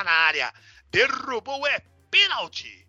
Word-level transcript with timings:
Está 0.00 0.10
na 0.10 0.16
área. 0.16 0.54
Derrubou 0.90 1.66
é 1.66 1.78
pênalti. 2.10 2.88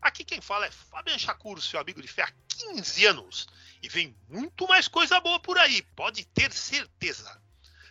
Aqui 0.00 0.24
quem 0.24 0.40
fala 0.40 0.64
é 0.64 0.70
Fabian 0.70 1.18
Chacur, 1.18 1.60
seu 1.60 1.78
amigo 1.78 2.00
de 2.00 2.08
fé 2.08 2.22
há 2.22 2.32
15 2.48 3.04
anos. 3.04 3.46
E 3.82 3.90
vem 3.90 4.16
muito 4.26 4.66
mais 4.66 4.88
coisa 4.88 5.20
boa 5.20 5.38
por 5.38 5.58
aí, 5.58 5.82
pode 5.94 6.24
ter 6.24 6.50
certeza. 6.50 7.38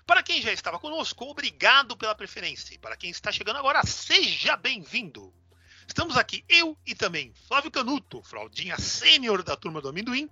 Para 0.08 0.24
quem 0.24 0.42
já 0.42 0.52
estava 0.52 0.80
conosco, 0.80 1.26
obrigado 1.26 1.96
pela 1.96 2.16
preferência. 2.16 2.74
E 2.74 2.80
para 2.80 2.98
quem 2.98 3.12
está 3.12 3.32
chegando 3.32 3.58
agora, 3.58 3.86
seja 3.86 4.58
bem-vindo. 4.58 5.32
Estamos 5.88 6.18
aqui, 6.18 6.44
eu 6.50 6.76
e 6.88 6.96
também 6.96 7.36
Flávio 7.48 7.70
Canuto, 7.70 8.24
fraldinha 8.24 8.80
sênior 8.80 9.44
da 9.44 9.56
turma 9.56 9.80
do 9.80 9.90
amendoim, 9.90 10.28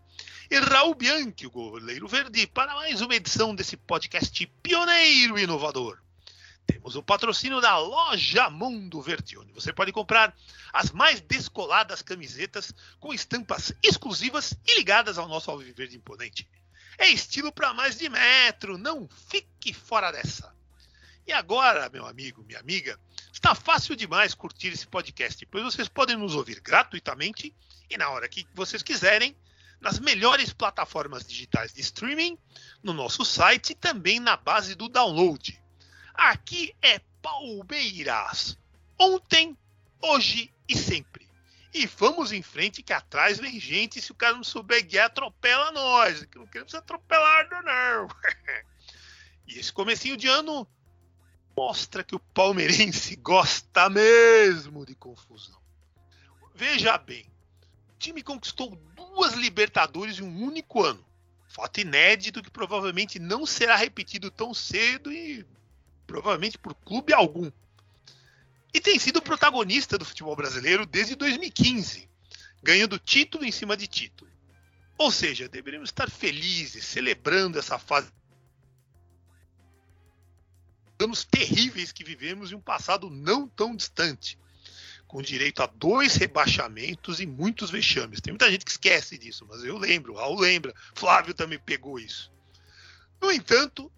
e 0.49 0.57
Raul 0.57 0.95
Bianchi, 0.95 1.45
o 1.45 1.51
goleiro 1.51 2.07
verde, 2.07 2.47
para 2.47 2.73
mais 2.73 2.99
uma 2.99 3.13
edição 3.13 3.53
desse 3.53 3.77
podcast 3.77 4.47
pioneiro 4.63 5.37
e 5.37 5.43
inovador. 5.43 6.02
Temos 6.65 6.95
o 6.95 7.03
patrocínio 7.03 7.59
da 7.59 7.77
Loja 7.77 8.49
Mundo 8.49 9.01
Verde, 9.01 9.37
onde 9.37 9.51
você 9.51 9.73
pode 9.73 9.91
comprar 9.91 10.35
as 10.71 10.91
mais 10.91 11.19
descoladas 11.21 12.01
camisetas 12.01 12.73
com 12.99 13.13
estampas 13.13 13.73
exclusivas 13.83 14.53
e 14.65 14.75
ligadas 14.75 15.17
ao 15.17 15.27
nosso 15.27 15.51
Alviverde 15.51 15.97
Imponente. 15.97 16.47
É 16.97 17.07
estilo 17.07 17.51
para 17.51 17.73
mais 17.73 17.97
de 17.97 18.07
metro, 18.07 18.77
não 18.77 19.07
fique 19.29 19.73
fora 19.73 20.11
dessa. 20.11 20.53
E 21.25 21.31
agora, 21.31 21.89
meu 21.89 22.05
amigo, 22.05 22.43
minha 22.43 22.59
amiga, 22.59 22.99
está 23.31 23.55
fácil 23.55 23.95
demais 23.95 24.33
curtir 24.33 24.67
esse 24.67 24.85
podcast, 24.85 25.45
pois 25.45 25.63
vocês 25.63 25.87
podem 25.87 26.17
nos 26.17 26.35
ouvir 26.35 26.59
gratuitamente 26.59 27.55
e 27.89 27.97
na 27.97 28.09
hora 28.09 28.27
que 28.27 28.47
vocês 28.53 28.83
quiserem, 28.83 29.35
nas 29.79 29.99
melhores 29.99 30.53
plataformas 30.53 31.25
digitais 31.25 31.73
de 31.73 31.81
streaming, 31.81 32.37
no 32.81 32.93
nosso 32.93 33.25
site 33.25 33.71
e 33.71 33.75
também 33.75 34.19
na 34.19 34.37
base 34.37 34.75
do 34.75 34.87
download. 34.87 35.62
Aqui 36.13 36.75
é 36.81 36.99
Palmeiras. 37.21 38.57
Ontem, 38.99 39.57
hoje 40.01 40.53
e 40.67 40.77
sempre. 40.77 41.27
E 41.73 41.87
vamos 41.87 42.31
em 42.31 42.43
frente 42.43 42.83
que 42.83 42.93
atrás 42.93 43.39
vem 43.39 43.59
gente. 43.59 43.99
Se 43.99 44.11
o 44.11 44.15
cara 44.15 44.35
não 44.35 44.43
souber 44.43 44.85
guiar, 44.85 45.07
atropela 45.07 45.71
nós. 45.71 46.23
Que 46.25 46.37
não 46.37 46.45
queremos 46.45 46.75
atropelar, 46.75 47.49
não. 47.63 48.07
e 49.47 49.57
esse 49.57 49.73
comecinho 49.73 50.15
de 50.15 50.27
ano 50.27 50.67
mostra 51.57 52.03
que 52.03 52.15
o 52.15 52.19
palmeirense 52.19 53.15
gosta 53.15 53.89
mesmo 53.89 54.85
de 54.85 54.95
confusão. 54.95 55.59
Veja 56.53 56.97
bem, 56.97 57.25
o 57.89 57.97
time 57.97 58.21
conquistou 58.21 58.75
duas 58.95 59.33
Libertadores 59.33 60.19
em 60.19 60.23
um 60.23 60.43
único 60.43 60.83
ano. 60.83 61.03
Fato 61.47 61.79
inédito 61.79 62.41
que 62.41 62.49
provavelmente 62.49 63.19
não 63.19 63.45
será 63.45 63.75
repetido 63.75 64.31
tão 64.31 64.53
cedo 64.53 65.11
e 65.11 65.45
provavelmente 66.13 66.59
por 66.59 66.75
clube 66.75 67.11
algum. 67.11 67.51
E 68.71 68.79
tem 68.79 68.99
sido 68.99 69.19
protagonista 69.19 69.97
do 69.97 70.05
futebol 70.05 70.35
brasileiro 70.35 70.85
desde 70.85 71.15
2015, 71.15 72.07
ganhando 72.61 72.99
título 72.99 73.43
em 73.43 73.51
cima 73.51 73.75
de 73.75 73.87
título. 73.87 74.29
Ou 74.95 75.11
seja, 75.11 75.49
deveríamos 75.49 75.89
estar 75.89 76.11
felizes, 76.11 76.85
celebrando 76.85 77.57
essa 77.57 77.79
fase 77.79 78.11
anos 80.99 81.25
terríveis 81.25 81.91
que 81.91 82.03
vivemos 82.03 82.51
em 82.51 82.55
um 82.55 82.61
passado 82.61 83.09
não 83.09 83.47
tão 83.47 83.75
distante, 83.75 84.37
com 85.07 85.19
direito 85.19 85.63
a 85.63 85.65
dois 85.65 86.15
rebaixamentos 86.15 87.19
e 87.19 87.25
muitos 87.25 87.71
vexames. 87.71 88.21
Tem 88.21 88.31
muita 88.31 88.51
gente 88.51 88.63
que 88.63 88.71
esquece 88.71 89.17
disso, 89.17 89.47
mas 89.49 89.63
eu 89.63 89.79
lembro, 89.79 90.13
Raul 90.13 90.39
lembra, 90.39 90.75
Flávio 90.93 91.33
também 91.33 91.57
pegou 91.57 91.99
isso. 91.99 92.31
No 93.19 93.31
entanto, 93.31 93.91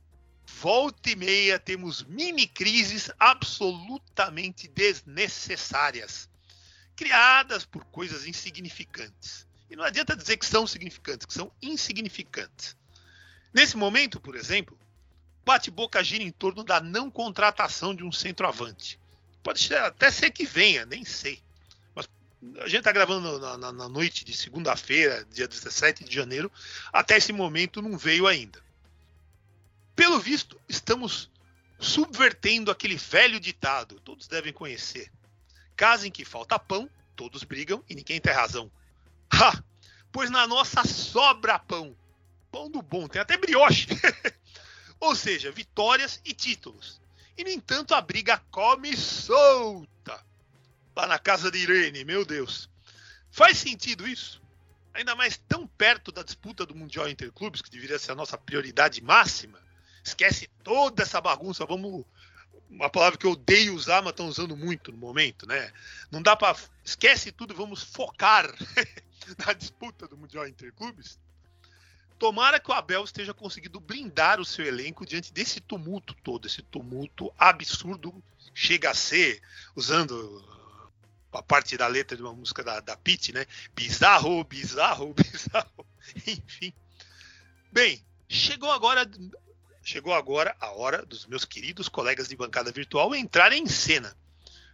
volta 0.48 1.10
e 1.10 1.16
meia 1.16 1.60
temos 1.60 2.04
mini 2.04 2.48
crises 2.48 3.10
absolutamente 3.20 4.68
desnecessárias, 4.68 6.30
criadas 6.96 7.66
por 7.66 7.84
coisas 7.86 8.26
insignificantes. 8.26 9.46
E 9.70 9.76
não 9.76 9.84
adianta 9.84 10.16
dizer 10.16 10.38
que 10.38 10.46
são 10.46 10.68
significantes, 10.68 11.26
que 11.26 11.34
são 11.34 11.52
insignificantes. 11.62 12.76
Nesse 13.54 13.78
momento, 13.78 14.20
por 14.20 14.36
exemplo, 14.36 14.78
bate-boca 15.46 16.04
gira 16.04 16.24
em 16.24 16.32
torno 16.32 16.64
da 16.64 16.80
não 16.82 17.10
contratação 17.10 17.96
de 17.96 18.04
um 18.04 18.12
centroavante. 18.12 19.00
Pode 19.42 19.74
até 19.76 20.10
ser 20.12 20.32
que 20.32 20.46
venha, 20.46 20.86
nem 20.86 21.06
sei. 21.06 21.42
Mas 21.94 22.10
a 22.58 22.68
gente 22.68 22.80
está 22.80 22.92
gravando 22.92 23.40
na, 23.40 23.58
na, 23.58 23.72
na, 23.72 23.88
noite 23.88 24.26
de 24.26 24.36
segunda-feira, 24.36 25.26
dia 25.32 25.48
17 25.48 26.04
de 26.04 26.14
janeiro. 26.14 26.52
Até 26.92 27.18
esse 27.18 27.32
momento 27.32 27.82
não 27.82 27.98
veio 27.98 28.28
ainda. 28.28 28.64
Pelo 29.96 30.20
visto, 30.20 30.60
estamos 30.68 31.30
subvertendo 31.80 32.72
aquele 32.72 32.96
velho 32.96 33.40
ditado, 33.40 34.00
todos 34.02 34.28
devem 34.28 34.52
conhecer. 34.52 35.12
Casa 35.76 36.08
em 36.08 36.12
que 36.12 36.26
falta 36.26 36.60
pão, 36.60 36.90
todos 37.16 37.44
brigam 37.44 37.84
e 37.90 37.96
ninguém 37.96 38.20
tem 38.20 38.34
razão. 38.34 38.72
Ha! 39.32 39.64
Pois 40.12 40.30
na 40.30 40.48
nossa 40.48 40.86
sobra 40.86 41.60
pão. 41.60 41.96
Pão 42.52 42.70
do 42.70 42.82
bom, 42.82 43.08
tem 43.08 43.22
até 43.22 43.38
brioche. 43.38 43.88
Ou 45.00 45.16
seja, 45.16 45.52
vitórias 45.52 46.22
e 46.24 46.34
títulos. 46.34 47.02
E, 47.38 47.44
no 47.44 47.50
entanto, 47.50 47.94
a 47.94 48.00
briga 48.00 48.42
come 48.50 48.96
solta. 48.96 50.24
Lá 50.96 51.06
na 51.06 51.20
casa 51.20 51.52
de 51.52 51.58
Irene, 51.60 52.06
meu 52.06 52.24
Deus. 52.24 52.70
Faz 53.30 53.58
sentido 53.58 54.08
isso? 54.08 54.42
Ainda 54.94 55.14
mais 55.14 55.36
tão 55.36 55.68
perto 55.68 56.14
da 56.14 56.24
disputa 56.24 56.66
do 56.66 56.74
Mundial 56.74 57.10
Interclubes, 57.10 57.62
que 57.62 57.70
deveria 57.70 58.00
ser 58.00 58.14
a 58.14 58.16
nossa 58.16 58.38
prioridade 58.38 59.02
máxima. 59.02 59.65
Esquece 60.06 60.48
toda 60.64 61.02
essa 61.02 61.20
bagunça, 61.20 61.66
vamos. 61.66 62.06
Uma 62.70 62.90
palavra 62.90 63.18
que 63.18 63.26
eu 63.26 63.32
odeio 63.32 63.74
usar, 63.74 64.02
mas 64.04 64.12
estão 64.12 64.28
usando 64.28 64.56
muito 64.56 64.92
no 64.92 64.98
momento, 64.98 65.48
né? 65.48 65.72
Não 66.12 66.22
dá 66.22 66.36
para. 66.36 66.56
Esquece 66.84 67.32
tudo 67.32 67.56
vamos 67.56 67.82
focar 67.84 68.46
na 69.44 69.54
disputa 69.54 70.08
do 70.08 70.16
Mundial 70.16 70.48
Interclubes. 70.48 71.20
Tomara 72.20 72.60
que 72.60 72.70
o 72.70 72.74
Abel 72.74 73.04
esteja 73.04 73.34
conseguindo 73.34 73.80
blindar 73.80 74.40
o 74.40 74.46
seu 74.46 74.66
elenco 74.66 75.06
diante 75.06 75.34
desse 75.34 75.60
tumulto 75.60 76.14
todo, 76.24 76.48
esse 76.48 76.62
tumulto 76.62 77.34
absurdo, 77.38 78.24
chega 78.54 78.92
a 78.92 78.94
ser, 78.94 79.42
usando 79.76 80.44
a 81.34 81.44
parte 81.44 81.76
da 81.76 81.88
letra 81.88 82.16
de 82.16 82.24
uma 82.24 82.34
música 82.34 82.64
da, 82.64 82.80
da 82.80 82.96
Pitt, 82.96 83.34
né? 83.34 83.46
Bizarro, 83.76 84.44
bizarro, 84.44 85.14
bizarro. 85.18 85.86
Enfim. 86.28 86.74
Bem, 87.72 88.02
chegou 88.30 88.72
agora, 88.72 89.06
chegou 89.86 90.16
agora 90.16 90.56
a 90.60 90.72
hora 90.72 91.06
dos 91.06 91.28
meus 91.28 91.46
queridos 91.46 91.88
colegas 91.88 92.28
de 92.28 92.36
bancada 92.36 92.72
virtual 92.72 93.14
entrarem 93.14 93.62
em 93.62 93.68
cena. 93.68 94.18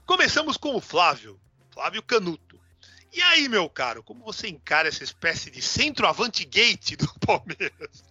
Começamos 0.05 0.55
com 0.55 0.73
o 0.73 0.79
Flávio, 0.81 1.37
Flávio 1.69 2.01
Canuto. 2.01 2.57
E 3.11 3.21
aí, 3.21 3.49
meu 3.49 3.69
caro, 3.69 4.01
como 4.01 4.23
você 4.23 4.47
encara 4.47 4.87
essa 4.87 5.03
espécie 5.03 5.51
de 5.51 5.61
centroavante 5.61 6.45
gate 6.45 6.95
do 6.95 7.13
Palmeiras? 7.19 8.05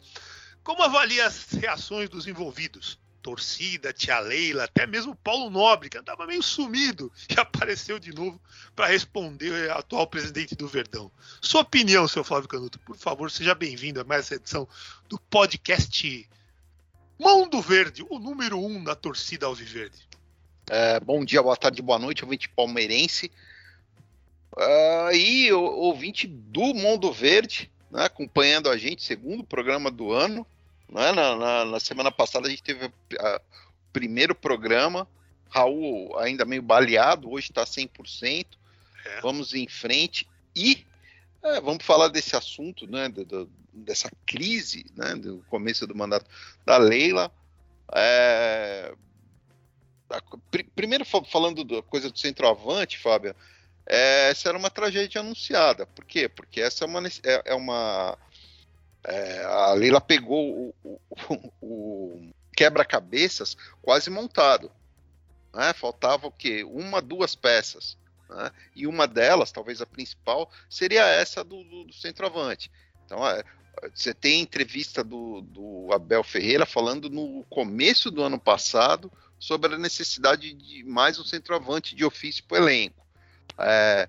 Como 0.63 0.83
avalia 0.83 1.27
as 1.27 1.47
reações 1.53 2.11
dos 2.11 2.27
envolvidos? 2.27 3.01
Torcida, 3.23 3.95
tia 3.95 4.19
Leila, 4.21 4.65
até 4.65 4.87
mesmo 4.87 5.17
Paulo 5.17 5.49
Nobre, 5.49 5.89
que 5.89 5.97
andava 5.97 6.27
meio 6.27 6.43
sumido 6.43 7.11
e 7.31 7.33
apareceu 7.41 7.99
de 7.99 8.15
novo 8.15 8.39
para 8.77 8.87
responder 8.87 9.71
ao 9.71 9.79
atual 9.79 10.07
presidente 10.07 10.55
do 10.55 10.69
Verdão. 10.69 11.11
Sua 11.41 11.63
opinião, 11.63 12.07
seu 12.07 12.23
Flávio 12.23 12.49
Canuto, 12.49 12.79
por 12.81 12.97
favor, 12.97 13.31
seja 13.31 13.55
bem-vindo 13.55 14.01
a 14.01 14.05
mais 14.05 14.27
essa 14.27 14.35
edição 14.35 14.69
do 15.09 15.19
podcast 15.19 16.29
Mundo 17.21 17.61
Verde, 17.61 18.03
o 18.09 18.19
número 18.19 18.59
um 18.59 18.83
da 18.83 18.95
torcida 18.95 19.45
Alviverde. 19.45 20.09
É, 20.71 20.99
bom 21.01 21.23
dia, 21.23 21.43
boa 21.43 21.55
tarde, 21.55 21.83
boa 21.83 21.99
noite, 21.99 22.25
ouvinte 22.25 22.49
palmeirense. 22.49 23.31
Uh, 24.57 25.15
e 25.15 25.53
o, 25.53 25.61
ouvinte 25.61 26.27
do 26.27 26.73
Mundo 26.73 27.13
Verde, 27.13 27.71
né, 27.91 28.07
acompanhando 28.07 28.71
a 28.71 28.79
gente, 28.79 29.05
segundo 29.05 29.45
programa 29.45 29.91
do 29.91 30.11
ano. 30.11 30.47
Né, 30.89 31.13
na, 31.13 31.37
na, 31.37 31.65
na, 31.67 31.79
semana 31.79 32.11
passada 32.11 32.47
a 32.47 32.51
gente 32.51 32.63
teve 32.63 32.87
o 32.87 32.93
primeiro 33.93 34.35
programa 34.35 35.07
Raul 35.51 36.19
ainda 36.19 36.47
meio 36.47 36.63
baleado, 36.63 37.31
hoje 37.31 37.51
está 37.51 37.65
100%. 37.65 38.47
É. 39.05 39.21
Vamos 39.21 39.53
em 39.53 39.69
frente 39.69 40.27
e 40.57 40.87
é, 41.43 41.61
vamos 41.61 41.85
falar 41.85 42.09
desse 42.09 42.37
assunto, 42.37 42.87
né, 42.87 43.09
do, 43.09 43.25
do, 43.25 43.51
dessa 43.73 44.11
crise, 44.27 44.87
né, 44.97 45.15
do 45.15 45.45
começo 45.49 45.87
do 45.87 45.95
mandato 45.95 46.27
da 46.65 46.77
Leila. 46.77 47.31
É, 47.95 48.95
a, 50.11 50.21
pr 50.51 50.65
primeiro 50.75 51.05
falando 51.05 51.65
da 51.65 51.83
coisa 51.83 52.11
do 52.11 52.19
centroavante, 52.19 52.99
Fábio, 52.99 53.35
é, 53.87 54.31
essa 54.31 54.49
era 54.49 54.59
uma 54.59 54.71
tragédia 54.71 55.21
anunciada. 55.21 55.87
Por 55.87 56.05
quê? 56.05 56.29
Porque 56.29 56.61
essa 56.61 56.85
é 56.85 56.87
uma, 56.87 57.07
é, 57.07 57.43
é 57.47 57.55
uma 57.55 58.19
é, 59.05 59.45
a 59.45 59.73
Leila 59.73 60.01
pegou 60.01 60.75
o, 60.85 61.01
o, 61.29 61.53
o 61.63 62.31
quebra-cabeças 62.55 63.57
quase 63.81 64.11
montado. 64.11 64.71
Né? 65.55 65.73
Faltava 65.73 66.27
o 66.27 66.33
quê? 66.33 66.65
Uma, 66.65 67.01
duas 67.01 67.35
peças. 67.35 67.97
Né? 68.31 68.51
E 68.75 68.87
uma 68.87 69.07
delas, 69.07 69.51
talvez 69.51 69.81
a 69.81 69.87
principal, 69.87 70.51
seria 70.69 71.05
essa 71.05 71.43
do, 71.43 71.65
do, 71.65 71.85
do 71.85 71.93
centroavante. 71.93 72.71
Então, 73.05 73.27
é, 73.27 73.43
você 73.93 74.15
tem 74.15 74.41
entrevista 74.41 75.03
do, 75.03 75.41
do, 75.43 75.89
Abel 75.93 76.23
Ferreira 76.23 76.65
falando 76.65 77.11
no 77.11 77.45
começo 77.51 78.11
do 78.11 78.23
ano 78.23 78.39
passado 78.39 79.11
sobre 79.39 79.75
a 79.75 79.79
necessidade 79.79 80.53
de 80.53 80.85
mais 80.85 81.19
um 81.19 81.25
centroavante 81.25 81.95
de 81.95 82.05
ofício 82.05 82.45
para 82.45 82.61
o 82.61 82.63
elenco. 82.63 83.05
É, 83.59 84.09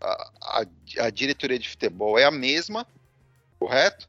a, 0.00 0.30
a, 0.42 0.66
a, 1.06 1.10
diretoria 1.10 1.58
de 1.58 1.68
futebol 1.68 2.18
é 2.18 2.24
a 2.24 2.30
mesma, 2.30 2.86
correto? 3.58 4.08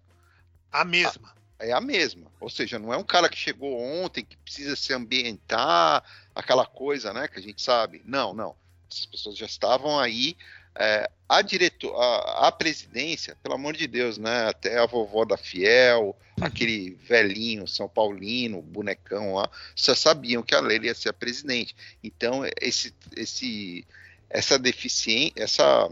A 0.71 0.83
mesma. 0.83 1.33
A, 1.59 1.65
é 1.65 1.71
a 1.71 1.79
mesma. 1.79 2.31
Ou 2.39 2.49
seja, 2.49 2.77
não 2.77 2.94
é 2.94 2.97
um 2.97 3.03
cara 3.03 3.29
que 3.29 3.38
chegou 3.38 3.79
ontem, 3.79 4.25
que 4.25 4.38
precisa 4.38 4.75
se 4.75 4.94
ambientar, 4.94 6.03
aquela 6.35 6.65
coisa, 6.65 7.13
né, 7.13 7.27
que 7.27 7.39
a 7.39 7.41
gente 7.41 7.61
sabe. 7.61 8.01
Não, 8.05 8.33
não. 8.33 8.55
Essas 8.89 9.05
pessoas 9.05 9.37
já 9.37 9.45
estavam 9.45 9.99
aí. 9.99 10.35
É, 10.79 11.09
a, 11.27 11.41
diretor, 11.41 11.99
a, 11.99 12.47
a, 12.47 12.51
presidência, 12.51 13.35
pelo 13.41 13.55
amor 13.55 13.75
de 13.75 13.87
Deus, 13.87 14.17
né? 14.17 14.47
Até 14.47 14.77
a 14.77 14.85
vovó 14.85 15.25
da 15.25 15.35
Fiel, 15.35 16.15
aquele 16.39 16.91
velhinho 17.03 17.67
São 17.67 17.89
Paulino, 17.89 18.61
bonecão 18.61 19.33
lá, 19.33 19.49
só 19.75 19.95
sabiam 19.95 20.43
que 20.43 20.53
a 20.53 20.59
Leila 20.59 20.85
ia 20.85 20.93
ser 20.93 21.09
a 21.09 21.13
presidente. 21.13 21.75
Então, 22.03 22.43
esse, 22.61 22.93
esse, 23.15 23.87
essa 24.29 24.59
deficiência, 24.59 25.33
essa. 25.35 25.89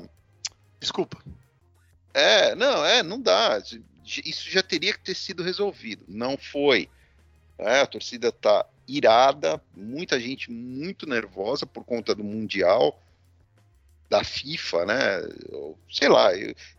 Desculpa. 0.80 1.18
É, 2.14 2.54
não, 2.56 2.86
é, 2.86 3.02
não 3.02 3.20
dá. 3.20 3.62
Isso 4.24 4.50
já 4.52 4.62
teria 4.62 4.94
que 4.94 5.00
ter 5.00 5.16
sido 5.16 5.42
resolvido. 5.42 6.06
Não 6.08 6.38
foi. 6.38 6.90
É, 7.58 7.82
a 7.82 7.88
torcida 7.88 8.32
tá 8.32 8.66
irada, 8.88 9.62
muita 9.76 10.20
gente 10.20 10.52
muito 10.52 11.08
nervosa 11.08 11.66
por 11.66 11.84
conta 11.84 12.14
do 12.14 12.24
Mundial, 12.24 13.00
da 14.10 14.24
FIFA, 14.24 14.86
né? 14.86 14.96
Sei 15.92 16.08
lá, 16.08 16.30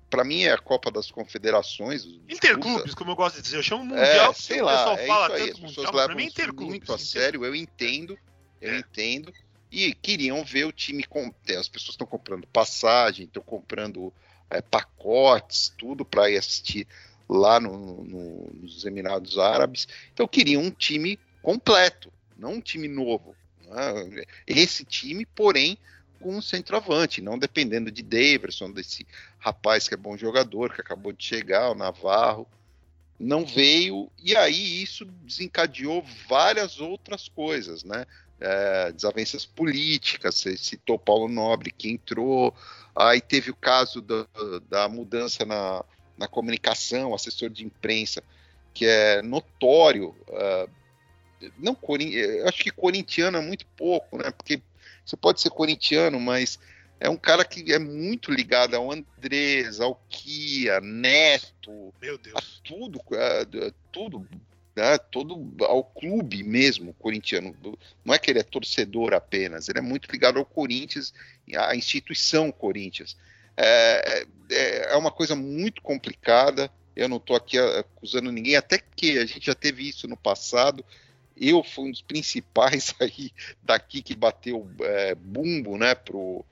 para 0.09 0.25
mim 0.25 0.43
é 0.43 0.53
a 0.53 0.59
Copa 0.59 0.91
das 0.91 1.11
Confederações. 1.11 2.07
Interclubes, 2.29 2.95
como 2.95 3.11
eu 3.11 3.17
gosto 3.17 3.37
de 3.37 3.43
dizer, 3.43 3.57
eu 3.57 3.63
chamo 3.63 3.85
Mundial, 3.85 4.31
é, 4.31 4.35
sei 4.35 4.63
lá, 4.63 4.93
o 4.93 4.97
pessoal 4.97 4.99
é 4.99 5.07
fala 5.07 5.31
tanto 5.31 5.53
As 5.53 5.59
pessoas 5.61 5.93
levam 5.93 6.17
mim, 6.17 6.31
é 6.37 6.53
muito 6.53 6.93
a 6.93 6.99
sério, 6.99 7.45
eu 7.45 7.55
entendo, 7.55 8.19
eu 8.61 8.75
é. 8.75 8.79
entendo. 8.79 9.33
E 9.71 9.93
queriam 9.95 10.45
ver 10.45 10.65
o 10.65 10.73
time, 10.73 11.03
com, 11.05 11.33
as 11.59 11.69
pessoas 11.69 11.91
estão 11.91 12.07
comprando 12.07 12.47
passagem, 12.47 13.27
estão 13.27 13.43
comprando 13.43 14.13
é, 14.49 14.63
pacotes, 14.63 15.73
tudo 15.77 16.05
para 16.05 16.31
ir 16.31 16.39
assistir 16.39 16.87
lá 17.29 17.59
no, 17.59 18.05
no, 18.05 18.51
nos 18.55 18.85
Emirados 18.85 19.39
Árabes. 19.39 19.89
Então 20.13 20.29
queriam 20.29 20.63
um 20.63 20.71
time 20.71 21.19
completo, 21.47 22.13
não 22.37 22.55
um 22.55 22.61
time 22.61 22.89
novo. 22.89 23.37
Né? 23.69 24.25
Esse 24.45 24.85
time, 24.85 25.25
porém, 25.25 25.79
com 26.19 26.37
um 26.37 26.43
centroavante, 26.43 27.23
não 27.23 27.39
dependendo 27.39 27.89
de 27.89 28.03
Daverson, 28.03 28.73
desse 28.73 29.07
rapaz 29.39 29.87
que 29.87 29.95
é 29.95 29.97
bom 29.97 30.17
jogador, 30.17 30.75
que 30.75 30.81
acabou 30.81 31.13
de 31.13 31.25
chegar, 31.25 31.71
o 31.71 31.77
Navarro. 31.77 32.49
Não 33.17 33.47
veio, 33.47 34.11
e 34.21 34.37
aí 34.37 34.83
isso 34.83 35.05
desencadeou 35.05 36.05
várias 36.29 36.81
outras 36.81 37.29
coisas, 37.29 37.85
né? 37.85 38.07
É, 38.41 38.91
desavenças 38.91 39.47
políticas, 39.47 40.35
você 40.35 40.57
citou 40.57 40.99
Paulo 40.99 41.29
Nobre 41.29 41.71
que 41.71 41.89
entrou, 41.89 42.53
aí 42.95 43.21
teve 43.21 43.53
o 43.53 43.57
caso 43.57 44.01
do, 44.01 44.29
da 44.69 44.89
mudança 44.89 45.45
na, 45.47 45.85
na 46.19 46.27
comunicação, 46.27 47.15
assessor 47.15 47.51
de 47.51 47.65
imprensa, 47.65 48.21
que 48.75 48.85
é 48.85 49.23
notório, 49.23 50.09
uh, 50.29 50.69
não 51.59 51.77
eu 52.13 52.49
acho 52.49 52.63
que 52.63 52.71
corintiano 52.71 53.39
é 53.39 53.41
muito 53.41 53.67
pouco, 53.77 54.19
né? 54.19 54.31
Porque 54.31 54.61
você 55.05 55.17
pode 55.17 55.41
ser 55.41 55.51
corintiano, 55.51 56.19
mas 56.19 56.59
é 56.99 57.09
um 57.09 57.17
cara 57.17 57.45
que 57.45 57.73
é 57.73 57.79
muito 57.79 58.33
ligado 58.33 58.75
ao 58.75 58.91
Andrés, 58.91 59.81
ao 59.81 60.01
Kia, 60.09 60.81
Neto, 60.81 61.93
a 62.35 62.43
tudo, 62.65 63.01
a, 63.13 63.73
tudo, 63.93 64.27
né? 64.75 64.99
todo 64.99 65.55
ao 65.65 65.85
clube 65.85 66.43
mesmo 66.43 66.95
corintiano. 66.95 67.55
Não 68.05 68.15
é 68.15 68.19
que 68.19 68.31
ele 68.31 68.39
é 68.39 68.43
torcedor 68.43 69.13
apenas, 69.13 69.69
ele 69.69 69.79
é 69.79 69.83
muito 69.83 70.11
ligado 70.11 70.39
ao 70.39 70.47
Corinthians, 70.47 71.13
à 71.55 71.77
instituição 71.77 72.51
Corinthians. 72.51 73.17
É, 73.57 74.27
é, 74.51 74.93
é 74.93 74.97
uma 74.97 75.11
coisa 75.11 75.35
muito 75.35 75.81
complicada. 75.83 76.71
Eu 76.95 77.09
não 77.09 77.19
estou 77.19 77.37
aqui 77.37 77.59
acusando 77.59 78.33
ninguém, 78.33 78.57
até 78.57 78.79
que 78.79 79.19
a 79.19 79.27
gente 79.27 79.47
já 79.47 79.55
teve 79.55 79.87
isso 79.87 80.09
no 80.09 80.17
passado. 80.17 80.85
Eu 81.37 81.63
fui 81.63 81.89
um 81.89 81.91
dos 81.91 82.03
principais 82.03 82.95
aí 83.01 83.31
daqui 83.63 84.03
que 84.03 84.15
bateu 84.15 84.69
é, 84.81 85.15
bumbo, 85.15 85.77
né, 85.77 85.95
pro, 85.95 86.45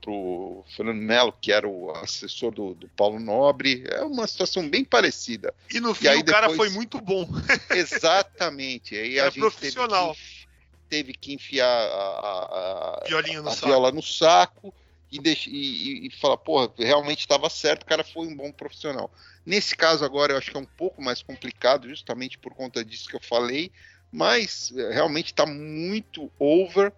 pro 0.00 0.64
Fernando 0.74 1.00
Melo, 1.00 1.34
que 1.40 1.52
era 1.52 1.68
o 1.68 1.90
assessor 1.92 2.50
do, 2.50 2.74
do, 2.74 2.88
Paulo 2.88 3.20
Nobre. 3.20 3.84
É 3.88 4.02
uma 4.02 4.26
situação 4.26 4.68
bem 4.68 4.84
parecida. 4.84 5.54
E 5.72 5.80
no 5.80 5.94
fim 5.94 6.06
e 6.08 6.16
o 6.16 6.24
cara 6.24 6.50
foi 6.50 6.70
muito 6.70 7.00
bom. 7.00 7.28
exatamente. 7.70 8.96
Aí 8.96 9.18
é 9.18 9.20
a 9.20 9.24
gente 9.26 9.40
profissional. 9.40 10.14
Teve 10.14 10.18
que, 10.18 10.48
teve 10.88 11.12
que 11.14 11.34
enfiar 11.34 11.66
a, 11.66 13.00
a, 13.02 13.02
a, 13.02 13.42
no 13.42 13.48
a 13.48 13.54
viola 13.54 13.92
no 13.92 14.02
saco 14.02 14.74
e, 15.10 15.18
e, 15.18 16.06
e 16.06 16.10
falar, 16.10 16.36
porra, 16.36 16.72
realmente 16.78 17.20
estava 17.20 17.50
certo, 17.50 17.82
o 17.82 17.86
cara 17.86 18.04
foi 18.04 18.26
um 18.26 18.36
bom 18.36 18.52
profissional. 18.52 19.10
Nesse 19.44 19.76
caso 19.76 20.04
agora 20.04 20.32
eu 20.32 20.38
acho 20.38 20.50
que 20.50 20.56
é 20.56 20.60
um 20.60 20.64
pouco 20.64 21.02
mais 21.02 21.22
complicado, 21.22 21.88
justamente 21.88 22.38
por 22.38 22.54
conta 22.54 22.84
disso 22.84 23.08
que 23.08 23.16
eu 23.16 23.20
falei, 23.20 23.72
mas 24.10 24.72
eh, 24.76 24.92
realmente 24.92 25.26
está 25.26 25.46
muito 25.46 26.30
over. 26.38 26.92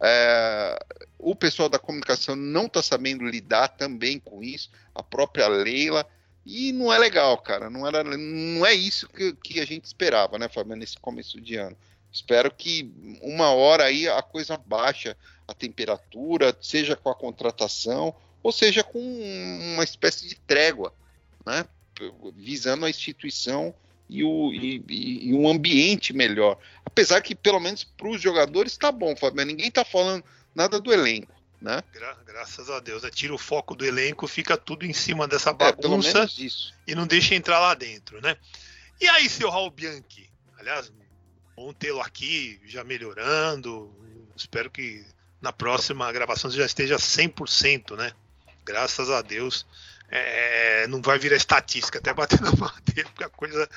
É, 0.00 0.78
o 1.18 1.34
pessoal 1.34 1.68
da 1.68 1.78
comunicação 1.78 2.36
não 2.36 2.66
está 2.66 2.82
sabendo 2.82 3.24
lidar 3.24 3.68
também 3.68 4.18
com 4.18 4.42
isso, 4.42 4.70
a 4.94 5.02
própria 5.02 5.48
Leila, 5.48 6.06
e 6.44 6.72
não 6.72 6.92
é 6.92 6.98
legal, 6.98 7.38
cara. 7.38 7.68
Não, 7.70 7.86
era, 7.86 8.04
não 8.04 8.64
é 8.64 8.72
isso 8.74 9.08
que, 9.08 9.32
que 9.34 9.60
a 9.60 9.66
gente 9.66 9.84
esperava, 9.84 10.38
né, 10.38 10.48
Fabiano, 10.48 10.80
nesse 10.80 10.98
começo 10.98 11.40
de 11.40 11.56
ano. 11.56 11.76
Espero 12.12 12.50
que 12.50 12.90
uma 13.20 13.50
hora 13.50 13.84
aí 13.84 14.08
a 14.08 14.22
coisa 14.22 14.56
baixa 14.56 15.16
a 15.46 15.54
temperatura, 15.54 16.56
seja 16.60 16.96
com 16.96 17.08
a 17.08 17.14
contratação, 17.14 18.14
ou 18.42 18.52
seja 18.52 18.82
com 18.82 18.98
uma 19.74 19.84
espécie 19.84 20.28
de 20.28 20.36
trégua, 20.36 20.92
né? 21.44 21.64
visando 22.34 22.84
a 22.84 22.90
instituição 22.90 23.74
e, 24.08 24.22
o, 24.22 24.52
e, 24.52 24.82
e, 24.88 25.34
um 25.34 25.48
ambiente 25.48 26.12
melhor. 26.12 26.58
Apesar 26.84 27.20
que, 27.20 27.34
pelo 27.34 27.60
menos 27.60 27.84
para 27.84 28.08
os 28.08 28.20
jogadores, 28.20 28.72
está 28.72 28.92
bom, 28.92 29.16
Fábio. 29.16 29.44
Ninguém 29.44 29.68
está 29.68 29.84
falando 29.84 30.24
nada 30.54 30.80
do 30.80 30.92
elenco. 30.92 31.34
Né? 31.60 31.82
Gra 31.92 32.16
graças 32.24 32.70
a 32.70 32.80
Deus. 32.80 33.02
É, 33.04 33.10
tira 33.10 33.34
o 33.34 33.38
foco 33.38 33.74
do 33.74 33.84
elenco, 33.84 34.26
fica 34.26 34.56
tudo 34.56 34.86
em 34.86 34.92
cima 34.92 35.26
dessa 35.26 35.52
bagunça 35.52 36.24
é, 36.24 36.90
e 36.90 36.94
não 36.94 37.06
deixa 37.06 37.34
entrar 37.34 37.58
lá 37.58 37.74
dentro. 37.74 38.20
Né? 38.20 38.36
E 39.00 39.08
aí, 39.08 39.28
seu 39.28 39.50
Raul 39.50 39.70
Bianchi? 39.70 40.30
Aliás, 40.58 40.92
bom 41.56 41.72
tê-lo 41.72 42.00
aqui, 42.00 42.60
já 42.66 42.84
melhorando. 42.84 43.92
Espero 44.36 44.70
que 44.70 45.04
na 45.40 45.52
próxima 45.52 46.10
gravação 46.12 46.50
você 46.50 46.58
já 46.58 46.66
esteja 46.66 46.96
100%, 46.96 47.96
né? 47.96 48.12
Graças 48.64 49.10
a 49.10 49.22
Deus 49.22 49.66
é, 50.08 50.86
não 50.86 51.02
vai 51.02 51.18
virar 51.18 51.36
estatística, 51.36 51.98
até 51.98 52.14
bater 52.14 52.40
na 52.40 52.50
dele, 52.84 53.08
porque 53.08 53.24
a 53.24 53.28
coisa 53.28 53.68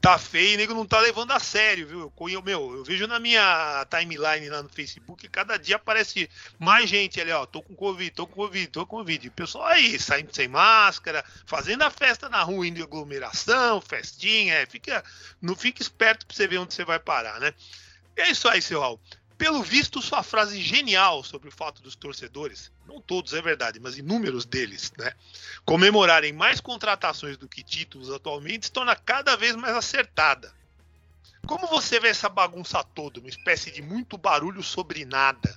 tá 0.00 0.18
feia 0.18 0.54
e 0.54 0.56
nego 0.56 0.74
não 0.74 0.86
tá 0.86 0.98
levando 1.00 1.30
a 1.30 1.38
sério, 1.38 1.86
viu? 1.86 2.12
Eu, 2.28 2.42
meu, 2.42 2.76
eu 2.76 2.84
vejo 2.84 3.06
na 3.06 3.20
minha 3.20 3.86
timeline 3.88 4.48
lá 4.48 4.62
no 4.62 4.68
Facebook, 4.68 5.28
cada 5.28 5.56
dia 5.56 5.76
aparece 5.76 6.28
mais 6.58 6.90
gente 6.90 7.20
ali, 7.20 7.30
ó, 7.30 7.46
tô 7.46 7.62
com 7.62 7.74
Covid, 7.74 8.10
tô 8.10 8.26
com 8.26 8.34
Covid, 8.34 8.66
tô 8.68 8.86
com 8.86 8.96
Covid. 8.96 9.28
O 9.28 9.32
pessoal 9.32 9.66
aí, 9.66 9.98
saindo 9.98 10.34
sem 10.34 10.48
máscara, 10.48 11.24
fazendo 11.46 11.82
a 11.82 11.90
festa 11.90 12.28
na 12.28 12.42
rua, 12.42 12.66
indo 12.66 12.80
em 12.80 12.82
aglomeração, 12.82 13.80
festinha, 13.80 14.54
é, 14.54 14.66
fica, 14.66 15.04
não 15.40 15.54
fica 15.54 15.82
esperto 15.82 16.26
pra 16.26 16.34
você 16.34 16.48
ver 16.48 16.58
onde 16.58 16.74
você 16.74 16.84
vai 16.84 16.98
parar, 16.98 17.38
né? 17.40 17.54
É 18.16 18.30
isso 18.30 18.48
aí, 18.48 18.62
seu 18.62 18.80
Raul. 18.80 18.98
Pelo 19.38 19.62
visto, 19.62 20.00
sua 20.00 20.22
frase 20.22 20.60
genial 20.60 21.22
sobre 21.22 21.48
o 21.48 21.52
fato 21.52 21.82
dos 21.82 21.94
torcedores, 21.94 22.72
não 22.88 23.00
todos 23.00 23.34
é 23.34 23.42
verdade, 23.42 23.78
mas 23.78 23.98
inúmeros 23.98 24.46
deles, 24.46 24.92
né, 24.98 25.12
comemorarem 25.64 26.32
mais 26.32 26.58
contratações 26.58 27.36
do 27.36 27.46
que 27.46 27.62
títulos 27.62 28.10
atualmente 28.10 28.66
se 28.66 28.72
torna 28.72 28.96
cada 28.96 29.36
vez 29.36 29.54
mais 29.54 29.76
acertada. 29.76 30.50
Como 31.46 31.66
você 31.68 32.00
vê 32.00 32.08
essa 32.08 32.28
bagunça 32.28 32.82
toda? 32.82 33.20
Uma 33.20 33.28
espécie 33.28 33.70
de 33.70 33.82
muito 33.82 34.16
barulho 34.16 34.62
sobre 34.62 35.04
nada. 35.04 35.56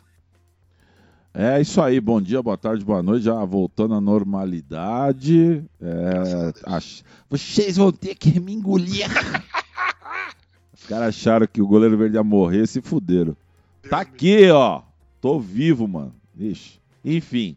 É 1.33 1.61
isso 1.61 1.81
aí, 1.81 2.01
bom 2.01 2.21
dia, 2.21 2.41
boa 2.43 2.57
tarde, 2.57 2.83
boa 2.83 3.01
noite, 3.01 3.23
já 3.23 3.45
voltando 3.45 3.95
à 3.95 4.01
normalidade. 4.01 5.63
É, 5.81 6.53
ach... 6.65 7.01
Vocês 7.29 7.77
vão 7.77 7.91
ter 7.91 8.15
que 8.15 8.39
me 8.39 8.53
engolir. 8.53 9.07
Os 10.73 10.85
caras 10.85 11.09
acharam 11.09 11.47
que 11.47 11.61
o 11.61 11.67
goleiro 11.67 11.97
verde 11.97 12.17
ia 12.17 12.23
morrer, 12.23 12.67
se 12.67 12.81
fuderam. 12.81 13.37
Tá 13.87 14.01
aqui, 14.01 14.49
ó. 14.49 14.81
Tô 15.21 15.39
vivo, 15.39 15.87
mano. 15.87 16.13
Ixi. 16.37 16.79
Enfim, 17.03 17.55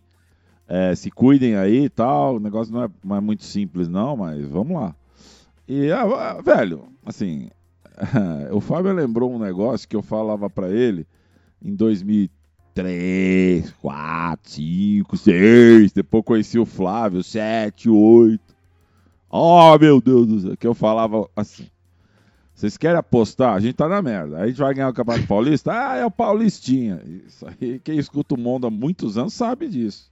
é, 0.69 0.95
se 0.95 1.11
cuidem 1.11 1.57
aí 1.57 1.85
e 1.85 1.91
tal. 1.91 2.37
O 2.37 2.41
negócio 2.41 2.73
não 2.73 2.85
é, 2.85 2.89
não 3.05 3.17
é, 3.17 3.21
muito 3.21 3.45
simples, 3.45 3.89
não, 3.89 4.17
mas 4.17 4.45
vamos 4.47 4.81
lá. 4.81 4.95
E, 5.67 5.91
ah, 5.93 6.41
velho, 6.43 6.89
assim, 7.05 7.51
o 8.53 8.61
Fábio 8.61 8.93
lembrou 8.93 9.33
um 9.33 9.39
negócio 9.39 9.89
que 9.89 9.97
eu 9.97 10.03
falava 10.03 10.51
para 10.51 10.71
ele 10.71 11.07
em 11.61 11.75
2003, 11.75 13.71
4, 13.81 14.51
5, 14.51 15.17
6. 15.17 15.93
Depois 15.93 16.25
conheci 16.25 16.59
o 16.59 16.67
Flávio, 16.67 17.23
7, 17.23 17.89
8. 17.89 18.41
Oh, 19.31 19.79
meu 19.79 20.01
Deus 20.01 20.27
do 20.27 20.41
céu. 20.41 20.57
Que 20.57 20.67
eu 20.67 20.75
falava 20.75 21.29
assim. 21.35 21.67
Vocês 22.63 22.77
querem 22.77 22.97
apostar? 22.97 23.55
A 23.55 23.59
gente 23.59 23.75
tá 23.75 23.89
na 23.89 24.01
merda. 24.01 24.37
Aí 24.37 24.45
a 24.45 24.47
gente 24.47 24.61
vai 24.61 24.73
ganhar 24.73 24.89
o 24.89 24.93
Campeonato 24.93 25.27
Paulista? 25.27 25.73
Ah, 25.73 25.97
é 25.97 26.07
o 26.07 26.11
Paulistinha. 26.13 27.01
Isso 27.27 27.45
aí, 27.45 27.81
quem 27.81 27.99
escuta 27.99 28.37
o 28.37 28.39
mundo 28.39 28.69
há 28.69 28.71
muitos 28.71 29.19
anos 29.19 29.35
sabe 29.35 29.67
disso. 29.67 30.09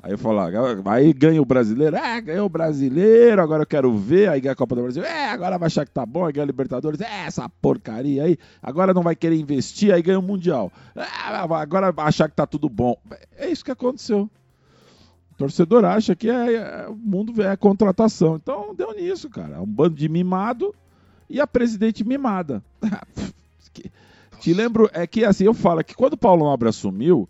Aí 0.00 0.12
eu 0.12 0.18
falo, 0.18 0.38
ah, 0.38 0.92
aí 0.92 1.12
ganha 1.12 1.42
o 1.42 1.44
brasileiro, 1.44 1.96
ah, 1.96 2.20
ganhou 2.20 2.46
o 2.46 2.48
brasileiro, 2.48 3.42
agora 3.42 3.62
eu 3.62 3.66
quero 3.66 3.92
ver, 3.98 4.28
aí 4.28 4.40
ganha 4.40 4.52
a 4.52 4.56
Copa 4.56 4.76
do 4.76 4.82
Brasil, 4.82 5.02
é, 5.02 5.30
agora 5.30 5.58
vai 5.58 5.66
achar 5.66 5.84
que 5.84 5.90
tá 5.90 6.06
bom, 6.06 6.24
aí 6.24 6.32
ganha 6.32 6.44
a 6.44 6.46
Libertadores, 6.46 7.00
é, 7.00 7.24
essa 7.26 7.48
porcaria 7.48 8.24
aí, 8.24 8.38
agora 8.60 8.94
não 8.94 9.02
vai 9.02 9.16
querer 9.16 9.36
investir, 9.36 9.92
aí 9.92 10.02
ganha 10.02 10.18
o 10.18 10.22
Mundial, 10.22 10.72
é, 10.94 11.02
agora 11.34 11.90
vai 11.90 12.06
achar 12.06 12.28
que 12.28 12.34
tá 12.36 12.46
tudo 12.46 12.68
bom. 12.68 12.96
É 13.36 13.48
isso 13.48 13.64
que 13.64 13.70
aconteceu. 13.72 14.30
O 15.32 15.34
torcedor 15.36 15.84
acha 15.84 16.14
que 16.14 16.28
é, 16.30 16.54
é, 16.54 16.88
o 16.88 16.94
mundo 16.94 17.40
é 17.42 17.56
contratação. 17.56 18.36
Então 18.36 18.72
deu 18.72 18.92
nisso, 18.94 19.28
cara. 19.30 19.60
Um 19.60 19.66
bando 19.66 19.96
de 19.96 20.08
mimado 20.08 20.74
e 21.32 21.40
a 21.40 21.46
presidente 21.46 22.04
mimada. 22.04 22.62
Te 24.38 24.52
lembro, 24.52 24.90
é 24.92 25.06
que 25.06 25.24
assim, 25.24 25.44
eu 25.44 25.54
falo 25.54 25.82
que 25.82 25.94
quando 25.94 26.12
o 26.12 26.18
Paulo 26.18 26.44
Nobre 26.44 26.68
assumiu, 26.68 27.28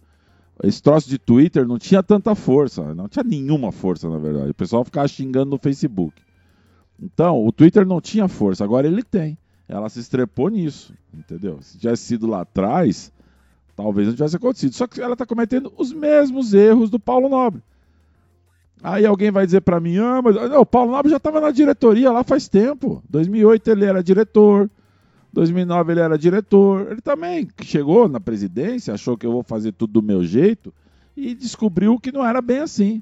esse 0.63 0.83
troço 0.83 1.09
de 1.09 1.19
Twitter 1.19 1.67
não 1.67 1.79
tinha 1.79 2.03
tanta 2.03 2.35
força, 2.35 2.95
não 2.95 3.09
tinha 3.09 3.23
nenhuma 3.23 3.71
força, 3.71 4.09
na 4.09 4.19
verdade. 4.19 4.51
O 4.51 4.55
pessoal 4.55 4.85
ficava 4.85 5.07
xingando 5.07 5.51
no 5.51 5.59
Facebook. 5.59 6.21
Então, 7.01 7.47
o 7.47 7.53
Twitter 7.53 7.87
não 7.87 8.01
tinha 8.01 8.27
força, 8.29 8.65
agora 8.65 8.87
ele 8.87 9.03
tem. 9.03 9.39
Ela 9.69 9.89
se 9.89 10.01
estrepou 10.01 10.49
nisso, 10.49 10.95
entendeu? 11.15 11.61
Se 11.63 11.79
tivesse 11.79 12.03
sido 12.03 12.27
lá 12.27 12.41
atrás, 12.41 13.13
talvez 13.77 14.09
não 14.09 14.15
tivesse 14.15 14.37
acontecido. 14.37 14.73
Só 14.75 14.87
que 14.87 15.01
ela 15.01 15.13
está 15.13 15.27
cometendo 15.27 15.73
os 15.77 15.93
mesmos 15.93 16.55
erros 16.55 16.91
do 16.91 16.99
Paulo 16.99 17.29
Nobre. 17.29 17.63
Aí 18.83 19.07
alguém 19.07 19.31
vai 19.31 19.47
dizer 19.47 19.61
para 19.61 19.79
mim, 19.79 19.99
ah, 19.99 20.21
mas 20.23 20.35
não, 20.35 20.61
o 20.61 20.67
Paulo 20.67 20.91
Nobre 20.91 21.11
já 21.11 21.19
estava 21.19 21.41
na 21.41 21.53
diretoria 21.53 22.11
lá 22.11 22.25
faz 22.25 22.49
tempo. 22.49 23.01
2008 23.09 23.71
ele 23.71 23.85
era 23.85 24.03
diretor, 24.03 24.69
2009 25.33 25.93
ele 25.93 26.01
era 26.01 26.19
diretor. 26.19 26.89
Ele 26.91 27.01
também 27.01 27.49
chegou 27.61 28.09
na 28.09 28.19
presidência, 28.19 28.93
achou 28.93 29.17
que 29.17 29.25
eu 29.25 29.31
vou 29.31 29.45
fazer 29.45 29.73
tudo 29.73 29.93
do 29.95 30.03
meu 30.03 30.25
jeito 30.25 30.75
e 31.17 31.33
descobriu 31.33 31.99
que 32.01 32.11
não 32.11 32.27
era 32.27 32.43
bem 32.43 32.59
assim. 32.59 33.01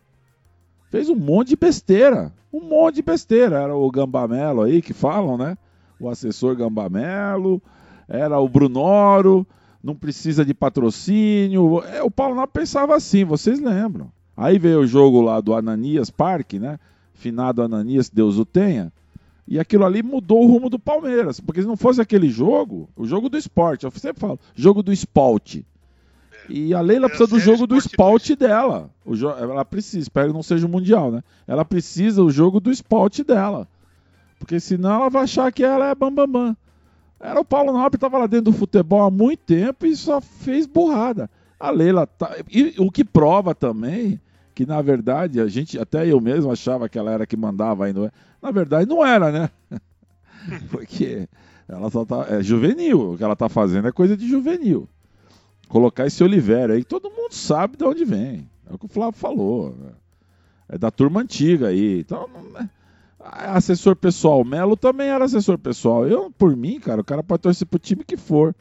Fez 0.90 1.08
um 1.08 1.16
monte 1.16 1.48
de 1.48 1.56
besteira, 1.56 2.30
um 2.52 2.60
monte 2.60 2.96
de 2.96 3.02
besteira. 3.02 3.60
Era 3.60 3.74
o 3.74 3.90
Gambamelo 3.90 4.62
aí 4.62 4.82
que 4.82 4.92
falam, 4.92 5.38
né? 5.38 5.56
O 5.98 6.10
assessor 6.10 6.54
Gambamelo, 6.56 7.62
era 8.06 8.38
o 8.38 8.48
Brunoro, 8.48 9.46
não 9.82 9.94
precisa 9.94 10.44
de 10.44 10.52
patrocínio. 10.52 11.82
É, 11.84 12.02
o 12.02 12.10
Paulo 12.10 12.34
Nobre 12.34 12.50
pensava 12.52 12.94
assim, 12.94 13.24
vocês 13.24 13.60
lembram. 13.60 14.12
Aí 14.40 14.58
veio 14.58 14.80
o 14.80 14.86
jogo 14.86 15.20
lá 15.20 15.38
do 15.38 15.54
Ananias 15.54 16.08
Parque, 16.08 16.58
né? 16.58 16.78
Finado 17.12 17.60
Ananias, 17.60 18.08
Deus 18.08 18.38
o 18.38 18.44
tenha. 18.46 18.90
E 19.46 19.60
aquilo 19.60 19.84
ali 19.84 20.02
mudou 20.02 20.42
o 20.42 20.46
rumo 20.46 20.70
do 20.70 20.78
Palmeiras. 20.78 21.38
Porque 21.38 21.60
se 21.60 21.68
não 21.68 21.76
fosse 21.76 22.00
aquele 22.00 22.30
jogo, 22.30 22.88
o 22.96 23.06
jogo 23.06 23.28
do 23.28 23.36
esporte, 23.36 23.84
eu 23.84 23.90
sempre 23.90 24.18
falo, 24.18 24.40
jogo 24.54 24.82
do 24.82 24.94
esporte. 24.94 25.66
E 26.48 26.72
a 26.72 26.80
Leila 26.80 27.06
precisa 27.06 27.28
do 27.28 27.38
jogo 27.38 27.66
do 27.66 27.76
esporte 27.76 28.34
dela. 28.34 28.88
Ela 29.38 29.62
precisa, 29.62 29.98
espero 29.98 30.28
que 30.28 30.34
não 30.34 30.42
seja 30.42 30.66
o 30.66 30.70
Mundial, 30.70 31.10
né? 31.10 31.22
Ela 31.46 31.62
precisa 31.62 32.22
do 32.22 32.30
jogo 32.30 32.60
do 32.60 32.70
esporte 32.70 33.22
dela. 33.22 33.68
Porque 34.38 34.58
senão 34.58 34.94
ela 34.94 35.10
vai 35.10 35.24
achar 35.24 35.52
que 35.52 35.62
ela 35.62 35.90
é 35.90 35.94
bambambam. 35.94 36.26
Bam, 36.26 36.46
bam. 36.46 36.56
Era 37.20 37.38
o 37.38 37.44
Paulo 37.44 37.74
Nobre, 37.74 37.98
estava 37.98 38.16
lá 38.16 38.26
dentro 38.26 38.52
do 38.52 38.56
futebol 38.56 39.02
há 39.02 39.10
muito 39.10 39.40
tempo 39.40 39.84
e 39.84 39.94
só 39.94 40.18
fez 40.18 40.66
burrada. 40.66 41.28
A 41.58 41.70
Leila 41.70 42.06
tá. 42.06 42.34
E 42.50 42.74
o 42.78 42.90
que 42.90 43.04
prova 43.04 43.54
também 43.54 44.18
que 44.60 44.66
na 44.66 44.82
verdade 44.82 45.40
a 45.40 45.46
gente, 45.46 45.78
até 45.78 46.06
eu 46.06 46.20
mesmo 46.20 46.52
achava 46.52 46.86
que 46.86 46.98
ela 46.98 47.10
era 47.10 47.26
que 47.26 47.34
mandava 47.34 47.86
ainda. 47.86 48.12
Na 48.42 48.50
verdade 48.50 48.86
não 48.86 49.04
era, 49.04 49.32
né? 49.32 49.50
Porque 50.70 51.26
ela 51.66 51.90
só 51.90 52.04
tá. 52.04 52.26
É 52.28 52.42
juvenil. 52.42 53.12
O 53.12 53.16
que 53.16 53.24
ela 53.24 53.34
tá 53.34 53.48
fazendo 53.48 53.88
é 53.88 53.92
coisa 53.92 54.14
de 54.14 54.28
juvenil. 54.28 54.86
Colocar 55.66 56.06
esse 56.06 56.22
Oliveira 56.22 56.74
aí, 56.74 56.84
todo 56.84 57.08
mundo 57.08 57.32
sabe 57.32 57.78
de 57.78 57.84
onde 57.84 58.04
vem. 58.04 58.46
É 58.70 58.74
o 58.74 58.78
que 58.78 58.84
o 58.84 58.88
Flávio 58.88 59.18
falou. 59.18 59.70
Né? 59.70 59.92
É 60.68 60.76
da 60.76 60.90
turma 60.90 61.22
antiga 61.22 61.68
aí. 61.68 62.00
Então, 62.00 62.28
é, 62.58 63.46
assessor 63.46 63.96
pessoal. 63.96 64.44
Melo 64.44 64.76
também 64.76 65.08
era 65.08 65.24
assessor 65.24 65.56
pessoal. 65.56 66.06
Eu, 66.06 66.30
por 66.30 66.54
mim, 66.54 66.78
cara, 66.78 67.00
o 67.00 67.04
cara 67.04 67.22
pode 67.22 67.40
torcer 67.40 67.66
pro 67.66 67.78
time 67.78 68.04
que 68.04 68.18
for. 68.18 68.54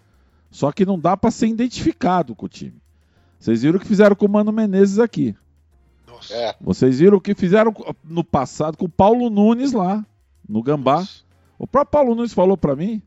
Só 0.50 0.72
que 0.72 0.86
não 0.86 0.98
dá 0.98 1.18
para 1.18 1.30
ser 1.30 1.48
identificado 1.48 2.34
com 2.36 2.46
o 2.46 2.50
time. 2.50 2.82
Vocês 3.38 3.64
viram 3.64 3.76
o 3.78 3.82
que 3.82 3.88
fizeram 3.88 4.16
com 4.16 4.28
o 4.28 4.30
Mano 4.30 4.54
Menezes 4.54 4.98
aqui. 4.98 5.36
É. 6.32 6.56
Vocês 6.60 7.00
viram 7.00 7.18
o 7.18 7.22
que 7.22 7.34
fizeram 7.34 7.74
no 8.04 8.24
passado 8.24 8.78
com 8.78 8.86
o 8.86 8.90
Paulo 8.90 9.30
Nunes 9.30 9.72
lá, 9.72 10.06
no 10.48 10.62
Gambá. 10.62 11.00
Nossa. 11.00 11.24
O 11.58 11.68
próprio 11.68 11.92
Paulo 11.92 12.16
Nunes 12.16 12.34
falou 12.34 12.58
para 12.58 12.76
mim, 12.76 13.02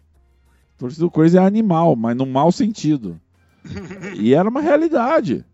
torcida 0.76 1.04
do 1.04 1.10
coisa 1.10 1.40
é 1.40 1.46
animal, 1.46 1.96
mas 1.96 2.16
no 2.16 2.26
mau 2.26 2.52
sentido. 2.52 3.20
e 4.18 4.34
era 4.34 4.48
uma 4.48 4.60
realidade. 4.60 5.44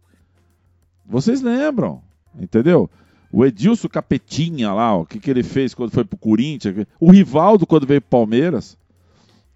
Vocês 1.07 1.41
lembram, 1.41 2.03
entendeu? 2.39 2.91
O 3.31 3.45
Edilson 3.45 3.89
Capetinha 3.89 4.73
lá, 4.73 4.97
o 4.97 5.07
que, 5.07 5.21
que 5.21 5.31
ele 5.31 5.43
fez 5.43 5.75
quando 5.75 5.91
foi 5.91 6.05
pro 6.05 6.19
Corinthians? 6.19 6.87
O 6.99 7.11
Rivaldo 7.11 7.67
quando 7.67 7.87
veio 7.87 8.01
pro 8.01 8.11
Palmeiras. 8.11 8.77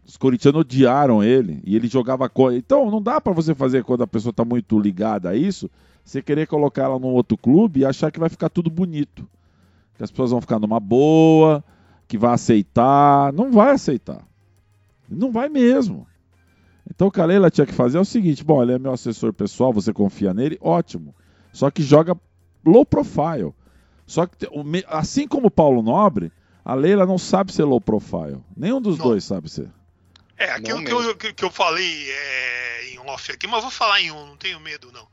Os 0.04 0.16
corintianos 0.16 0.62
odiaram 0.62 1.22
ele 1.22 1.62
e 1.64 1.76
ele 1.76 1.86
jogava. 1.88 2.30
Então 2.54 2.90
não 2.90 3.00
dá 3.00 3.20
para 3.20 3.32
você 3.32 3.54
fazer 3.54 3.84
quando 3.84 4.02
a 4.02 4.06
pessoa 4.06 4.32
tá 4.32 4.44
muito 4.44 4.78
ligada 4.78 5.30
a 5.30 5.36
isso 5.36 5.70
você 6.04 6.20
querer 6.20 6.46
colocar 6.46 6.82
ela 6.82 6.98
num 6.98 7.08
outro 7.08 7.36
clube 7.36 7.80
e 7.80 7.84
achar 7.84 8.10
que 8.10 8.18
vai 8.18 8.28
ficar 8.28 8.48
tudo 8.48 8.70
bonito. 8.70 9.28
Que 9.96 10.02
as 10.02 10.10
pessoas 10.10 10.30
vão 10.30 10.40
ficar 10.40 10.58
numa 10.58 10.80
boa, 10.80 11.64
que 12.08 12.18
vai 12.18 12.34
aceitar. 12.34 13.32
Não 13.32 13.52
vai 13.52 13.72
aceitar. 13.72 14.26
Não 15.08 15.30
vai 15.30 15.48
mesmo. 15.48 16.06
Então 16.90 17.08
o 17.08 17.10
que 17.10 17.20
a 17.20 17.24
Leila 17.24 17.50
tinha 17.50 17.66
que 17.66 17.72
fazer 17.72 17.98
é 17.98 18.00
o 18.00 18.04
seguinte: 18.04 18.42
bom, 18.42 18.62
ele 18.62 18.72
é 18.72 18.78
meu 18.78 18.92
assessor 18.92 19.32
pessoal, 19.32 19.72
você 19.72 19.92
confia 19.92 20.34
nele, 20.34 20.58
ótimo. 20.60 21.14
Só 21.52 21.70
que 21.70 21.82
joga 21.82 22.16
low 22.64 22.84
profile. 22.84 23.54
Só 24.06 24.26
que, 24.26 24.48
assim 24.88 25.28
como 25.28 25.46
o 25.46 25.50
Paulo 25.50 25.82
Nobre, 25.82 26.32
a 26.64 26.74
Leila 26.74 27.06
não 27.06 27.18
sabe 27.18 27.52
ser 27.52 27.64
low 27.64 27.80
profile. 27.80 28.42
Nenhum 28.56 28.80
dos 28.80 28.98
não. 28.98 29.06
dois 29.06 29.24
sabe 29.24 29.48
ser. 29.48 29.70
É, 30.36 30.50
aquilo 30.50 30.82
que 30.82 30.92
eu, 30.92 31.34
que 31.34 31.44
eu, 31.44 31.50
falei 31.50 32.10
é, 32.10 32.94
em 32.94 32.98
off 32.98 33.30
aqui, 33.30 33.46
mas 33.46 33.62
vou 33.62 33.70
falar 33.70 34.00
em 34.00 34.10
um, 34.10 34.26
não 34.26 34.36
tenho 34.36 34.58
medo 34.58 34.90
não 34.92 35.11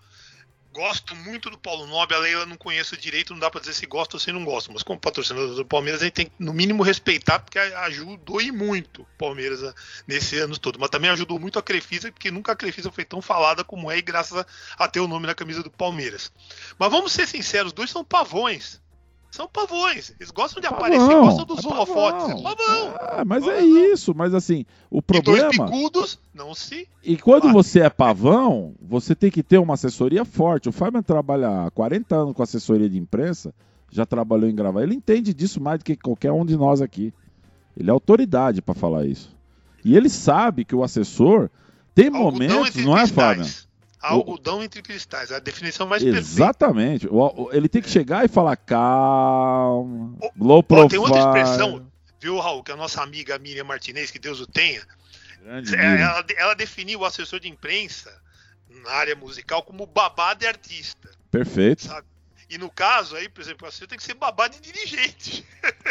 gosto 0.80 1.14
muito 1.14 1.50
do 1.50 1.58
Paulo 1.58 1.86
Nobre, 1.86 2.16
a 2.16 2.20
Leila 2.20 2.46
não 2.46 2.56
conheço 2.56 2.96
direito, 2.96 3.34
não 3.34 3.40
dá 3.40 3.52
para 3.52 3.60
dizer 3.60 3.74
se 3.74 3.86
gosta 3.86 4.16
ou 4.16 4.20
se 4.20 4.32
não 4.32 4.46
gosta, 4.46 4.72
mas 4.72 4.82
como 4.82 4.98
patrocinador 4.98 5.54
do 5.54 5.66
Palmeiras, 5.66 6.02
a 6.02 6.06
gente 6.06 6.14
tem 6.14 6.26
que, 6.28 6.32
no 6.40 6.54
mínimo, 6.54 6.84
respeitar, 6.84 7.40
porque 7.40 7.60
ajudou 7.60 8.42
e 8.42 8.50
muito 8.50 9.02
o 9.02 9.08
Palmeiras 9.18 9.62
ah, 9.62 9.76
nesse 10.08 10.38
ano 10.38 10.58
todo. 10.58 10.80
Mas 10.80 10.90
também 10.90 11.10
ajudou 11.10 11.38
muito 11.38 11.60
a 11.60 11.62
Crefisa, 11.62 12.10
porque 12.10 12.32
nunca 12.32 12.54
a 12.54 12.56
Crefisa 12.56 12.90
foi 12.90 13.04
tão 13.04 13.22
falada 13.22 13.62
como 13.62 13.92
é, 13.92 13.98
e 13.98 14.02
graças 14.02 14.38
a, 14.38 14.46
a 14.78 14.88
ter 14.88 15.02
o 15.02 15.08
nome 15.08 15.28
na 15.28 15.36
camisa 15.36 15.62
do 15.62 15.70
Palmeiras. 15.70 16.32
Mas 16.78 16.90
vamos 16.90 17.12
ser 17.12 17.28
sinceros, 17.28 17.72
os 17.72 17.74
dois 17.74 17.90
são 17.90 18.06
pavões. 18.06 18.80
São 19.32 19.48
pavões. 19.48 20.14
Eles 20.20 20.32
gostam 20.32 20.60
de 20.60 20.68
pavão, 20.68 20.86
aparecer, 20.86 21.20
gostam 21.20 21.46
dos 21.46 21.64
é 21.64 21.68
holofotes. 21.68 22.30
É 22.30 22.44
pavão. 22.44 22.96
Ah, 23.00 23.24
mas 23.26 23.46
pavão. 23.46 23.60
é 23.60 23.64
isso. 23.64 24.14
Mas 24.16 24.34
assim, 24.34 24.66
o 24.90 25.02
problema. 25.02 25.54
E 25.54 25.58
dois 25.58 25.70
bicudos, 25.70 26.20
não 26.34 26.56
se. 26.56 26.88
E 27.04 27.16
quando 27.18 27.52
você 27.52 27.82
é 27.82 27.90
pavão, 27.90 28.74
você 28.82 29.14
tem 29.14 29.30
que 29.30 29.44
ter 29.44 29.60
uma 29.60 29.76
assessoria 29.76 30.26
forte. 30.26 30.68
O 30.68 30.72
Fabian 30.72 31.04
trabalha 31.04 31.66
há 31.66 31.72
40 31.72 32.16
anos 32.16 32.34
com 32.34 32.42
assessoria 32.42 32.90
de 32.90 32.98
imprensa, 32.98 33.54
já 33.92 34.06
trabalhou 34.06 34.50
em 34.50 34.56
gravar. 34.56 34.82
Ele 34.82 34.96
entende 34.96 35.34
disso 35.34 35.62
mais 35.62 35.80
do 35.80 35.86
que 35.86 35.96
qualquer 35.96 36.32
um 36.32 36.46
de 36.46 36.58
nós 36.58 36.82
aqui. 36.82 37.14
Ele 37.78 37.90
é 37.90 37.94
autoridade 37.94 38.62
para 38.62 38.74
falar 38.74 39.06
isso. 39.06 39.36
E 39.86 39.96
ele 39.96 40.10
sabe 40.10 40.66
que 40.66 40.76
o 40.76 40.84
assessor 40.84 41.50
tem 41.94 42.08
Algodão 42.08 42.32
momentos, 42.32 42.76
não 42.84 42.98
é, 42.98 43.06
Fabian? 43.06 43.46
Algodão 44.02 44.60
o... 44.60 44.64
entre 44.64 44.82
cristais, 44.82 45.32
a 45.32 45.40
definição 45.40 45.86
mais 45.86 46.02
Exatamente. 46.02 47.08
Perfeita. 47.08 47.56
Ele 47.56 47.68
tem 47.68 47.82
que 47.82 47.90
chegar 47.90 48.24
e 48.24 48.28
falar 48.28 48.56
calma, 48.56 50.16
o... 50.22 50.32
low 50.44 50.64
profile. 50.64 50.90
Tem 50.90 51.00
outra 51.00 51.20
expressão, 51.20 51.86
viu, 52.20 52.40
Raul, 52.40 52.64
que 52.64 52.72
a 52.72 52.78
nossa 52.78 53.02
amiga 53.02 53.38
Miriam 53.38 53.66
Martinez, 53.66 54.10
que 54.12 54.20
Deus 54.20 54.40
o 54.40 54.48
tenha, 54.48 54.82
É, 55.46 56.02
ela, 56.02 56.26
ela 56.38 56.54
definiu 56.54 57.00
o 57.00 57.06
assessor 57.06 57.40
de 57.40 57.50
imprensa 57.50 58.14
na 58.84 58.92
área 58.92 59.16
musical 59.16 59.64
como 59.64 59.86
babá 59.86 60.34
de 60.34 60.46
artista. 60.46 61.10
Perfeito. 61.30 61.86
Sabe? 61.86 62.08
E 62.50 62.58
no 62.58 62.70
caso 62.70 63.16
aí, 63.16 63.30
por 63.30 63.42
exemplo, 63.42 63.70
você 63.70 63.86
tem 63.86 63.98
que 63.98 64.04
ser 64.04 64.16
babá 64.16 64.48
de 64.48 64.60
dirigente. 64.60 65.46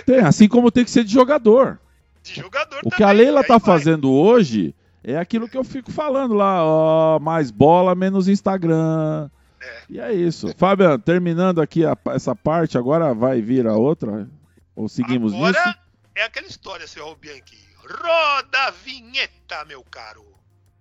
Tem, 0.04 0.20
assim 0.20 0.48
como 0.48 0.72
tem 0.72 0.84
que 0.84 0.90
ser 0.90 1.04
de 1.04 1.12
jogador. 1.12 1.78
De 2.22 2.34
jogador 2.34 2.78
O 2.78 2.90
também, 2.90 2.96
que 2.96 3.02
a 3.04 3.12
Leila 3.12 3.44
tá 3.44 3.58
vai. 3.58 3.66
fazendo 3.66 4.10
hoje 4.12 4.74
é 5.12 5.18
aquilo 5.18 5.48
que 5.48 5.56
eu 5.56 5.64
fico 5.64 5.90
falando 5.90 6.34
lá, 6.34 6.64
ó, 6.64 7.18
mais 7.18 7.50
bola, 7.50 7.94
menos 7.94 8.28
Instagram. 8.28 9.30
É. 9.60 9.82
E 9.88 10.00
é 10.00 10.12
isso. 10.12 10.54
Fabiano, 10.56 10.98
terminando 10.98 11.60
aqui 11.60 11.84
a, 11.84 11.96
essa 12.08 12.34
parte, 12.34 12.76
agora 12.76 13.14
vai 13.14 13.40
vir 13.40 13.66
a 13.66 13.74
outra? 13.74 14.28
Ou 14.76 14.88
seguimos 14.88 15.32
agora 15.32 15.66
nisso? 15.66 15.78
é 16.14 16.22
aquela 16.22 16.46
história, 16.46 16.86
seu 16.86 17.14
Bianchi. 17.16 17.58
Roda 17.78 18.58
a 18.66 18.70
vinheta, 18.70 19.64
meu 19.64 19.82
caro. 19.84 20.24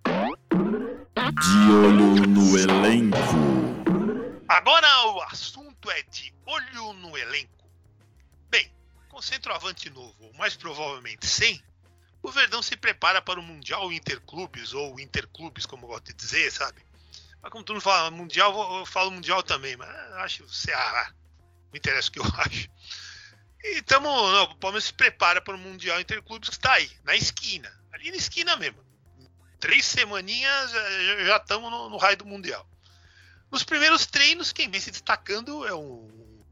De 0.04 1.70
olho 1.72 2.26
no 2.26 2.58
elenco. 2.58 3.16
Agora 4.46 4.86
o 5.14 5.22
assunto 5.22 5.90
é 5.90 6.02
de 6.02 6.32
olho 6.46 6.92
no 6.94 7.16
elenco. 7.16 7.66
Bem, 8.50 8.70
com 9.08 9.22
centroavante 9.22 9.90
novo, 9.90 10.14
ou 10.20 10.32
mais 10.34 10.56
provavelmente 10.56 11.26
sem, 11.26 11.60
o 12.28 12.32
Verdão 12.32 12.62
se 12.62 12.76
prepara 12.76 13.20
para 13.22 13.40
o 13.40 13.42
Mundial 13.42 13.92
Interclubes, 13.92 14.72
ou 14.74 15.00
Interclubes, 15.00 15.66
como 15.66 15.84
eu 15.84 15.88
gosto 15.88 16.06
de 16.06 16.14
dizer, 16.14 16.52
sabe? 16.52 16.82
Mas 17.42 17.50
como 17.50 17.64
tu 17.64 17.72
não 17.72 17.80
fala 17.80 18.10
Mundial, 18.10 18.78
eu 18.78 18.86
falo 18.86 19.10
Mundial 19.10 19.42
também, 19.42 19.76
mas 19.76 19.88
acho 20.16 20.44
que 20.44 20.56
Ceará. 20.56 21.12
Não 21.70 21.76
interessa 21.76 22.08
o 22.08 22.12
que 22.12 22.20
eu 22.20 22.24
acho. 22.36 22.68
E 23.64 23.82
tamo, 23.82 24.08
não, 24.08 24.44
o 24.44 24.56
Palmeiras 24.56 24.84
se 24.84 24.92
prepara 24.92 25.40
para 25.40 25.56
o 25.56 25.58
Mundial 25.58 26.00
Interclubes 26.00 26.48
que 26.48 26.54
está 26.54 26.74
aí, 26.74 26.90
na 27.04 27.16
esquina. 27.16 27.72
Ali 27.92 28.10
na 28.10 28.16
esquina 28.16 28.56
mesmo. 28.56 28.86
Três 29.58 29.84
semaninhas 29.84 30.70
já 30.70 31.36
estamos 31.38 31.70
no, 31.70 31.90
no, 31.90 31.96
raio 31.96 32.16
do 32.16 32.26
Mundial. 32.26 32.68
Nos 33.50 33.64
primeiros 33.64 34.06
treinos, 34.06 34.52
quem 34.52 34.70
vem 34.70 34.80
se 34.80 34.90
destacando 34.90 35.66
é 35.66 35.74
um 35.74 36.44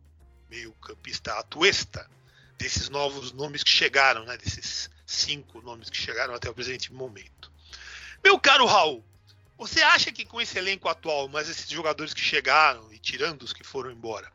meio-campista 0.49 1.39
atuesta, 1.39 2.09
desses 2.57 2.89
novos 2.89 3.33
nomes 3.33 3.63
que 3.63 3.71
chegaram, 3.71 4.25
né? 4.25 4.37
Desses 4.39 4.91
cinco 5.07 5.63
nomes 5.63 5.89
que 5.89 5.97
chegaram 5.97 6.35
até 6.35 6.51
o 6.51 6.55
presente 6.55 6.93
momento. 6.93 7.51
Meu 8.23 8.39
caro 8.39 8.67
Raul, 8.67 9.05
você 9.57 9.81
acha 9.81 10.13
que 10.13 10.25
com 10.25 10.41
esse 10.41 10.59
elenco 10.59 10.89
atual, 10.89 11.29
mas 11.29 11.49
esses 11.49 11.69
jogadores 11.71 12.13
que 12.13 12.21
chegaram 12.21 12.93
e 12.93 12.99
tirando 12.99 13.43
os 13.43 13.53
que 13.53 13.65
foram 13.65 13.91
embora, 13.91 14.31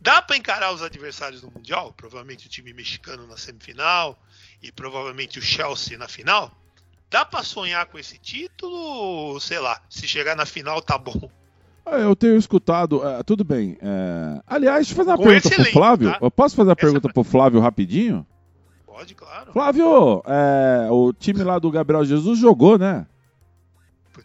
dá 0.00 0.22
para 0.22 0.36
encarar 0.36 0.72
os 0.72 0.82
adversários 0.82 1.42
no 1.42 1.50
Mundial? 1.50 1.92
Provavelmente 1.92 2.46
o 2.46 2.50
time 2.50 2.72
mexicano 2.72 3.26
na 3.26 3.36
semifinal 3.36 4.18
e 4.62 4.70
provavelmente 4.70 5.38
o 5.38 5.42
Chelsea 5.42 5.98
na 5.98 6.08
final? 6.08 6.50
Dá 7.10 7.24
para 7.24 7.42
sonhar 7.42 7.86
com 7.86 7.98
esse 7.98 8.18
título? 8.18 9.38
Sei 9.40 9.58
lá, 9.58 9.80
se 9.90 10.08
chegar 10.08 10.34
na 10.34 10.46
final 10.46 10.80
tá 10.80 10.96
bom. 10.96 11.30
É, 11.86 12.02
eu 12.02 12.16
tenho 12.16 12.36
escutado, 12.36 12.98
uh, 12.98 13.22
tudo 13.24 13.44
bem. 13.44 13.72
Uh, 13.74 14.42
aliás, 14.46 14.86
deixa 14.86 14.92
eu 14.92 14.96
fazer 14.96 15.10
uma 15.10 15.18
com 15.18 15.24
pergunta 15.24 15.54
pro 15.54 15.64
Flávio. 15.66 16.10
Tá? 16.10 16.18
Eu 16.22 16.30
posso 16.30 16.56
fazer 16.56 16.70
a 16.70 16.72
Essa 16.72 16.80
pergunta 16.80 17.02
pra... 17.02 17.12
pro 17.12 17.24
Flávio 17.24 17.60
rapidinho? 17.60 18.26
Pode, 18.94 19.12
claro. 19.16 19.52
Flávio, 19.52 20.22
é, 20.24 20.88
o 20.88 21.12
time 21.12 21.42
lá 21.42 21.58
do 21.58 21.68
Gabriel 21.68 22.04
Jesus 22.04 22.38
jogou, 22.38 22.78
né? 22.78 23.04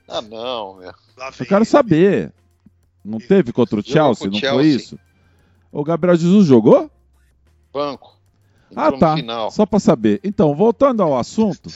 Ah, 0.07 0.21
não, 0.21 0.75
meu. 0.75 0.91
Eu 1.39 1.45
quero 1.47 1.65
saber. 1.65 2.31
Não 3.03 3.17
teve 3.17 3.51
contra 3.51 3.79
o 3.79 3.83
Chelsea, 3.83 4.27
não 4.29 4.37
Chelsea. 4.37 4.53
foi 4.53 4.67
isso? 4.67 4.99
O 5.71 5.83
Gabriel 5.83 6.15
Jesus 6.15 6.45
jogou? 6.45 6.89
Banco. 7.73 8.15
ah, 8.75 8.91
tá. 8.91 9.15
Só 9.49 9.65
para 9.65 9.79
saber. 9.79 10.19
Então, 10.23 10.53
voltando 10.53 11.01
ao 11.01 11.17
assunto, 11.17 11.67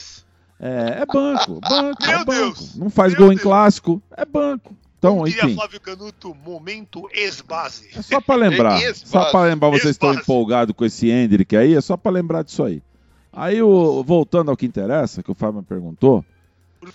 é, 0.60 1.00
é 1.00 1.06
banco, 1.06 1.60
banco, 1.68 2.00
Meu 2.06 2.18
é 2.20 2.24
banco. 2.24 2.30
Deus. 2.30 2.76
Não 2.76 2.90
faz 2.90 3.12
Meu 3.12 3.22
gol 3.22 3.28
Deus. 3.30 3.40
em 3.40 3.42
clássico, 3.42 4.00
é 4.16 4.24
banco. 4.24 4.72
Então, 5.04 5.26
enfim. 5.26 5.54
Flávio 5.54 5.80
Canuto, 5.80 6.34
momento 6.34 7.06
ex-base. 7.12 7.90
É 7.94 8.00
só 8.00 8.20
para 8.22 8.36
lembrar. 8.36 8.80
só 8.96 9.30
para 9.30 9.50
lembrar, 9.50 9.70
vocês 9.70 9.90
estão 9.90 10.14
empolgados 10.14 10.74
com 10.74 10.82
esse 10.82 11.10
Hendrick 11.10 11.54
aí, 11.54 11.74
é 11.74 11.80
só 11.82 11.94
para 11.94 12.12
lembrar 12.12 12.42
disso 12.42 12.64
aí. 12.64 12.82
Aí, 13.30 13.60
o, 13.60 14.02
voltando 14.02 14.50
ao 14.50 14.56
que 14.56 14.64
interessa, 14.64 15.22
que 15.22 15.30
o 15.30 15.34
Fábio 15.34 15.60
me 15.60 15.66
perguntou, 15.66 16.24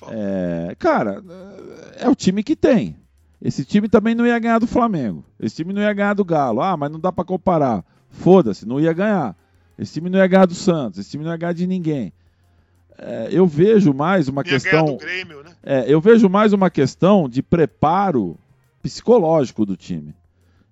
é, 0.07 0.75
cara, 0.79 1.23
é 1.97 2.09
o 2.09 2.15
time 2.15 2.41
que 2.41 2.55
tem. 2.55 2.95
Esse 3.39 3.63
time 3.63 3.87
também 3.87 4.15
não 4.15 4.25
ia 4.25 4.39
ganhar 4.39 4.57
do 4.57 4.67
Flamengo. 4.67 5.23
Esse 5.39 5.57
time 5.57 5.71
não 5.71 5.81
ia 5.81 5.93
ganhar 5.93 6.13
do 6.13 6.25
Galo. 6.25 6.61
Ah, 6.61 6.75
mas 6.75 6.91
não 6.91 6.99
dá 6.99 7.11
para 7.11 7.23
comparar. 7.23 7.85
Foda-se, 8.09 8.67
não 8.67 8.79
ia 8.79 8.91
ganhar. 8.91 9.35
Esse 9.77 9.93
time 9.93 10.09
não 10.09 10.17
ia 10.17 10.27
ganhar 10.27 10.45
do 10.45 10.55
Santos. 10.55 10.99
Esse 10.99 11.11
time 11.11 11.23
não 11.23 11.31
ia 11.31 11.37
ganhar 11.37 11.53
de 11.53 11.67
ninguém. 11.67 12.11
É, 13.01 13.29
eu 13.31 13.47
vejo 13.47 13.93
mais 13.93 14.27
uma 14.27 14.41
ia 14.41 14.51
questão. 14.59 14.97
Grêmio, 14.97 15.41
né? 15.41 15.51
é, 15.63 15.85
eu 15.87 16.01
vejo 16.01 16.27
mais 16.27 16.51
uma 16.51 16.69
questão 16.69 17.29
de 17.29 17.41
preparo 17.41 18.37
psicológico 18.81 19.65
do 19.65 19.77
time. 19.77 20.13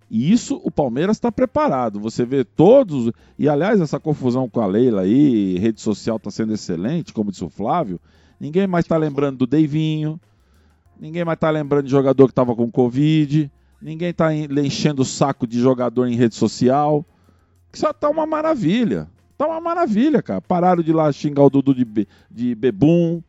E 0.10 0.32
isso 0.32 0.60
o 0.63 0.70
Palmeiras 0.70 1.18
está 1.18 1.32
preparado. 1.32 2.00
Você 2.02 2.26
vê 2.26 2.44
todos. 2.44 3.12
E 3.40 3.48
aliás, 3.48 3.80
essa 3.80 4.00
confusão 4.00 4.50
com 4.50 4.60
a 4.60 4.66
Leila 4.66 5.02
aí, 5.04 5.58
rede 5.58 5.80
social 5.80 6.18
está 6.18 6.30
sendo 6.30 6.54
excelente, 6.54 7.13
como 7.13 7.32
disse 7.32 7.46
o 7.46 7.50
Flávio. 7.50 8.00
Ninguém 8.40 8.68
mais 8.68 8.84
está 8.86 8.98
lembrando 8.98 9.38
do 9.38 9.48
Deivinho. 9.48 10.20
Ninguém 11.00 11.24
mais 11.24 11.38
está 11.38 11.50
lembrando 11.50 11.86
de 11.86 11.92
jogador 11.92 12.26
que 12.26 12.32
estava 12.32 12.56
com 12.56 12.70
Covid. 12.70 13.50
Ninguém 13.82 14.10
está 14.10 14.34
enchendo 14.34 15.02
o 15.02 15.06
saco 15.06 15.48
de 15.48 15.60
jogador 15.60 16.08
em 16.08 16.16
rede 16.16 16.36
social. 16.36 17.06
Isso 17.72 17.94
tá 17.94 18.10
uma 18.10 18.26
maravilha. 18.26 19.08
Tá 19.38 19.47
uma 19.47 19.62
maravilha, 19.62 20.21
cara. 20.21 20.41
Pararam 20.41 20.82
de 20.82 20.91
lá 20.91 21.12
xingar 21.12 21.43
o 21.43 21.50
Dudu 21.50 21.76
de, 21.76 21.86
be, 21.86 22.08
de 22.30 22.56
bebum. 22.56 23.21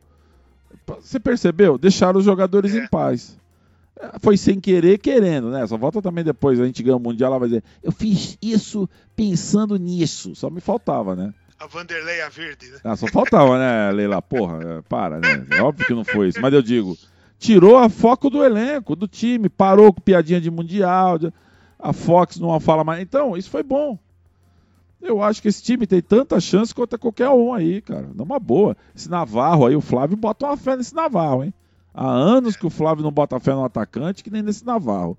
Você 1.01 1.21
percebeu? 1.21 1.77
Deixaram 1.77 2.19
os 2.19 2.25
jogadores 2.25 2.75
é. 2.75 2.79
em 2.79 2.89
paz. 2.89 3.37
É, 4.01 4.19
foi 4.21 4.37
sem 4.37 4.59
querer, 4.59 4.99
querendo, 4.99 5.51
né? 5.51 5.67
Só 5.67 5.77
volta 5.77 6.01
também 6.01 6.25
depois, 6.25 6.59
a 6.61 6.65
gente 6.65 6.83
ganha 6.83 6.97
o 6.97 7.01
Mundial, 7.01 7.31
ela 7.31 7.41
vai 7.41 7.49
dizer, 7.49 7.65
eu 7.83 7.93
fiz 7.93 8.39
isso 8.41 8.89
pensando 9.15 9.77
nisso. 9.77 10.35
Só 10.35 10.49
me 10.49 10.61
faltava, 10.61 11.15
né? 11.15 11.35
A 11.61 11.67
Vanderleia 11.67 12.31
Verde, 12.31 12.71
né? 12.71 12.79
Ah, 12.85 12.97
só 12.97 13.09
faltava, 13.09 13.59
né, 13.59 13.91
Leila? 13.91 14.23
Porra, 14.23 14.61
é, 14.63 14.83
para, 14.89 15.19
né? 15.19 15.47
É 15.51 15.61
óbvio 15.61 15.87
que 15.87 15.95
não 15.95 16.05
foi 16.05 16.29
isso. 16.29 16.41
Mas 16.41 16.55
eu 16.55 16.63
digo, 16.63 16.97
tirou 17.39 17.77
a 17.77 17.89
foco 17.89 18.31
do 18.31 18.45
elenco, 18.45 18.95
do 18.95 19.09
time, 19.09 19.49
parou 19.49 19.93
com 19.93 20.01
piadinha 20.01 20.41
de 20.41 20.51
Mundial, 20.51 21.19
a 21.79 21.93
Fox 21.93 22.39
não 22.39 22.59
fala 22.61 22.85
mais. 22.85 23.03
Então, 23.03 23.37
isso 23.37 23.51
foi 23.51 23.65
bom. 23.65 23.99
Eu 25.01 25.23
acho 25.23 25.41
que 25.41 25.49
esse 25.49 25.63
time 25.63 25.87
tem 25.87 26.03
tanta 26.03 26.41
chance 26.41 26.75
quanto 26.75 26.99
qualquer 26.99 27.29
um 27.31 27.53
aí, 27.53 27.81
cara. 27.81 28.09
Numa 28.15 28.39
boa. 28.39 28.77
Esse 28.95 29.09
Navarro 29.09 29.67
aí, 29.67 29.77
o 29.77 29.81
Flávio 29.81 30.17
bota 30.17 30.47
uma 30.47 30.57
fé 30.57 30.77
nesse 30.77 30.95
Navarro, 30.95 31.45
hein? 31.45 31.55
Há 31.95 32.09
anos 32.09 32.57
que 32.57 32.67
o 32.67 32.71
Flávio 32.71 33.05
não 33.05 33.13
bota 33.13 33.41
fé 33.41 33.53
no 33.53 33.65
atacante, 33.65 34.23
que 34.23 34.31
nem 34.31 34.43
nesse 34.43 34.65
Navarro. 34.65 35.17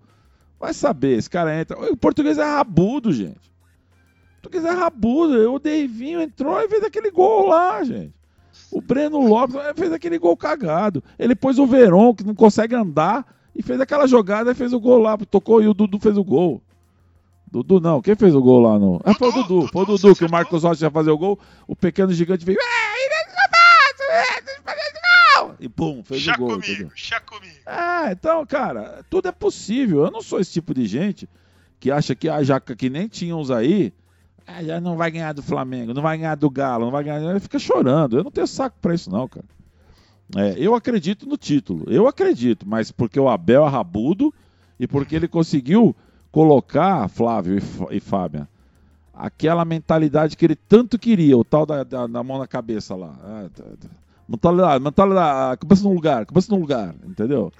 Vai 0.59 0.73
saber, 0.73 1.17
esse 1.17 1.29
cara 1.29 1.59
entra. 1.59 1.77
O 1.91 1.97
português 1.97 2.37
é 2.37 2.43
rabudo, 2.43 3.11
gente 3.11 3.49
tu 4.41 4.49
quiser 4.49 4.73
rabudo, 4.73 5.53
o 5.53 5.59
Deivinho 5.59 6.21
entrou 6.21 6.59
e 6.61 6.67
fez 6.67 6.83
aquele 6.83 7.11
gol 7.11 7.47
lá, 7.47 7.83
gente. 7.83 8.13
O 8.71 8.81
Breno 8.81 9.19
Lopes 9.19 9.55
fez 9.75 9.91
aquele 9.91 10.17
gol 10.17 10.35
cagado. 10.35 11.03
Ele 11.17 11.35
pôs 11.35 11.57
o 11.59 11.65
Verón, 11.65 12.13
que 12.13 12.23
não 12.23 12.35
consegue 12.35 12.75
andar, 12.75 13.25
e 13.55 13.61
fez 13.61 13.79
aquela 13.79 14.07
jogada 14.07 14.51
e 14.51 14.55
fez 14.55 14.73
o 14.73 14.79
gol 14.79 14.99
lá. 14.99 15.17
Tocou 15.17 15.61
e 15.61 15.67
o 15.67 15.73
Dudu 15.73 15.99
fez 15.99 16.17
o 16.17 16.23
gol. 16.23 16.61
Dudu 17.51 17.79
não, 17.79 18.01
quem 18.01 18.15
fez 18.15 18.35
o 18.35 18.41
gol 18.41 18.61
lá 18.61 18.77
no. 18.77 19.01
Ah, 19.03 19.13
foi 19.13 19.29
o 19.29 19.31
Dudu, 19.31 19.67
foi 19.67 19.83
o 19.83 19.85
Dudu 19.85 20.15
que 20.15 20.25
o 20.25 20.29
Marcos 20.29 20.63
Rocha 20.63 20.85
ia 20.85 20.91
fazer 20.91 21.09
o 21.09 21.17
gol. 21.17 21.39
O 21.67 21.75
pequeno 21.75 22.13
gigante 22.13 22.45
veio. 22.45 22.59
E 25.59 25.67
pum, 25.67 26.01
fez 26.03 26.21
chá 26.21 26.33
o 26.35 26.37
gol. 26.37 26.49
Comigo, 26.51 26.71
entendeu? 26.71 26.91
chá 26.95 27.19
comigo. 27.19 27.55
É, 27.65 28.11
então, 28.11 28.45
cara, 28.45 29.03
tudo 29.09 29.27
é 29.27 29.31
possível. 29.31 30.05
Eu 30.05 30.11
não 30.11 30.21
sou 30.21 30.39
esse 30.39 30.53
tipo 30.53 30.73
de 30.73 30.85
gente 30.85 31.27
que 31.79 31.91
acha 31.91 32.15
que 32.15 32.29
a 32.29 32.41
jaca 32.43 32.75
que 32.75 32.89
nem 32.89 33.07
tínhamos 33.07 33.51
aí 33.51 33.93
ah, 34.47 34.63
já 34.63 34.79
não 34.79 34.95
vai 34.95 35.11
ganhar 35.11 35.33
do 35.33 35.43
Flamengo, 35.43 35.93
não 35.93 36.01
vai 36.01 36.17
ganhar 36.17 36.35
do 36.35 36.49
Galo, 36.49 36.85
não 36.85 36.91
vai 36.91 37.03
ganhar. 37.03 37.29
Ele 37.29 37.39
fica 37.39 37.59
chorando. 37.59 38.17
Eu 38.17 38.23
não 38.23 38.31
tenho 38.31 38.47
saco 38.47 38.77
para 38.81 38.95
isso, 38.95 39.09
não, 39.09 39.27
cara. 39.27 39.45
É, 40.35 40.55
eu 40.57 40.75
acredito 40.75 41.27
no 41.27 41.35
título, 41.35 41.85
eu 41.87 42.07
acredito, 42.07 42.67
mas 42.67 42.91
porque 42.91 43.19
o 43.19 43.27
Abel 43.27 43.65
é 43.65 43.69
rabudo 43.69 44.31
e 44.79 44.87
porque 44.87 45.15
ele 45.15 45.27
conseguiu 45.27 45.95
colocar, 46.31 47.07
Flávio 47.09 47.57
e, 47.57 47.97
e 47.97 47.99
Fábio, 47.99 48.47
aquela 49.13 49.65
mentalidade 49.65 50.37
que 50.37 50.45
ele 50.45 50.55
tanto 50.55 50.97
queria, 50.97 51.37
o 51.37 51.43
tal 51.43 51.65
da, 51.65 51.83
da, 51.83 52.07
da 52.07 52.23
mão 52.23 52.39
na 52.39 52.47
cabeça 52.47 52.95
lá. 52.95 53.13
Tá. 53.53 53.63
Mentalidade, 54.27 54.83
mentalidade, 54.83 55.57
cabeça 55.59 55.83
no 55.83 55.93
lugar, 55.93 56.25
cabeça 56.25 56.53
no 56.53 56.59
lugar, 56.59 56.95
entendeu? 57.03 57.51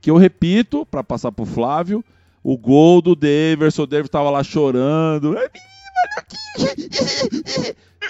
Que 0.00 0.10
eu 0.10 0.16
repito, 0.16 0.84
para 0.86 1.02
passar 1.02 1.32
pro 1.32 1.44
Flávio, 1.46 2.04
o 2.42 2.58
gol 2.58 3.00
do 3.00 3.14
Daverson, 3.14 3.82
o 3.82 3.86
Daverson 3.86 4.10
tava 4.10 4.30
lá 4.30 4.42
chorando. 4.42 5.36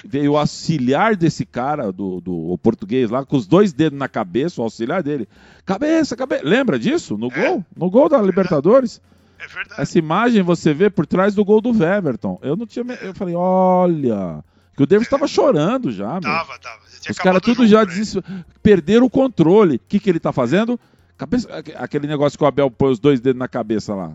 Veio 0.04 0.32
o 0.32 0.38
auxiliar 0.38 1.16
desse 1.16 1.44
cara, 1.44 1.90
do, 1.92 2.20
do 2.20 2.58
português 2.62 3.10
lá, 3.10 3.24
com 3.24 3.36
os 3.36 3.46
dois 3.46 3.72
dedos 3.72 3.98
na 3.98 4.08
cabeça, 4.08 4.60
o 4.60 4.64
auxiliar 4.64 5.02
dele. 5.02 5.28
Cabeça, 5.64 6.16
cabeça. 6.16 6.42
Lembra 6.44 6.78
disso? 6.78 7.18
No 7.18 7.28
é, 7.32 7.48
gol? 7.48 7.64
No 7.76 7.90
gol 7.90 8.08
da 8.08 8.20
Libertadores? 8.20 9.00
É 9.38 9.46
verdade. 9.46 9.80
Essa 9.80 9.98
imagem 9.98 10.42
você 10.42 10.74
vê 10.74 10.90
por 10.90 11.06
trás 11.06 11.34
do 11.34 11.44
gol 11.44 11.60
do 11.60 11.70
Weverton. 11.72 12.38
Eu 12.42 12.56
não 12.56 12.66
tinha. 12.66 12.84
Eu 13.02 13.14
falei, 13.14 13.34
olha. 13.34 14.44
Que 14.76 14.82
o 14.82 14.86
Davis 14.86 15.06
estava 15.06 15.26
chorando 15.28 15.90
já, 15.90 16.20
Tava, 16.20 16.58
tava. 16.58 16.80
Os 17.10 17.18
caras 17.18 17.42
tudo 17.42 17.66
já 17.66 17.84
des... 17.84 18.16
perderam 18.62 19.06
o 19.06 19.10
controle. 19.10 19.76
O 19.76 19.80
que, 19.88 19.98
que 19.98 20.10
ele 20.10 20.20
tá 20.20 20.32
fazendo? 20.32 20.78
Cabeça, 21.16 21.48
aquele 21.76 22.06
negócio 22.06 22.38
que 22.38 22.44
o 22.44 22.46
Abel 22.46 22.70
põe 22.70 22.92
os 22.92 23.00
dois 23.00 23.20
dedos 23.20 23.40
na 23.40 23.48
cabeça 23.48 23.92
lá, 23.92 24.12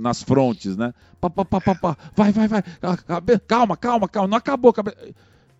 nas 0.00 0.20
frontes, 0.24 0.76
né? 0.76 0.92
Pá, 1.20 1.30
pá, 1.30 1.44
pá, 1.44 1.60
pá, 1.60 1.74
pá. 1.76 1.96
Vai, 2.16 2.32
vai, 2.32 2.48
vai. 2.48 2.64
Calma, 3.46 3.76
calma, 3.76 4.08
calma. 4.08 4.28
Não 4.28 4.36
acabou. 4.36 4.74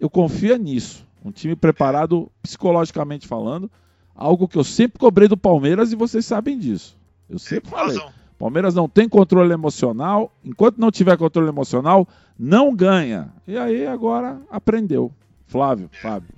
Eu 0.00 0.10
confio 0.10 0.56
nisso. 0.56 1.06
Um 1.24 1.30
time 1.30 1.54
preparado 1.54 2.32
psicologicamente 2.42 3.28
falando. 3.28 3.70
Algo 4.12 4.48
que 4.48 4.58
eu 4.58 4.64
sempre 4.64 4.98
cobrei 4.98 5.28
do 5.28 5.36
Palmeiras 5.36 5.92
e 5.92 5.96
vocês 5.96 6.26
sabem 6.26 6.58
disso. 6.58 6.98
Eu 7.28 7.38
sempre 7.38 7.70
falei. 7.70 7.96
Palmeiras 8.40 8.74
não 8.74 8.88
tem 8.88 9.06
controle 9.06 9.52
emocional. 9.52 10.34
Enquanto 10.42 10.78
não 10.78 10.90
tiver 10.90 11.14
controle 11.18 11.50
emocional, 11.50 12.08
não 12.38 12.74
ganha. 12.74 13.30
E 13.46 13.58
aí 13.58 13.86
agora 13.86 14.40
aprendeu. 14.50 15.14
Flávio, 15.46 15.90
Fábio. 16.00 16.34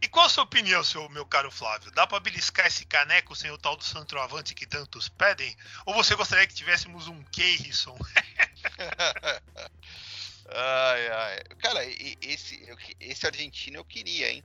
E 0.00 0.06
qual 0.06 0.26
a 0.26 0.28
sua 0.28 0.44
opinião, 0.44 0.84
seu 0.84 1.08
meu 1.08 1.26
caro 1.26 1.50
Flávio? 1.50 1.90
Dá 1.90 2.06
para 2.06 2.20
beliscar 2.20 2.68
esse 2.68 2.86
caneco 2.86 3.34
sem 3.34 3.50
o 3.50 3.58
tal 3.58 3.76
do 3.76 3.82
centroavante 3.82 4.54
que 4.54 4.64
tantos 4.64 5.08
pedem? 5.08 5.56
Ou 5.84 5.92
você 5.92 6.14
gostaria 6.14 6.46
que 6.46 6.54
tivéssemos 6.54 7.08
um 7.08 7.20
Keirson? 7.32 7.98
ai, 10.54 11.08
ai. 11.08 11.40
Cara, 11.58 11.84
esse, 12.22 12.64
esse 13.00 13.26
argentino 13.26 13.78
eu 13.78 13.84
queria, 13.84 14.30
hein? 14.30 14.44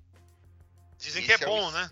Dizem 0.98 1.24
esse 1.24 1.38
que 1.38 1.44
é, 1.44 1.48
é 1.48 1.48
bom, 1.48 1.68
o, 1.68 1.72
né? 1.72 1.92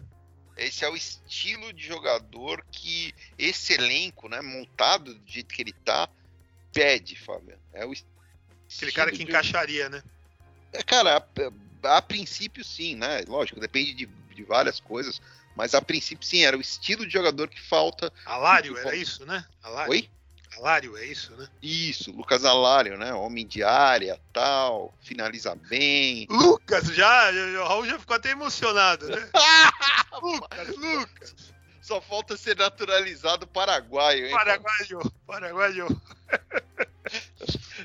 Esse 0.61 0.85
é 0.85 0.89
o 0.89 0.95
estilo 0.95 1.73
de 1.73 1.85
jogador 1.85 2.63
que 2.71 3.13
esse 3.37 3.73
elenco, 3.73 4.29
né, 4.29 4.41
montado 4.41 5.15
do 5.15 5.31
jeito 5.31 5.53
que 5.53 5.61
ele 5.61 5.73
tá, 5.73 6.07
pede, 6.71 7.15
Fábio. 7.15 7.57
É 7.73 7.85
o 7.85 7.93
Aquele 8.77 8.91
cara 8.91 9.11
que 9.11 9.23
encaixaria, 9.23 9.89
né? 9.89 10.01
É, 10.71 10.81
cara, 10.83 11.27
a 11.83 12.01
princípio 12.01 12.63
sim, 12.63 12.95
né? 12.95 13.21
Lógico, 13.27 13.59
depende 13.59 13.93
de, 13.93 14.05
de 14.05 14.43
várias 14.43 14.79
coisas, 14.79 15.21
mas 15.55 15.73
a 15.73 15.81
princípio 15.81 16.25
sim, 16.25 16.43
era 16.43 16.57
o 16.57 16.61
estilo 16.61 17.05
de 17.05 17.11
jogador 17.11 17.49
que 17.49 17.59
falta. 17.59 18.13
Alário, 18.25 18.77
era 18.77 18.95
isso, 18.95 19.25
né? 19.25 19.45
Alário. 19.61 19.91
Oi? 19.91 20.09
Alário, 20.57 20.97
é 20.97 21.05
isso, 21.05 21.35
né? 21.35 21.47
Isso, 21.61 22.11
Lucas 22.11 22.43
Alário, 22.43 22.97
né? 22.97 23.13
Homem 23.13 23.47
de 23.47 23.63
área, 23.63 24.19
tal, 24.33 24.93
finaliza 25.01 25.55
bem. 25.55 26.27
Lucas, 26.29 26.87
já, 26.87 27.31
o 27.31 27.67
Raul 27.67 27.85
já 27.85 27.97
ficou 27.97 28.15
até 28.15 28.31
emocionado, 28.31 29.07
né? 29.07 29.29
Lucas, 30.21 30.75
Lucas. 30.75 31.35
Só 31.81 31.99
falta 31.99 32.37
ser 32.37 32.57
naturalizado 32.57 33.47
paraguaio, 33.47 34.27
hein? 34.27 34.31
Paraguaio, 34.31 35.11
paraguaio. 35.25 35.87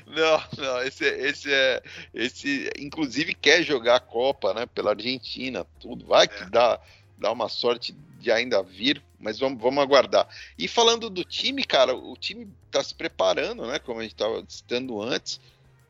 Não, 0.05 0.41
não, 0.57 0.81
esse, 0.83 1.05
esse 1.05 1.51
é. 1.51 1.81
Esse, 2.13 2.69
inclusive, 2.77 3.33
quer 3.33 3.63
jogar 3.63 3.95
a 3.95 3.99
Copa, 3.99 4.53
né? 4.53 4.65
Pela 4.65 4.91
Argentina, 4.91 5.65
tudo. 5.79 6.05
Vai 6.05 6.27
que 6.27 6.43
é. 6.43 6.49
dá, 6.49 6.79
dá 7.17 7.31
uma 7.31 7.49
sorte 7.49 7.93
de 8.27 8.31
ainda 8.31 8.61
vir, 8.61 9.01
mas 9.17 9.39
vamos, 9.39 9.61
vamos 9.61 9.81
aguardar. 9.81 10.27
E 10.59 10.67
falando 10.67 11.09
do 11.09 11.23
time, 11.23 11.63
cara, 11.63 11.95
o 11.95 12.13
time 12.17 12.51
está 12.65 12.83
se 12.83 12.93
preparando, 12.93 13.65
né? 13.65 13.79
Como 13.79 14.01
a 14.01 14.03
gente 14.03 14.11
estava 14.11 14.43
citando 14.49 15.01
antes, 15.01 15.39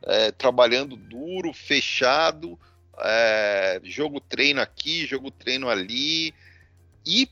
é, 0.03 0.31
trabalhando 0.31 0.95
duro, 0.95 1.51
fechado, 1.51 2.57
é, 2.99 3.81
jogo 3.83 4.19
treino 4.21 4.61
aqui, 4.61 5.07
jogo 5.07 5.31
treino 5.31 5.67
ali, 5.67 6.31
e 7.03 7.27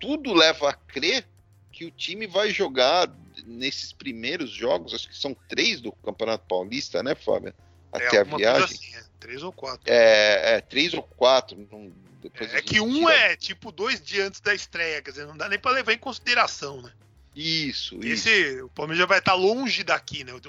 tudo 0.00 0.34
leva 0.34 0.70
a 0.70 0.74
crer 0.74 1.24
que 1.70 1.84
o 1.84 1.90
time 1.92 2.26
vai 2.26 2.50
jogar 2.50 3.08
nesses 3.46 3.92
primeiros 3.92 4.50
jogos, 4.50 4.92
acho 4.92 5.08
que 5.08 5.16
são 5.16 5.36
três 5.48 5.80
do 5.80 5.92
Campeonato 5.92 6.44
Paulista, 6.48 7.00
né, 7.00 7.14
Fábio? 7.14 7.54
É, 7.92 8.06
Até 8.06 8.16
é, 8.16 8.20
a 8.20 8.24
viagem. 8.24 8.64
Assim, 8.64 8.96
é, 8.96 9.02
três 9.20 9.42
ou 9.44 9.52
quatro. 9.52 9.82
É, 9.86 10.56
é 10.56 10.60
três 10.60 10.92
ou 10.94 11.02
quatro. 11.04 11.68
Não, 11.70 11.92
é 12.38 12.62
que 12.62 12.80
um 12.80 13.06
tira... 13.06 13.12
é 13.12 13.36
tipo 13.36 13.70
dois 13.70 14.00
dias 14.00 14.26
antes 14.26 14.40
da 14.40 14.54
estreia, 14.54 15.02
quer 15.02 15.10
dizer, 15.10 15.26
não 15.26 15.36
dá 15.36 15.48
nem 15.48 15.58
para 15.58 15.72
levar 15.72 15.92
em 15.92 15.98
consideração, 15.98 16.82
né? 16.82 16.92
Isso, 17.34 17.98
Esse, 18.02 18.30
isso. 18.30 18.66
O 18.66 18.70
Palmeiras 18.70 18.98
já 18.98 19.06
vai 19.06 19.18
estar 19.18 19.34
longe 19.34 19.84
daqui, 19.84 20.24
né? 20.24 20.32
O, 20.32 20.40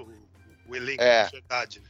o 0.67 0.75
elenco, 0.75 1.01
é. 1.01 1.23
na 1.23 1.29
verdade. 1.29 1.79
Né? 1.79 1.89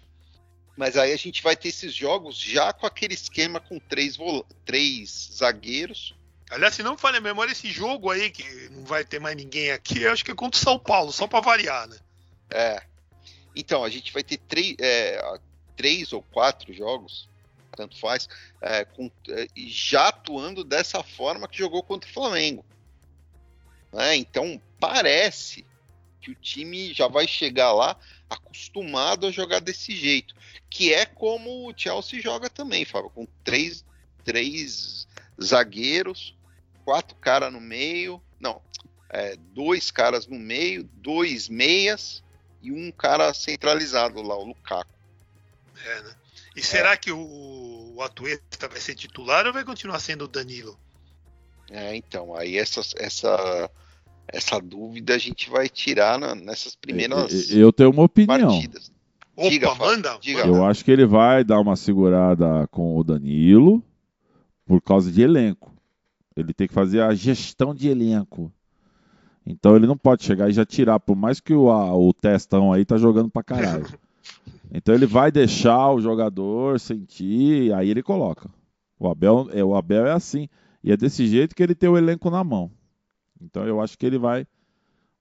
Mas 0.75 0.97
aí 0.97 1.13
a 1.13 1.17
gente 1.17 1.41
vai 1.41 1.55
ter 1.55 1.69
esses 1.69 1.93
jogos 1.93 2.37
já 2.37 2.73
com 2.73 2.85
aquele 2.85 3.13
esquema 3.13 3.59
com 3.59 3.79
três, 3.79 4.17
três 4.65 5.29
zagueiros, 5.33 6.15
Aliás, 6.49 6.73
se 6.73 6.81
não 6.81 6.93
me 6.93 6.97
falha 6.97 7.19
a 7.19 7.21
memória, 7.21 7.51
esse 7.51 7.71
jogo 7.71 8.09
aí, 8.09 8.31
que 8.31 8.69
não 8.69 8.83
vai 8.83 9.05
ter 9.05 9.19
mais 9.19 9.35
ninguém 9.35 9.71
aqui, 9.71 10.01
eu 10.01 10.11
acho 10.11 10.25
que 10.25 10.31
é 10.31 10.35
contra 10.35 10.59
o 10.59 10.63
São 10.63 10.79
Paulo, 10.79 11.11
só 11.11 11.27
para 11.27 11.41
variar, 11.41 11.87
né? 11.87 11.97
É. 12.49 12.81
Então, 13.55 13.83
a 13.83 13.89
gente 13.89 14.11
vai 14.11 14.23
ter 14.23 14.37
três, 14.37 14.75
é, 14.79 15.39
três 15.77 16.11
ou 16.11 16.23
quatro 16.23 16.73
jogos, 16.73 17.29
tanto 17.79 17.97
faz, 17.97 18.27
é, 18.59 18.83
com, 18.83 19.09
é, 19.29 19.47
já 19.55 20.09
atuando 20.09 20.65
dessa 20.65 21.01
forma 21.01 21.47
que 21.47 21.57
jogou 21.57 21.81
contra 21.81 22.09
o 22.09 22.13
Flamengo. 22.13 22.65
Né? 23.93 24.17
Então, 24.17 24.61
parece 24.77 25.65
que 26.19 26.29
o 26.29 26.35
time 26.35 26.93
já 26.93 27.07
vai 27.07 27.25
chegar 27.25 27.71
lá 27.71 27.97
acostumado 28.29 29.25
a 29.25 29.31
jogar 29.31 29.61
desse 29.61 29.95
jeito, 29.95 30.35
que 30.69 30.93
é 30.93 31.05
como 31.05 31.69
o 31.69 31.73
Chelsea 31.75 32.21
joga 32.21 32.49
também, 32.49 32.83
Fábio, 32.83 33.11
com 33.11 33.25
três, 33.45 33.85
três 34.25 35.07
zagueiros, 35.41 36.35
quatro 36.83 37.15
caras 37.15 37.53
no 37.53 37.61
meio, 37.61 38.21
não, 38.41 38.61
é, 39.09 39.37
dois 39.53 39.89
caras 39.89 40.27
no 40.27 40.37
meio, 40.37 40.83
dois 40.83 41.47
meias 41.47 42.21
e 42.61 42.73
um 42.73 42.91
cara 42.91 43.33
centralizado 43.33 44.21
lá, 44.21 44.35
o 44.35 44.43
Lukaku. 44.47 44.91
É, 45.81 46.01
né? 46.01 46.15
E 46.55 46.59
é. 46.59 46.63
será 46.63 46.97
que 46.97 47.12
o, 47.12 47.93
o 47.95 48.01
Atuesta 48.01 48.67
vai 48.67 48.79
ser 48.79 48.95
titular 48.95 49.45
ou 49.45 49.53
vai 49.53 49.63
continuar 49.63 49.99
sendo 49.99 50.25
o 50.25 50.27
Danilo? 50.27 50.77
É, 51.71 51.95
então, 51.95 52.35
aí 52.35 52.57
essa, 52.57 52.81
essa, 52.97 53.69
essa 54.27 54.59
dúvida 54.59 55.15
a 55.15 55.17
gente 55.17 55.49
vai 55.49 55.69
tirar 55.69 56.17
na, 56.17 56.33
nessas 56.33 56.75
primeiras 56.75 57.51
Eu 57.51 57.71
tenho 57.71 57.91
uma 57.91 58.03
opinião. 58.03 58.49
Partidas. 58.49 58.91
Opa, 59.35 59.49
diga, 59.49 59.75
manda, 59.75 60.17
diga. 60.19 60.45
Eu 60.45 60.65
acho 60.65 60.83
que 60.83 60.91
ele 60.91 61.05
vai 61.05 61.43
dar 61.43 61.59
uma 61.59 61.75
segurada 61.75 62.67
com 62.67 62.97
o 62.97 63.03
Danilo 63.03 63.83
por 64.65 64.81
causa 64.81 65.12
de 65.12 65.21
elenco. 65.21 65.73
Ele 66.35 66.53
tem 66.53 66.67
que 66.67 66.73
fazer 66.73 67.01
a 67.01 67.13
gestão 67.13 67.73
de 67.73 67.88
elenco. 67.88 68.51
Então 69.45 69.75
ele 69.75 69.88
não 69.88 69.97
pode 69.97 70.23
chegar 70.23 70.49
e 70.49 70.53
já 70.53 70.65
tirar, 70.65 70.99
por 70.99 71.15
mais 71.15 71.39
que 71.39 71.53
o, 71.53 71.69
a, 71.71 71.95
o 71.95 72.13
testão 72.13 72.71
aí 72.71 72.83
tá 72.85 72.97
jogando 72.97 73.29
pra 73.29 73.43
caralho. 73.43 73.88
Então 74.71 74.93
ele 74.93 75.05
vai 75.05 75.32
deixar 75.32 75.91
o 75.91 76.01
jogador 76.01 76.79
sentir, 76.79 77.73
aí 77.73 77.89
ele 77.89 78.03
coloca. 78.03 78.49
O 78.99 79.10
Abel, 79.10 79.49
é, 79.51 79.63
o 79.63 79.75
Abel 79.75 80.05
é 80.05 80.12
assim. 80.12 80.47
E 80.84 80.91
é 80.91 80.97
desse 80.97 81.27
jeito 81.27 81.55
que 81.55 81.63
ele 81.63 81.75
tem 81.75 81.89
o 81.89 81.97
elenco 81.97 82.29
na 82.29 82.43
mão. 82.43 82.71
Então 83.41 83.65
eu 83.65 83.82
acho 83.82 83.97
que 83.97 84.05
ele 84.05 84.17
vai 84.17 84.45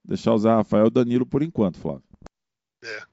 deixar 0.03 0.33
o 0.33 0.37
Zé 0.37 0.49
Rafael 0.49 0.89
Danilo 0.89 1.25
por 1.25 1.41
enquanto, 1.41 1.79
Flávio. 1.79 2.03
É. 2.83 3.03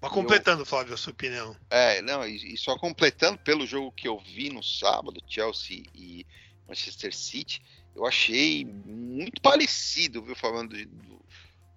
Mas 0.00 0.12
completando, 0.12 0.62
eu... 0.62 0.66
Flávio, 0.66 0.94
a 0.94 0.96
sua 0.96 1.12
opinião. 1.12 1.56
É, 1.68 2.00
não, 2.02 2.26
e, 2.26 2.54
e, 2.54 2.56
só 2.56 2.78
completando 2.78 3.38
pelo 3.38 3.66
jogo 3.66 3.92
que 3.92 4.08
eu 4.08 4.18
vi 4.18 4.50
no 4.50 4.62
sábado, 4.62 5.20
Chelsea 5.26 5.82
e 5.94 6.26
Manchester 6.66 7.14
City, 7.14 7.62
eu 7.94 8.06
achei 8.06 8.64
muito 8.64 9.40
parecido, 9.42 10.22
viu, 10.22 10.34
falando 10.34 10.76
do, 10.76 10.86
do 10.86 11.19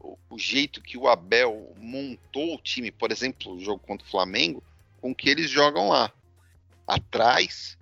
o, 0.03 0.17
o, 0.29 0.37
jeito 0.37 0.81
que 0.81 0.97
o 0.97 1.07
Abel 1.07 1.73
montou 1.77 2.55
o 2.55 2.61
time, 2.61 2.91
por 2.91 3.11
exemplo, 3.11 3.53
o 3.53 3.59
jogo 3.59 3.79
contra 3.79 4.05
o 4.05 4.09
Flamengo, 4.09 4.61
com 5.01 5.15
que 5.15 5.29
eles 5.29 5.49
jogam 5.49 5.89
lá. 5.89 6.11
Atrás, 6.85 7.77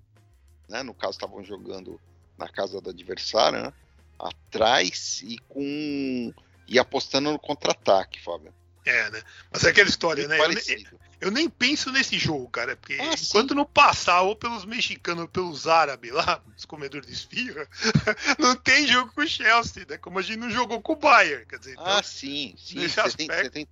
né, 0.69 0.83
no 0.83 0.93
caso 0.93 1.13
estavam 1.13 1.43
jogando 1.43 1.99
na 2.37 2.47
casa 2.47 2.79
do 2.79 2.91
adversário, 2.91 3.63
né, 3.63 3.73
atrás 4.19 5.21
e 5.23 5.37
com 5.49 6.33
e 6.67 6.79
apostando 6.79 7.31
no 7.31 7.39
contra-ataque, 7.39 8.21
Fábio. 8.21 8.53
É, 8.85 9.09
né? 9.09 9.21
Mas 9.51 9.65
é 9.65 9.69
aquela 9.69 9.89
história, 9.89 10.27
Muito 10.27 10.37
né? 10.37 10.37
Parecido. 10.37 10.89
Eu 10.93 11.10
nem 11.29 11.47
penso 11.47 11.91
nesse 11.91 12.17
jogo, 12.17 12.49
cara, 12.49 12.75
porque 12.75 12.97
ah, 12.99 13.13
enquanto 13.13 13.53
não 13.53 13.65
passar 13.65 14.21
ou 14.21 14.35
pelos 14.35 14.65
mexicanos 14.65 15.21
ou 15.21 15.27
pelos 15.27 15.67
árabes 15.67 16.11
lá, 16.11 16.41
os 16.57 16.65
comedores 16.65 17.05
de 17.05 17.13
esfirra, 17.13 17.67
não 18.39 18.55
tem 18.55 18.87
jogo 18.87 19.11
com 19.13 19.21
o 19.21 19.27
Chelsea, 19.27 19.85
né? 19.87 19.97
Como 19.97 20.17
a 20.17 20.21
gente 20.23 20.39
não 20.39 20.49
jogou 20.49 20.81
com 20.81 20.93
o 20.93 20.95
Bayern, 20.95 21.45
quer 21.45 21.59
dizer. 21.59 21.73
Então, 21.73 21.85
ah, 21.85 22.01
sim, 22.01 22.55
sim. 22.57 22.87
Você 22.87 23.17
tem, 23.17 23.27
você 23.27 23.49
tem, 23.51 23.67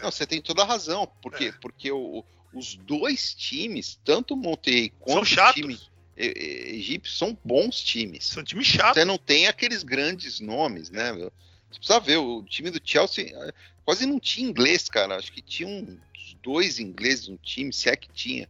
não, 0.00 0.10
você 0.12 0.26
tem 0.26 0.40
toda 0.40 0.62
a 0.62 0.66
razão, 0.66 1.10
porque, 1.20 1.46
é. 1.46 1.52
porque 1.52 1.90
o, 1.90 2.24
os 2.54 2.76
dois 2.76 3.34
times, 3.34 3.98
tanto 4.04 4.34
o 4.34 4.36
Monterrey 4.36 4.92
quanto 5.00 5.24
o 5.24 5.52
time 5.52 5.80
egípcio, 6.16 7.16
são 7.16 7.36
bons 7.44 7.80
times. 7.80 8.26
São 8.26 8.44
times 8.44 8.66
chatos. 8.66 8.94
Você 8.94 9.04
não 9.04 9.18
tem 9.18 9.48
aqueles 9.48 9.82
grandes 9.82 10.40
nomes, 10.40 10.90
né? 10.90 11.12
Você 11.12 11.78
precisa 11.78 12.00
ver, 12.00 12.18
o 12.18 12.42
time 12.44 12.70
do 12.70 12.80
Chelsea 12.84 13.32
eh, 13.34 13.52
quase 13.84 14.06
não 14.06 14.20
tinha 14.20 14.48
inglês, 14.48 14.88
cara. 14.88 15.16
Acho 15.16 15.32
que 15.32 15.40
tinha 15.40 15.68
um 15.68 15.98
dois 16.42 16.78
ingleses 16.78 17.28
no 17.28 17.38
time, 17.38 17.72
se 17.72 17.88
é 17.88 17.96
que 17.96 18.08
tinha. 18.10 18.48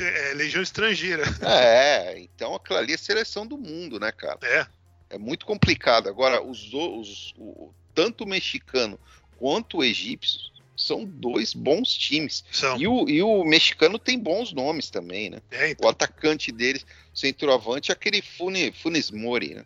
É 0.00 0.34
legião 0.34 0.62
estrangeira. 0.62 1.22
É, 1.42 2.18
então 2.18 2.54
aquilo 2.54 2.78
ali 2.78 2.94
é 2.94 2.96
seleção 2.96 3.46
do 3.46 3.56
mundo, 3.56 4.00
né, 4.00 4.10
cara? 4.10 4.38
É. 4.42 4.66
É 5.10 5.18
muito 5.18 5.46
complicado. 5.46 6.08
Agora, 6.08 6.42
os, 6.42 6.72
os 6.72 7.34
o, 7.38 7.72
tanto 7.94 8.24
o 8.24 8.26
mexicano 8.26 8.98
quanto 9.36 9.78
o 9.78 9.84
egípcio 9.84 10.52
são 10.76 11.04
dois 11.04 11.54
bons 11.54 11.94
times. 11.94 12.44
E 12.78 12.88
o, 12.88 13.08
e 13.08 13.22
o 13.22 13.44
mexicano 13.44 13.98
tem 13.98 14.18
bons 14.18 14.52
nomes 14.52 14.90
também, 14.90 15.30
né? 15.30 15.40
É, 15.50 15.70
então. 15.70 15.86
O 15.86 15.90
atacante 15.90 16.50
deles, 16.50 16.84
centroavante, 17.14 17.92
é 17.92 17.94
aquele 17.94 18.20
Fune, 18.20 18.72
Funes 18.72 19.10
Mori, 19.10 19.54
né? 19.54 19.64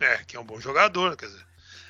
É, 0.00 0.18
que 0.18 0.36
é 0.36 0.40
um 0.40 0.44
bom 0.44 0.60
jogador, 0.60 1.16
quer 1.16 1.26
dizer. 1.26 1.44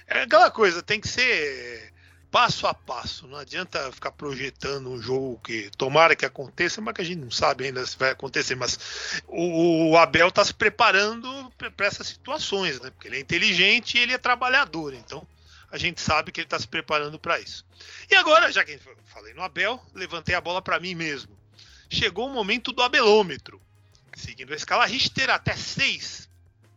É 0.06 0.22
aquela 0.22 0.50
coisa, 0.50 0.82
tem 0.82 1.00
que 1.00 1.08
ser 1.08 1.92
passo 2.34 2.66
a 2.66 2.74
passo. 2.74 3.28
Não 3.28 3.38
adianta 3.38 3.92
ficar 3.92 4.10
projetando 4.10 4.90
um 4.90 5.00
jogo 5.00 5.40
que 5.44 5.70
tomara 5.78 6.16
que 6.16 6.26
aconteça, 6.26 6.80
mas 6.80 6.92
que 6.92 7.00
a 7.00 7.04
gente 7.04 7.20
não 7.20 7.30
sabe 7.30 7.66
ainda 7.66 7.86
se 7.86 7.96
vai 7.96 8.10
acontecer. 8.10 8.56
Mas 8.56 9.22
o, 9.28 9.90
o 9.90 9.96
Abel 9.96 10.26
está 10.26 10.44
se 10.44 10.52
preparando 10.52 11.52
para 11.56 11.86
essas 11.86 12.08
situações, 12.08 12.80
né? 12.80 12.90
Porque 12.90 13.06
ele 13.06 13.18
é 13.18 13.20
inteligente 13.20 13.96
e 13.96 14.00
ele 14.00 14.12
é 14.12 14.18
trabalhador. 14.18 14.94
Então 14.94 15.24
a 15.70 15.78
gente 15.78 16.00
sabe 16.00 16.32
que 16.32 16.40
ele 16.40 16.46
está 16.46 16.58
se 16.58 16.66
preparando 16.66 17.20
para 17.20 17.38
isso. 17.38 17.64
E 18.10 18.16
agora, 18.16 18.50
já 18.50 18.64
que 18.64 18.80
falei 19.04 19.32
no 19.32 19.42
Abel, 19.42 19.80
levantei 19.94 20.34
a 20.34 20.40
bola 20.40 20.60
para 20.60 20.80
mim 20.80 20.96
mesmo. 20.96 21.38
Chegou 21.88 22.26
o 22.26 22.34
momento 22.34 22.72
do 22.72 22.82
abelômetro. 22.82 23.62
Seguindo 24.16 24.52
a 24.52 24.56
escala 24.56 24.86
Richter 24.86 25.30
até 25.30 25.54
6 25.54 26.28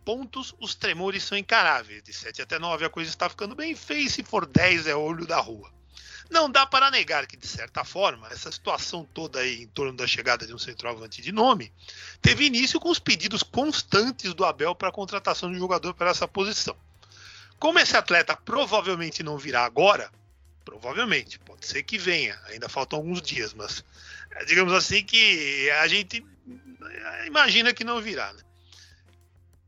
pontos, 0.08 0.56
os 0.58 0.74
tremores 0.74 1.22
são 1.22 1.38
encaráveis. 1.38 2.02
De 2.02 2.14
7 2.14 2.42
até 2.42 2.58
9 2.58 2.86
a 2.86 2.90
coisa 2.90 3.10
está 3.10 3.28
ficando 3.28 3.54
bem 3.54 3.76
feia, 3.76 4.10
se 4.10 4.24
for 4.24 4.46
10 4.46 4.88
é 4.88 4.96
olho 4.96 5.28
da 5.28 5.38
rua. 5.38 5.70
Não 6.30 6.50
dá 6.50 6.66
para 6.66 6.90
negar 6.90 7.28
que, 7.28 7.36
de 7.36 7.46
certa 7.46 7.84
forma, 7.84 8.26
essa 8.30 8.50
situação 8.50 9.06
toda 9.14 9.40
aí 9.40 9.64
em 9.64 9.68
torno 9.68 9.92
da 9.92 10.08
chegada 10.08 10.48
de 10.48 10.54
um 10.54 10.58
centroavante 10.58 11.22
de 11.22 11.34
nome 11.34 11.74
teve 12.22 12.46
início 12.46 12.80
com 12.80 12.90
os 12.90 13.00
pedidos 13.00 13.44
constantes 13.44 14.34
do 14.34 14.46
Abel 14.46 14.74
para 14.74 14.88
a 14.88 14.94
contratação 14.94 15.50
de 15.50 15.58
um 15.58 15.60
jogador 15.60 15.94
para 15.94 16.10
essa 16.10 16.26
posição. 16.26 16.78
Como 17.60 17.78
esse 17.78 17.98
atleta 17.98 18.34
provavelmente 18.34 19.22
não 19.24 19.38
virá 19.38 19.66
agora, 19.66 20.10
provavelmente, 20.64 21.38
pode 21.40 21.68
ser 21.68 21.84
que 21.84 21.98
venha, 21.98 22.40
ainda 22.46 22.70
faltam 22.70 23.00
alguns 23.00 23.22
dias, 23.22 23.54
mas 23.54 23.84
é, 24.32 24.46
digamos 24.46 24.72
assim 24.72 25.04
que 25.04 25.70
a 25.82 25.88
gente 25.90 26.26
imagina 27.26 27.74
que 27.74 27.84
não 27.84 28.02
virá. 28.02 28.32
Né? 28.32 28.47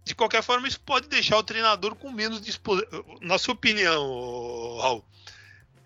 De 0.09 0.15
qualquer 0.15 0.41
forma, 0.41 0.67
isso 0.67 0.79
pode 0.79 1.07
deixar 1.07 1.37
o 1.37 1.43
treinador 1.43 1.93
com 1.93 2.11
menos 2.11 2.41
disposição. 2.41 3.05
Na 3.21 3.37
sua 3.37 3.53
opinião, 3.53 4.79
Raul, 4.81 5.05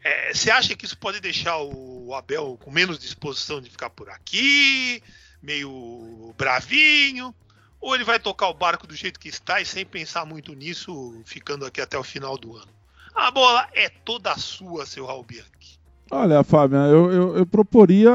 é, 0.01 0.33
você 0.33 0.49
acha 0.49 0.77
que 0.77 0.86
isso 0.86 0.97
pode 0.97 1.19
deixar 1.19 1.57
o 1.57 2.13
Abel 2.13 2.57
com 2.63 2.71
menos 2.71 2.97
disposição 2.97 3.59
de 3.59 3.69
ficar 3.69 3.89
por 3.89 4.09
aqui, 4.09 5.03
meio 5.41 6.33
bravinho? 6.38 7.36
Ou 7.81 7.93
ele 7.93 8.05
vai 8.05 8.17
tocar 8.17 8.47
o 8.47 8.53
barco 8.53 8.88
do 8.88 8.95
jeito 8.95 9.19
que 9.19 9.27
está 9.27 9.59
e 9.59 9.65
sem 9.65 9.86
pensar 9.86 10.25
muito 10.25 10.53
nisso, 10.53 11.21
ficando 11.25 11.65
aqui 11.65 11.81
até 11.81 11.97
o 11.97 12.03
final 12.03 12.38
do 12.38 12.55
ano? 12.55 12.71
A 13.13 13.29
bola 13.29 13.67
é 13.73 13.89
toda 13.89 14.38
sua, 14.38 14.86
seu 14.86 15.05
Raul 15.05 15.25
Bianchi. 15.25 15.77
Olha, 16.09 16.45
Fábio, 16.45 16.77
eu, 16.77 17.12
eu, 17.12 17.38
eu 17.39 17.45
proporia 17.45 18.09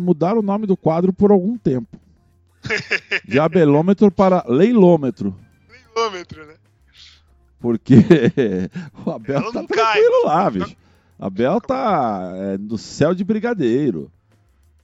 mudar 0.00 0.38
o 0.38 0.42
nome 0.42 0.66
do 0.66 0.74
quadro 0.74 1.12
por 1.12 1.30
algum 1.30 1.58
tempo. 1.58 2.00
De 3.26 3.38
abelômetro 3.38 4.10
para 4.10 4.44
leilômetro. 4.48 5.36
Leilômetro, 5.94 6.46
né? 6.46 6.54
Porque 7.58 7.94
o 9.06 9.10
Abel 9.10 9.36
Ela 9.36 9.52
tá 9.52 9.64
tranquilo 9.64 10.22
cai. 10.22 10.24
lá, 10.24 10.50
bicho. 10.50 10.76
Abel 11.18 11.60
tá 11.60 12.32
é, 12.34 12.58
no 12.58 12.76
céu 12.76 13.14
de 13.14 13.24
brigadeiro. 13.24 14.10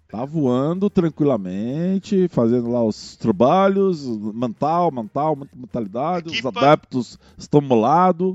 Tá 0.09 0.25
voando 0.25 0.91
tranquilamente, 0.91 2.27
fazendo 2.29 2.69
lá 2.71 2.83
os 2.83 3.17
trabalhos, 3.17 4.05
mental, 4.35 4.91
mental, 4.91 5.37
mentalidade, 5.55 6.31
Equipa. 6.31 6.49
os 6.49 6.57
adeptos 6.57 7.19
estimulados. 7.39 8.35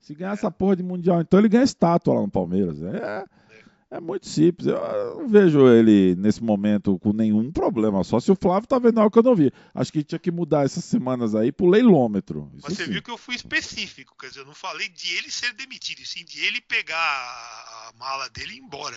Se 0.00 0.14
ganhar 0.14 0.32
essa 0.32 0.50
porra 0.50 0.74
de 0.74 0.82
mundial, 0.82 1.20
então 1.20 1.38
ele 1.38 1.48
ganha 1.48 1.62
estátua 1.62 2.14
lá 2.14 2.22
no 2.22 2.28
Palmeiras. 2.28 2.82
É, 2.82 3.24
é 3.92 4.00
muito 4.00 4.26
simples. 4.26 4.66
Eu 4.66 5.18
não 5.18 5.28
vejo 5.28 5.68
ele 5.68 6.16
nesse 6.16 6.42
momento 6.42 6.98
com 6.98 7.12
nenhum 7.12 7.52
problema. 7.52 8.02
Só 8.02 8.18
se 8.18 8.32
o 8.32 8.34
Flávio 8.34 8.66
tá 8.66 8.78
vendo 8.78 8.98
algo 8.98 9.10
que 9.10 9.18
eu 9.18 9.22
não 9.22 9.36
vi. 9.36 9.52
Acho 9.74 9.92
que 9.92 10.02
tinha 10.02 10.18
que 10.18 10.30
mudar 10.30 10.64
essas 10.64 10.82
semanas 10.82 11.34
aí 11.34 11.52
pro 11.52 11.66
leilômetro. 11.66 12.50
Isso 12.56 12.70
Você 12.70 12.86
sim. 12.86 12.90
viu 12.90 13.02
que 13.02 13.10
eu 13.10 13.18
fui 13.18 13.34
específico. 13.34 14.16
Quer 14.18 14.28
dizer, 14.28 14.40
eu 14.40 14.46
não 14.46 14.54
falei 14.54 14.88
de 14.88 15.14
ele 15.14 15.30
ser 15.30 15.52
demitido, 15.52 16.06
sim 16.06 16.24
de 16.24 16.42
ele 16.42 16.62
pegar 16.62 16.96
a 16.96 17.92
mala 17.98 18.30
dele 18.30 18.54
e 18.54 18.56
ir 18.56 18.62
embora. 18.62 18.96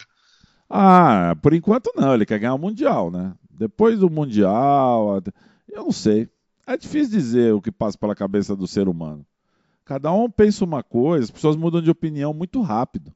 Ah, 0.69 1.35
por 1.41 1.53
enquanto 1.53 1.91
não. 1.93 2.13
Ele 2.13 2.25
quer 2.25 2.39
ganhar 2.39 2.53
o 2.53 2.59
Mundial, 2.59 3.11
né? 3.11 3.33
Depois 3.49 3.99
do 3.99 4.09
Mundial, 4.09 5.21
eu 5.69 5.83
não 5.83 5.91
sei. 5.91 6.29
É 6.65 6.77
difícil 6.77 7.11
dizer 7.11 7.53
o 7.53 7.61
que 7.61 7.69
passa 7.71 7.97
pela 7.97 8.15
cabeça 8.15 8.55
do 8.55 8.65
ser 8.65 8.87
humano. 8.87 9.25
Cada 9.83 10.09
um 10.13 10.29
pensa 10.31 10.63
uma 10.63 10.81
coisa, 10.81 11.25
as 11.25 11.31
pessoas 11.31 11.57
mudam 11.57 11.81
de 11.81 11.91
opinião 11.91 12.33
muito 12.33 12.61
rápido. 12.61 13.13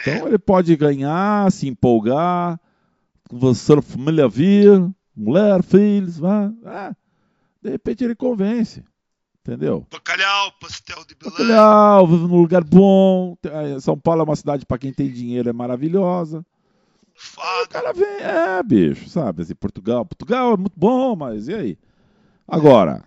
Então 0.00 0.28
ele 0.28 0.38
pode 0.38 0.76
ganhar, 0.76 1.50
se 1.50 1.66
empolgar, 1.66 2.60
você 3.30 3.72
a 3.72 3.82
família 3.82 4.28
vir, 4.28 4.88
mulher, 5.16 5.62
filhos, 5.62 6.18
vai, 6.18 6.52
ah, 6.64 6.94
de 7.62 7.70
repente 7.70 8.04
ele 8.04 8.14
convence. 8.14 8.84
Entendeu? 9.40 9.86
Bacalhau, 9.92 10.52
pastel 10.60 11.04
de 11.04 11.14
Belém. 11.14 11.32
Bacalhau, 11.38 12.06
vive 12.08 12.26
num 12.26 12.40
lugar 12.40 12.64
bom. 12.64 13.36
São 13.80 13.96
Paulo 13.96 14.22
é 14.22 14.24
uma 14.24 14.34
cidade 14.34 14.66
para 14.66 14.76
quem 14.76 14.92
tem 14.92 15.08
dinheiro, 15.08 15.48
é 15.48 15.52
maravilhosa. 15.52 16.44
Fado. 17.14 17.64
O 17.64 17.68
cara 17.68 17.92
vem, 17.92 18.04
é, 18.04 18.60
bicho, 18.64 19.08
sabe? 19.08 19.42
Assim, 19.42 19.54
Portugal. 19.54 20.04
Portugal 20.04 20.54
é 20.54 20.56
muito 20.56 20.74
bom, 20.76 21.14
mas 21.14 21.46
e 21.46 21.54
aí? 21.54 21.78
Agora, 22.46 23.04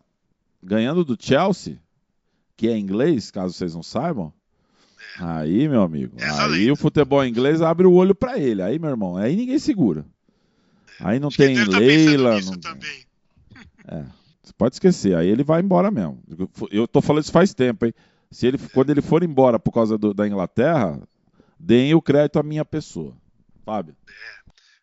ganhando 0.64 1.04
do 1.04 1.18
Chelsea, 1.20 1.78
que 2.56 2.70
é 2.70 2.78
inglês, 2.78 3.30
caso 3.32 3.54
vocês 3.54 3.76
não 3.76 3.84
saibam, 3.84 4.34
Aí, 5.22 5.68
meu 5.68 5.82
amigo, 5.82 6.16
aí 6.22 6.72
o 6.72 6.78
futebol 6.78 7.26
inglês 7.26 7.62
abre 7.62 7.86
o 7.86 7.94
olho 7.94 8.16
para 8.16 8.40
ele. 8.40 8.62
Aí, 8.62 8.80
meu 8.80 8.90
irmão, 8.90 9.18
aí 9.18 9.36
ninguém 9.36 9.60
segura. 9.60 10.06
Aí 11.00 11.20
não 11.20 11.28
Acho 11.28 11.38
tem 11.38 11.56
tá 11.56 11.78
Leila. 11.78 12.40
Não... 12.42 12.60
Também. 12.60 13.06
É, 13.86 14.06
você 14.42 14.54
pode 14.58 14.76
esquecer. 14.76 15.18
Aí 15.18 15.28
ele 15.28 15.44
vai 15.44 15.62
embora 15.62 15.92
mesmo. 15.92 16.24
Eu 16.72 16.88
tô 16.88 17.02
falando 17.02 17.24
isso 17.24 17.32
faz 17.32 17.54
tempo, 17.54 17.86
hein? 17.86 17.94
Se 18.32 18.48
ele, 18.48 18.58
quando 18.74 18.92
ele 18.92 19.02
for 19.02 19.24
embora 19.24 19.60
por 19.60 19.74
causa 19.74 19.98
do, 19.98 20.14
da 20.14 20.26
Inglaterra, 20.26 21.02
deem 21.60 21.94
o 21.94 22.02
crédito 22.02 22.40
à 22.40 22.44
minha 22.44 22.64
pessoa. 22.64 23.16
Fábio. 23.66 23.98
É. 24.08 24.40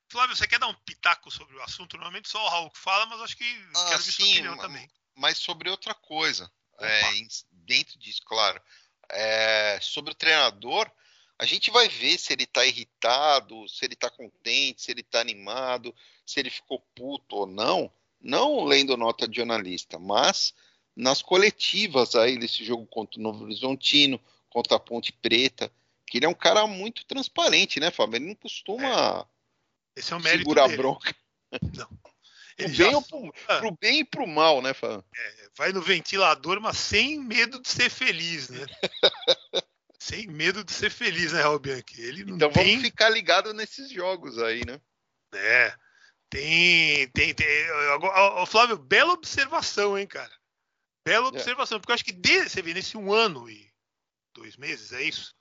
Flávio, 0.08 0.36
você 0.36 0.46
quer 0.46 0.58
dar 0.58 0.68
um 0.68 0.74
pitaco 0.84 1.30
sobre 1.30 1.56
o 1.56 1.62
assunto? 1.62 1.96
Normalmente 1.96 2.28
só 2.28 2.44
o 2.44 2.48
Raul 2.48 2.70
que 2.70 2.78
fala, 2.78 3.06
mas 3.06 3.20
acho 3.22 3.36
que 3.36 3.44
ah, 3.74 3.86
quero 3.88 4.02
ver 4.02 4.12
sim, 4.12 4.22
sua 4.22 4.32
opinião 4.32 4.56
também. 4.58 4.88
Mas 5.16 5.38
sobre 5.38 5.70
outra 5.70 5.94
coisa. 5.94 6.50
É, 6.78 7.00
dentro 7.66 7.98
disso, 7.98 8.20
claro 8.26 8.60
é, 9.10 9.78
sobre 9.80 10.12
o 10.12 10.14
treinador, 10.14 10.90
a 11.38 11.44
gente 11.44 11.70
vai 11.70 11.88
ver 11.88 12.18
se 12.18 12.32
ele 12.32 12.44
está 12.44 12.64
irritado, 12.64 13.68
se 13.68 13.84
ele 13.84 13.94
está 13.94 14.10
contente, 14.10 14.82
se 14.82 14.90
ele 14.90 15.02
está 15.02 15.20
animado, 15.20 15.94
se 16.24 16.40
ele 16.40 16.50
ficou 16.50 16.80
puto 16.94 17.36
ou 17.36 17.46
não, 17.46 17.92
não 18.20 18.64
lendo 18.64 18.96
nota 18.96 19.28
de 19.28 19.36
jornalista, 19.36 19.98
mas 19.98 20.54
nas 20.94 21.20
coletivas 21.20 22.14
aí 22.14 22.38
desse 22.38 22.64
jogo 22.64 22.86
contra 22.86 23.20
o 23.20 23.22
Novo 23.22 23.44
Horizontino, 23.44 24.18
contra 24.48 24.76
a 24.76 24.80
Ponte 24.80 25.12
Preta, 25.12 25.70
que 26.06 26.18
ele 26.18 26.26
é 26.26 26.28
um 26.28 26.34
cara 26.34 26.66
muito 26.66 27.04
transparente, 27.04 27.78
né, 27.78 27.90
Fábio? 27.90 28.16
Ele 28.16 28.28
não 28.28 28.34
costuma 28.34 29.26
é. 29.94 30.00
Esse 30.00 30.12
é 30.12 30.16
o 30.16 30.20
mérito 30.20 30.40
segurar 30.40 30.66
dele. 30.68 30.78
bronca. 30.78 31.14
Não. 31.74 31.88
Pro 32.56 32.68
bem, 32.68 32.74
já... 32.74 33.02
pro, 33.02 33.32
pro, 33.60 33.78
bem 33.78 34.00
e 34.00 34.04
pro 34.04 34.26
mal, 34.26 34.62
né, 34.62 34.72
Fábio? 34.72 35.04
É, 35.14 35.48
vai 35.56 35.72
no 35.72 35.82
ventilador, 35.82 36.58
mas 36.58 36.78
sem 36.78 37.18
medo 37.18 37.60
de 37.60 37.68
ser 37.68 37.90
feliz, 37.90 38.48
né? 38.48 38.64
sem 40.00 40.26
medo 40.26 40.64
de 40.64 40.72
ser 40.72 40.90
feliz, 40.90 41.32
né, 41.32 41.42
Raul 41.42 41.58
Bianchi? 41.58 42.00
Ele 42.00 42.24
não 42.24 42.36
então 42.36 42.50
tem... 42.50 42.64
vamos 42.64 42.82
ficar 42.82 43.10
ligado 43.10 43.52
nesses 43.52 43.90
jogos 43.90 44.38
aí, 44.38 44.64
né? 44.64 44.80
É. 45.34 45.74
Tem, 46.30 47.08
tem, 47.10 47.34
tem. 47.34 47.70
O 48.40 48.46
Flávio, 48.46 48.78
bela 48.78 49.12
observação, 49.12 49.98
hein, 49.98 50.06
cara? 50.06 50.32
Bela 51.06 51.26
é. 51.26 51.28
observação, 51.28 51.76
é. 51.76 51.80
porque 51.80 51.92
eu 51.92 51.94
acho 51.94 52.04
que 52.04 52.12
desde, 52.12 52.48
você 52.48 52.62
vê, 52.62 52.72
nesse 52.72 52.96
um 52.96 53.12
ano 53.12 53.50
e 53.50 53.70
dois 54.34 54.56
meses, 54.56 54.92
é 54.92 55.02
isso? 55.02 55.35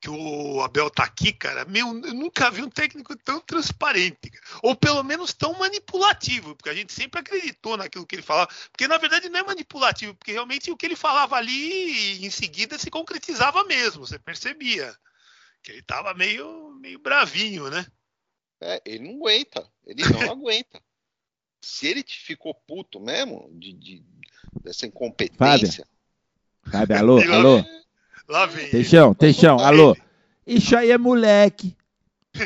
Que 0.00 0.08
o 0.08 0.62
Abel 0.62 0.88
tá 0.90 1.04
aqui, 1.04 1.32
cara, 1.32 1.64
meu, 1.64 1.86
eu 1.86 2.14
nunca 2.14 2.50
vi 2.50 2.62
um 2.62 2.70
técnico 2.70 3.16
tão 3.16 3.40
transparente, 3.40 4.30
ou 4.62 4.76
pelo 4.76 5.02
menos 5.02 5.32
tão 5.32 5.52
manipulativo, 5.58 6.54
porque 6.54 6.70
a 6.70 6.74
gente 6.74 6.92
sempre 6.92 7.20
acreditou 7.20 7.76
naquilo 7.76 8.06
que 8.06 8.14
ele 8.14 8.22
falava, 8.22 8.48
porque 8.70 8.86
na 8.86 8.96
verdade 8.96 9.28
não 9.28 9.40
é 9.40 9.42
manipulativo, 9.42 10.14
porque 10.14 10.32
realmente 10.32 10.70
o 10.70 10.76
que 10.76 10.86
ele 10.86 10.94
falava 10.94 11.36
ali 11.36 12.24
em 12.24 12.30
seguida 12.30 12.78
se 12.78 12.90
concretizava 12.90 13.64
mesmo, 13.64 14.06
você 14.06 14.18
percebia 14.18 14.96
que 15.62 15.72
ele 15.72 15.82
tava 15.82 16.14
meio, 16.14 16.70
meio 16.80 17.00
bravinho, 17.00 17.68
né? 17.68 17.84
É, 18.60 18.80
ele 18.84 19.08
não 19.08 19.16
aguenta, 19.16 19.68
ele 19.84 20.02
não 20.04 20.20
aguenta. 20.30 20.80
Se 21.60 21.88
ele 21.88 22.04
ficou 22.06 22.54
puto 22.54 23.00
mesmo 23.00 23.50
de, 23.52 23.72
de 23.72 24.04
dessa 24.62 24.86
incompetência. 24.86 25.86
Fábio, 26.64 26.70
Fábio 26.70 26.98
alô, 26.98 27.20
alô. 27.34 27.64
Lá 28.28 28.46
vem. 28.46 28.68
Teixão, 28.68 29.14
Teixão, 29.14 29.58
alô. 29.58 29.96
Isso 30.46 30.76
aí 30.76 30.90
é 30.90 30.98
moleque. 30.98 31.76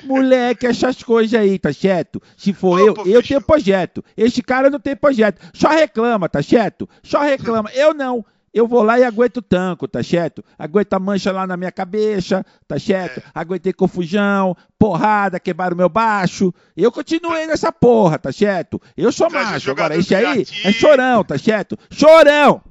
Moleque, 0.05 0.67
essas 0.67 1.03
coisas 1.03 1.39
aí, 1.39 1.59
tá 1.59 1.73
certo? 1.73 2.23
Se 2.37 2.53
for 2.53 2.79
eu, 2.79 2.95
eu 3.05 3.23
tenho 3.23 3.43
projeto. 3.43 4.03
Este 4.17 4.43
cara 4.43 4.71
não 4.71 4.81
tem 4.81 4.97
projeto. 4.97 5.41
Só 5.53 5.69
reclama, 5.69 6.29
tá 6.29 6.43
certo? 6.43 6.89
Só 7.03 7.21
reclama. 7.21 7.71
Eu 7.75 7.93
não. 7.93 8.25
eu 8.55 8.67
vou 8.67 8.83
lá 8.83 8.99
e 8.99 9.05
aguento 9.05 9.39
o 9.39 9.43
tanco, 9.43 9.89
tá 9.89 10.03
certo? 10.03 10.45
Aguento 10.59 10.93
a 10.95 10.99
mancha 10.99 11.33
lá 11.33 11.47
na 11.47 11.57
minha 11.57 11.73
cabeça, 11.73 12.45
tá 12.67 12.79
certo? 12.79 13.19
É. 13.19 13.23
Aguentei 13.35 13.73
confusão, 13.73 14.57
porrada, 14.79 15.41
quebraram 15.41 15.77
meu 15.77 15.89
baixo. 15.89 16.55
Eu 16.77 16.93
continuei 16.93 17.47
nessa 17.47 17.73
porra, 17.73 18.19
tá 18.19 18.33
certo? 18.33 18.81
Eu 18.97 19.11
sou 19.11 19.31
macho. 19.31 19.71
Agora, 19.71 19.97
esse 19.97 20.15
aí 20.15 20.47
é 20.65 20.73
chorão, 20.73 21.25
tá 21.25 21.37
certo? 21.39 21.79
Chorão! 21.91 22.63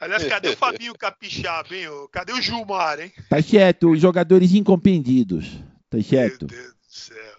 Aliás, 0.00 0.24
cadê 0.28 0.50
o 0.50 0.56
Fabinho 0.56 0.94
Capixaba, 0.94 1.74
hein? 1.74 1.86
Cadê 2.12 2.32
o 2.32 2.40
Gilmar, 2.40 3.00
hein? 3.00 3.12
Tá 3.28 3.42
certo, 3.42 3.90
os 3.90 4.00
jogadores 4.00 4.52
incompreendidos. 4.52 5.46
Tá 5.90 6.00
certo? 6.02 6.46
Meu 6.50 6.60
Deus 6.60 6.74
do 6.74 6.76
céu. 6.88 7.38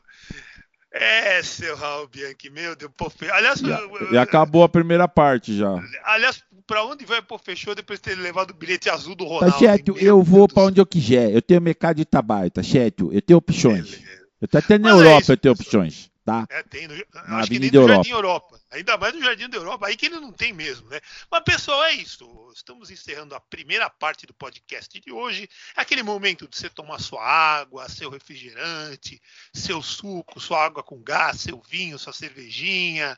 É, 0.91 1.43
seu 1.43 1.75
Raul 1.75 2.07
Bianchi, 2.07 2.49
meu 2.49 2.75
Deus, 2.75 2.91
pô, 2.97 3.11
aliás, 3.31 3.59
já, 3.59 3.79
e 4.11 4.17
acabou 4.17 4.63
a 4.63 4.69
primeira 4.69 5.07
parte 5.07 5.55
já. 5.55 5.71
Aliás, 6.03 6.43
pra 6.65 6.83
onde 6.83 7.05
vai, 7.05 7.21
pô, 7.21 7.37
fechou 7.37 7.75
depois 7.75 7.99
de 7.99 8.03
ter 8.09 8.15
levado 8.15 8.51
o 8.51 8.53
bilhete 8.55 8.89
azul 8.89 9.13
do 9.13 9.23
Ronaldo? 9.23 9.51
Tá 9.51 9.59
certo, 9.59 9.95
eu 9.99 10.23
vou 10.23 10.47
pra 10.47 10.63
onde 10.63 10.81
eu 10.81 10.85
quiser. 10.87 11.31
Eu 11.31 11.43
tenho 11.43 11.61
mercado 11.61 11.97
de 11.97 12.05
trabalho, 12.05 12.49
tá 12.49 12.63
certo? 12.63 13.13
Eu 13.13 13.21
tenho 13.21 13.37
opções. 13.37 13.99
Eu 14.41 14.47
tô 14.47 14.57
até 14.57 14.79
na 14.79 14.89
Mas 14.89 15.01
é 15.01 15.05
Europa, 15.05 15.31
é 15.31 15.33
eu 15.33 15.37
tenho 15.37 15.53
opções, 15.53 16.08
tá? 16.29 16.47
É, 16.49 16.63
tem. 16.63 16.87
No, 16.87 16.95
na 16.95 17.37
acho 17.39 17.51
que 17.51 17.59
nem 17.59 17.71
no 17.71 17.77
Europa. 17.77 17.93
Jardim 17.95 18.11
Europa. 18.11 18.61
Ainda 18.71 18.97
mais 18.97 19.13
no 19.13 19.21
Jardim 19.23 19.49
da 19.49 19.57
Europa, 19.57 19.87
aí 19.87 19.97
que 19.97 20.05
ele 20.05 20.19
não 20.19 20.31
tem 20.31 20.53
mesmo, 20.53 20.87
né? 20.89 20.99
Mas, 21.29 21.43
pessoal, 21.43 21.83
é 21.85 21.93
isso. 21.93 22.27
Estamos 22.53 22.91
encerrando 22.91 23.33
a 23.33 23.39
primeira 23.39 23.89
parte 23.89 24.27
do 24.27 24.33
podcast 24.33 24.99
de 24.99 25.11
hoje. 25.11 25.49
É 25.75 25.81
aquele 25.81 26.03
momento 26.03 26.47
de 26.47 26.55
você 26.55 26.69
tomar 26.69 26.99
sua 26.99 27.23
água, 27.23 27.89
seu 27.89 28.09
refrigerante, 28.09 29.21
seu 29.53 29.81
suco, 29.81 30.39
sua 30.39 30.63
água 30.63 30.83
com 30.83 31.01
gás, 31.01 31.41
seu 31.41 31.61
vinho, 31.67 31.97
sua 31.97 32.13
cervejinha, 32.13 33.17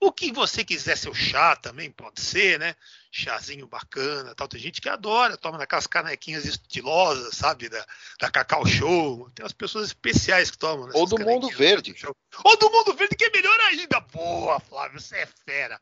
o 0.00 0.10
que 0.10 0.32
você 0.32 0.64
quiser, 0.64 0.96
seu 0.96 1.12
chá 1.12 1.54
também 1.54 1.90
pode 1.90 2.22
ser, 2.22 2.58
né? 2.58 2.74
Chazinho 3.12 3.66
bacana, 3.66 4.34
tal. 4.34 4.48
Tem 4.48 4.58
gente 4.58 4.80
que 4.80 4.88
adora, 4.88 5.36
toma 5.36 5.58
naquelas 5.58 5.86
canequinhas 5.86 6.46
estilosas, 6.46 7.36
sabe? 7.36 7.68
Da, 7.68 7.84
da 8.18 8.30
Cacau 8.30 8.64
Show. 8.66 9.28
Tem 9.34 9.44
umas 9.44 9.52
pessoas 9.52 9.88
especiais 9.88 10.50
que 10.50 10.56
tomam. 10.56 10.88
Ou 10.94 11.06
do 11.06 11.18
Mundo 11.18 11.50
Verde. 11.50 11.94
Ou 12.42 12.56
do 12.56 12.70
Mundo 12.70 12.94
Verde, 12.94 13.14
que 13.14 13.24
é 13.24 13.30
melhor 13.30 13.60
ainda. 13.60 14.00
Boa, 14.00 14.58
Flávio, 14.58 14.98
você 14.98 15.16
é 15.16 15.28
fera. 15.44 15.78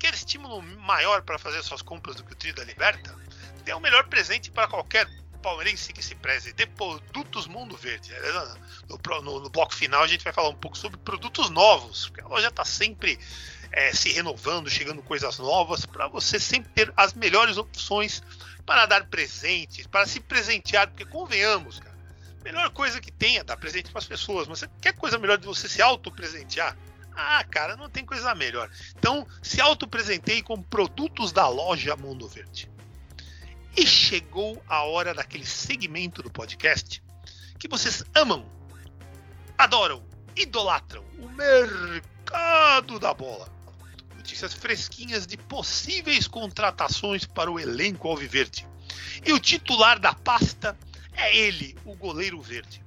Quer 0.00 0.14
estímulo 0.14 0.60
maior 0.80 1.22
para 1.22 1.38
fazer 1.38 1.62
suas 1.62 1.80
compras 1.80 2.16
do 2.16 2.24
que 2.24 2.32
o 2.32 2.36
Trio 2.36 2.56
da 2.56 2.64
Liberta? 2.64 3.16
Tem 3.64 3.72
o 3.72 3.78
melhor 3.78 4.08
presente 4.08 4.50
para 4.50 4.66
qualquer 4.66 5.06
palmeirense 5.42 5.92
que 5.92 6.02
se 6.02 6.14
preze 6.14 6.52
de 6.52 6.64
produtos 6.66 7.46
Mundo 7.46 7.76
Verde. 7.76 8.14
É, 8.14 8.32
no, 8.88 9.22
no, 9.22 9.40
no, 9.40 9.50
bloco 9.50 9.74
final 9.74 10.02
a 10.02 10.06
gente 10.06 10.24
vai 10.24 10.32
falar 10.32 10.48
um 10.48 10.54
pouco 10.54 10.78
sobre 10.78 10.98
produtos 10.98 11.50
novos, 11.50 12.08
porque 12.08 12.22
a 12.22 12.28
loja 12.28 12.48
está 12.48 12.64
sempre 12.64 13.18
é, 13.72 13.92
se 13.92 14.12
renovando, 14.12 14.70
chegando 14.70 15.02
coisas 15.02 15.38
novas, 15.38 15.84
para 15.84 16.06
você 16.08 16.38
sempre 16.38 16.70
ter 16.72 16.92
as 16.96 17.12
melhores 17.12 17.56
opções 17.56 18.22
para 18.64 18.86
dar 18.86 19.06
presentes, 19.06 19.86
para 19.86 20.06
se 20.06 20.20
presentear, 20.20 20.88
porque 20.88 21.04
convenhamos, 21.04 21.80
cara, 21.80 21.96
a 22.40 22.44
melhor 22.44 22.70
coisa 22.70 23.00
que 23.00 23.10
tem 23.10 23.38
é 23.38 23.44
dar 23.44 23.56
presente 23.56 23.90
para 23.90 23.98
as 23.98 24.06
pessoas, 24.06 24.46
mas 24.46 24.64
quer 24.80 24.94
coisa 24.94 25.18
melhor 25.18 25.38
de 25.38 25.46
você 25.46 25.68
se 25.68 25.82
auto-presentear? 25.82 26.76
Ah, 27.14 27.44
cara, 27.44 27.76
não 27.76 27.90
tem 27.90 28.06
coisa 28.06 28.34
melhor. 28.34 28.70
Então, 28.98 29.26
se 29.42 29.60
auto-presenteie 29.60 30.42
com 30.42 30.62
produtos 30.62 31.30
da 31.30 31.46
loja 31.46 31.94
Mundo 31.94 32.26
Verde. 32.26 32.71
E 33.76 33.86
chegou 33.86 34.62
a 34.68 34.82
hora 34.82 35.14
daquele 35.14 35.46
segmento 35.46 36.22
do 36.22 36.30
podcast 36.30 37.02
que 37.58 37.68
vocês 37.68 38.04
amam, 38.14 38.44
adoram, 39.56 40.04
idolatram 40.36 41.04
o 41.18 41.28
mercado 41.28 42.98
da 42.98 43.14
bola. 43.14 43.48
Notícias 44.16 44.52
fresquinhas 44.52 45.26
de 45.26 45.36
possíveis 45.36 46.26
contratações 46.26 47.24
para 47.24 47.50
o 47.50 47.58
elenco 47.58 48.08
alviverde. 48.08 48.66
E 49.24 49.32
o 49.32 49.38
titular 49.38 49.98
da 49.98 50.12
pasta 50.12 50.76
é 51.14 51.36
ele, 51.36 51.76
o 51.84 51.94
goleiro 51.94 52.40
verde. 52.40 52.82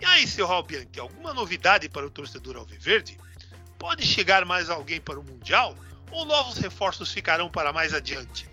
E 0.00 0.04
aí, 0.04 0.26
seu 0.26 0.46
Raul 0.46 0.64
Bianchi, 0.64 1.00
alguma 1.00 1.32
novidade 1.32 1.88
para 1.88 2.06
o 2.06 2.10
torcedor 2.10 2.56
alviverde? 2.56 3.18
Pode 3.78 4.04
chegar 4.04 4.44
mais 4.44 4.68
alguém 4.68 5.00
para 5.00 5.18
o 5.18 5.24
Mundial? 5.24 5.76
Ou 6.10 6.24
novos 6.24 6.58
reforços 6.58 7.12
ficarão 7.12 7.48
para 7.48 7.72
mais 7.72 7.94
adiante? 7.94 8.48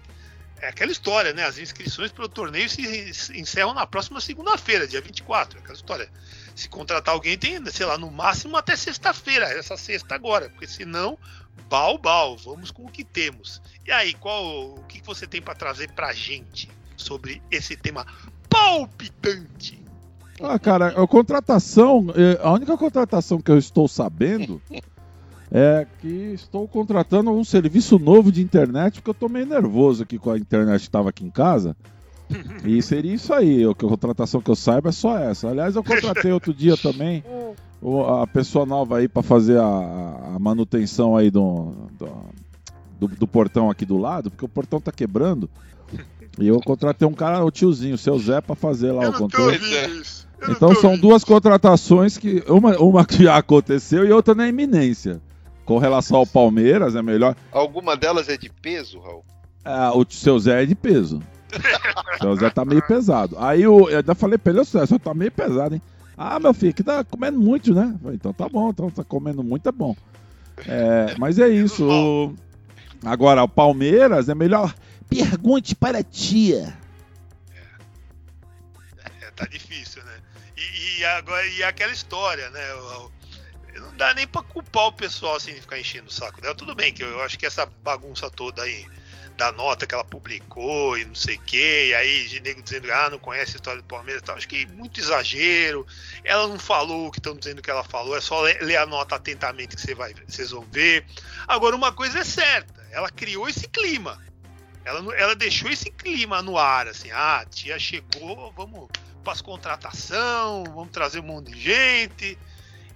É 0.62 0.68
aquela 0.68 0.92
história, 0.92 1.34
né? 1.34 1.44
As 1.44 1.58
inscrições 1.58 2.12
para 2.12 2.26
o 2.26 2.30
torneio 2.30 2.70
se 2.70 2.82
encerram 3.38 3.74
na 3.74 3.86
próxima 3.86 4.22
segunda-feira, 4.22 4.88
dia 4.88 5.02
24. 5.02 5.58
É 5.58 5.62
aquela 5.62 5.76
história. 5.76 6.10
Se 6.56 6.70
contratar 6.70 7.14
alguém, 7.14 7.38
tem, 7.38 7.64
sei 7.66 7.86
lá, 7.86 7.98
no 7.98 8.12
máximo 8.12 8.56
até 8.56 8.76
sexta-feira, 8.76 9.46
essa 9.46 9.76
sexta 9.76 10.16
agora, 10.16 10.50
porque 10.50 10.68
senão, 10.68 11.18
bal, 11.70 11.98
bal, 11.98 12.38
vamos 12.38 12.72
com 12.72 12.86
o 12.86 12.92
que 12.92 13.04
temos. 13.04 13.62
E 13.86 13.92
aí, 13.92 14.14
qual 14.14 14.76
o 14.76 14.84
que 14.84 15.02
você 15.04 15.26
tem 15.28 15.42
para 15.42 15.56
trazer 15.56 15.92
para 15.92 16.08
a 16.08 16.14
gente 16.14 16.70
sobre 16.96 17.42
esse 17.50 17.76
tema 17.76 18.06
palpitante? 18.50 19.82
Ah, 20.42 20.58
cara, 20.60 20.90
a 21.02 21.08
contratação, 21.08 22.08
é, 22.16 22.40
a 22.42 22.52
única 22.52 22.78
contratação 22.78 23.42
que 23.42 23.52
eu 23.52 23.58
estou 23.58 23.88
sabendo 23.88 24.62
é 25.56 25.86
que 26.02 26.08
estou 26.34 26.68
contratando 26.68 27.30
um 27.30 27.44
serviço 27.44 28.00
novo 28.00 28.32
de 28.32 28.42
internet, 28.42 28.96
porque 28.96 29.12
eu 29.12 29.14
estou 29.14 29.30
meio 29.30 29.46
nervoso 29.46 30.02
aqui 30.02 30.18
com 30.18 30.32
a 30.32 30.38
internet 30.38 30.80
que 30.80 30.88
estava 30.88 31.10
aqui 31.10 31.24
em 31.24 31.30
casa. 31.30 31.78
E 32.66 32.82
seria 32.82 33.14
isso 33.14 33.32
aí, 33.32 33.64
a 33.64 33.76
contratação 33.76 34.42
que 34.42 34.50
eu 34.50 34.56
saiba 34.56 34.90
é 34.90 34.92
só 34.92 35.20
essa. 35.20 35.50
Aliás, 35.50 35.76
eu 35.76 35.84
contratei 35.84 36.32
outro 36.32 36.52
dia 36.52 36.76
também 36.76 37.24
a 38.24 38.26
pessoa 38.26 38.66
nova 38.66 38.98
aí 38.98 39.08
para 39.08 39.22
fazer 39.22 39.60
a, 39.60 40.34
a, 40.36 40.40
manutenção 40.40 41.16
aí 41.16 41.30
do, 41.30 41.74
do, 42.98 43.08
do, 43.08 43.28
portão 43.28 43.70
aqui 43.70 43.86
do 43.86 43.98
lado, 43.98 44.32
porque 44.32 44.46
o 44.46 44.50
portão 44.50 44.80
tá 44.80 44.92
quebrando. 44.92 45.50
E 46.40 46.48
eu 46.48 46.60
contratei 46.62 47.08
um 47.08 47.14
cara, 47.14 47.44
o 47.44 47.52
tiozinho, 47.52 47.94
o 47.94 47.98
seu 47.98 48.18
Zé, 48.18 48.42
para 48.42 48.56
fazer 48.56 48.92
lá 48.94 49.04
eu 49.04 49.12
o 49.12 49.14
controle. 49.14 49.60
Então 50.50 50.74
são 50.74 50.98
duas 50.98 51.24
contratações 51.24 52.18
que 52.18 52.44
uma, 52.48 52.78
uma 52.80 53.06
que 53.06 53.24
já 53.24 53.38
aconteceu 53.38 54.06
e 54.06 54.12
outra 54.12 54.34
na 54.34 54.48
iminência. 54.48 55.22
Com 55.66 55.78
relação 55.78 56.18
ao 56.18 56.28
Palmeiras, 56.28 56.96
é 56.96 57.02
melhor. 57.02 57.36
Alguma 57.52 57.96
delas 57.96 58.28
é 58.30 58.38
de 58.38 58.50
peso, 58.50 59.00
Raul? 59.00 59.24
Ah, 59.64 59.96
o 59.96 60.06
seu 60.10 60.38
Zé 60.38 60.64
é 60.64 60.66
de 60.66 60.76
peso. 60.76 61.22
o 62.16 62.18
seu 62.22 62.36
Zé 62.36 62.50
tá 62.50 62.66
meio 62.66 62.86
pesado. 62.86 63.38
Aí 63.40 63.62
eu, 63.62 63.90
eu 63.90 63.98
ainda 63.98 64.14
falei 64.14 64.38
pra 64.38 64.52
ele, 64.52 64.62
o 64.62 64.64
Zé, 64.64 64.86
tá 65.00 65.14
meio 65.14 65.32
pesado, 65.32 65.76
hein? 65.76 65.82
Ah, 66.18 66.40
meu 66.40 66.54
filho, 66.54 66.74
que 66.74 66.84
tá 66.84 67.04
comendo 67.04 67.40
muito, 67.40 67.74
né? 67.74 67.96
Falei, 68.02 68.16
então 68.16 68.34
tá 68.34 68.48
bom, 68.48 68.70
então 68.70 68.90
tá 68.90 69.04
comendo 69.04 69.44
muito, 69.44 69.68
é 69.68 69.72
bom. 69.72 69.96
É, 70.68 71.16
mas 71.18 71.40
é 71.40 71.48
isso. 71.48 71.88
O... 71.88 72.36
Agora, 73.04 73.44
o 73.44 73.48
Palmeiras 73.48 74.30
é 74.30 74.36
melhor. 74.36 74.74
Pergunte 75.10 75.76
para 75.76 76.00
a 76.00 76.04
tia. 76.04 76.78
É, 79.22 79.32
tá 79.32 79.46
difícil, 79.46 80.04
né? 80.04 80.14
E, 80.56 81.00
e, 81.00 81.06
agora, 81.06 81.46
e 81.48 81.64
aquela 81.64 81.92
história, 81.92 82.50
né? 82.52 82.74
O, 82.76 83.12
não 83.82 83.96
dá 83.96 84.14
nem 84.14 84.28
pra 84.28 84.44
culpar 84.44 84.88
o 84.88 84.94
pessoal 84.94 85.36
assim 85.36 85.54
de 85.54 85.62
ficar 85.62 85.80
enchendo 85.80 86.08
o 86.08 86.14
saco 86.14 86.42
dela. 86.42 86.56
Tudo 86.56 86.76
bem 86.76 86.94
que 86.94 87.04
eu, 87.04 87.10
eu 87.10 87.22
acho 87.22 87.38
que 87.38 87.46
essa 87.46 87.66
bagunça 87.66 88.30
toda 88.30 88.64
aí 88.64 88.86
da 89.36 89.52
nota 89.52 89.88
que 89.88 89.96
ela 89.96 90.04
publicou 90.04 90.98
e 90.98 91.06
não 91.06 91.16
sei 91.16 91.36
o 91.36 91.42
que, 91.42 91.88
e 91.88 91.94
aí 91.96 92.28
de 92.28 92.40
nego 92.40 92.62
dizendo 92.62 92.92
ah, 92.92 93.10
não 93.10 93.18
conhece 93.18 93.54
a 93.54 93.56
história 93.56 93.82
do 93.82 93.88
Palmeiras 93.88 94.22
e 94.22 94.26
tal. 94.26 94.36
Acho 94.36 94.48
que 94.48 94.66
muito 94.68 95.00
exagero. 95.00 95.86
Ela 96.24 96.48
não 96.48 96.60
falou 96.60 97.08
o 97.08 97.12
que 97.12 97.20
estão 97.20 97.36
dizendo 97.36 97.62
que 97.62 97.70
ela 97.70 97.84
falou, 97.84 98.16
é 98.16 98.22
só 98.22 98.42
ler, 98.42 98.62
ler 98.62 98.78
a 98.78 98.86
nota 98.86 99.16
atentamente 99.16 99.76
que 99.76 99.82
você 99.82 99.96
vai, 99.96 100.14
vocês 100.28 100.52
vão 100.52 100.66
ver. 100.72 101.06
Agora, 101.48 101.76
uma 101.76 101.92
coisa 101.92 102.20
é 102.20 102.24
certa, 102.24 102.86
ela 102.92 103.10
criou 103.10 103.48
esse 103.48 103.68
clima. 103.68 104.22
Ela, 104.86 105.16
ela 105.16 105.36
deixou 105.36 105.70
esse 105.70 105.90
clima 105.90 106.42
no 106.42 106.58
ar, 106.58 106.88
assim, 106.88 107.10
ah, 107.12 107.40
a 107.40 107.46
tia 107.46 107.80
chegou, 107.80 108.52
vamos 108.52 108.90
para 109.24 109.34
as 109.34 109.42
contratação, 109.42 110.66
vamos 110.66 110.92
trazer 110.92 111.20
um 111.20 111.24
monte 111.24 111.54
de 111.54 111.60
gente. 111.60 112.38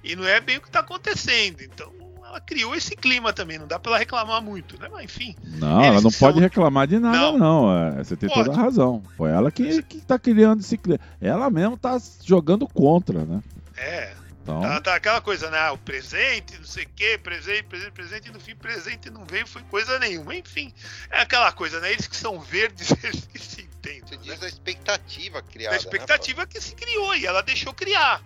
E 0.07 0.15
não 0.15 0.25
é 0.25 0.39
bem 0.39 0.57
o 0.57 0.61
que 0.61 0.67
está 0.67 0.79
acontecendo. 0.79 1.61
Então, 1.61 1.91
ela 2.25 2.39
criou 2.39 2.73
esse 2.73 2.95
clima 2.95 3.33
também, 3.33 3.59
não 3.59 3.67
dá 3.67 3.77
para 3.77 3.91
ela 3.91 3.99
reclamar 3.99 4.41
muito, 4.41 4.79
né? 4.79 4.87
Mas 4.91 5.03
enfim. 5.03 5.35
Não, 5.43 5.81
ela 5.83 6.01
não 6.01 6.11
pode 6.11 6.39
reclamar 6.39 6.87
de 6.87 6.97
nada, 6.97 7.17
não. 7.17 7.37
não. 7.37 7.77
É, 7.77 8.03
você 8.03 8.15
tem 8.15 8.29
pode. 8.29 8.45
toda 8.45 8.57
a 8.57 8.63
razão. 8.63 9.03
Foi 9.17 9.29
ela 9.29 9.51
que, 9.51 9.83
que 9.83 9.99
tá 9.99 10.17
criando 10.17 10.61
esse 10.61 10.77
clima. 10.77 10.99
Ela 11.19 11.49
mesmo 11.49 11.77
tá 11.77 11.97
jogando 12.23 12.67
contra, 12.67 13.25
né? 13.25 13.41
É. 13.75 14.13
Então... 14.47 14.61
Tá, 14.61 14.79
tá 14.79 14.95
aquela 14.95 15.19
coisa, 15.19 15.51
né? 15.51 15.69
O 15.71 15.77
presente, 15.77 16.57
não 16.57 16.65
sei 16.65 16.85
o 16.85 16.89
quê, 16.95 17.19
presente, 17.21 17.63
presente, 17.63 17.91
presente, 17.91 18.29
e 18.29 18.31
no 18.31 18.39
fim, 18.39 18.55
presente 18.55 19.09
não 19.09 19.25
veio, 19.25 19.45
foi 19.45 19.61
coisa 19.63 19.99
nenhuma. 19.99 20.33
Enfim, 20.33 20.73
é 21.11 21.19
aquela 21.19 21.51
coisa, 21.51 21.81
né? 21.81 21.91
Eles 21.91 22.07
que 22.07 22.15
são 22.15 22.39
verdes, 22.39 22.91
eles 23.03 23.25
que 23.25 23.39
se 23.39 23.63
entendem. 23.63 24.03
Você 24.07 24.15
né? 24.15 24.21
diz 24.23 24.43
a 24.43 24.47
expectativa 24.47 25.41
criada. 25.41 25.75
A 25.75 25.77
expectativa 25.77 26.41
né, 26.43 26.47
que 26.49 26.61
se 26.61 26.73
criou 26.75 27.13
e 27.15 27.25
ela 27.25 27.41
deixou 27.41 27.73
criar. 27.73 28.21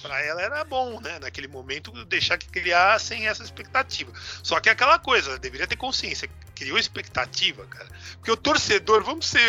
Para 0.00 0.22
ela 0.22 0.42
era 0.42 0.64
bom, 0.64 1.00
né? 1.00 1.18
Naquele 1.18 1.48
momento, 1.48 1.92
deixar 2.04 2.38
que 2.38 2.48
criar 2.48 2.98
sem 3.00 3.26
essa 3.26 3.42
expectativa. 3.42 4.12
Só 4.42 4.60
que 4.60 4.68
é 4.68 4.72
aquela 4.72 4.98
coisa, 4.98 5.38
deveria 5.38 5.66
ter 5.66 5.76
consciência. 5.76 6.28
Criou 6.54 6.78
expectativa, 6.78 7.66
cara. 7.66 7.88
Porque 8.16 8.30
o 8.30 8.36
torcedor, 8.36 9.02
vamos 9.02 9.26
ser 9.26 9.40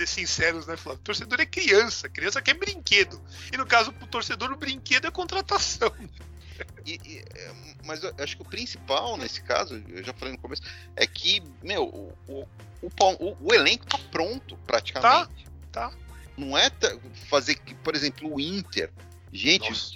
eh, 0.00 0.06
sinceros, 0.06 0.66
né, 0.66 0.76
Flávio? 0.76 1.00
O 1.00 1.04
torcedor 1.04 1.40
é 1.40 1.46
criança, 1.46 2.08
criança 2.08 2.40
quer 2.40 2.54
brinquedo. 2.54 3.20
E 3.52 3.56
no 3.56 3.66
caso, 3.66 3.92
pro 3.92 4.06
torcedor, 4.06 4.52
o 4.52 4.56
brinquedo 4.56 5.06
é 5.06 5.10
contratação. 5.10 5.92
E, 6.86 7.00
e, 7.04 7.24
é, 7.34 7.52
mas 7.84 8.02
eu 8.02 8.14
acho 8.18 8.36
que 8.36 8.42
o 8.42 8.44
principal 8.44 9.16
nesse 9.16 9.42
caso, 9.42 9.82
eu 9.88 10.04
já 10.04 10.12
falei 10.12 10.34
no 10.34 10.40
começo, 10.40 10.62
é 10.94 11.06
que, 11.06 11.42
meu, 11.62 11.84
o, 11.84 12.12
o, 12.28 12.46
o, 12.82 13.36
o 13.40 13.54
elenco 13.54 13.86
tá 13.86 13.98
pronto 14.10 14.56
praticamente. 14.66 15.46
Tá, 15.72 15.90
tá. 15.90 15.96
Não 16.36 16.56
é 16.56 16.70
fazer, 17.28 17.58
por 17.82 17.94
exemplo, 17.94 18.32
o 18.32 18.40
Inter 18.40 18.90
Gente, 19.34 19.68
Nossa. 19.68 19.94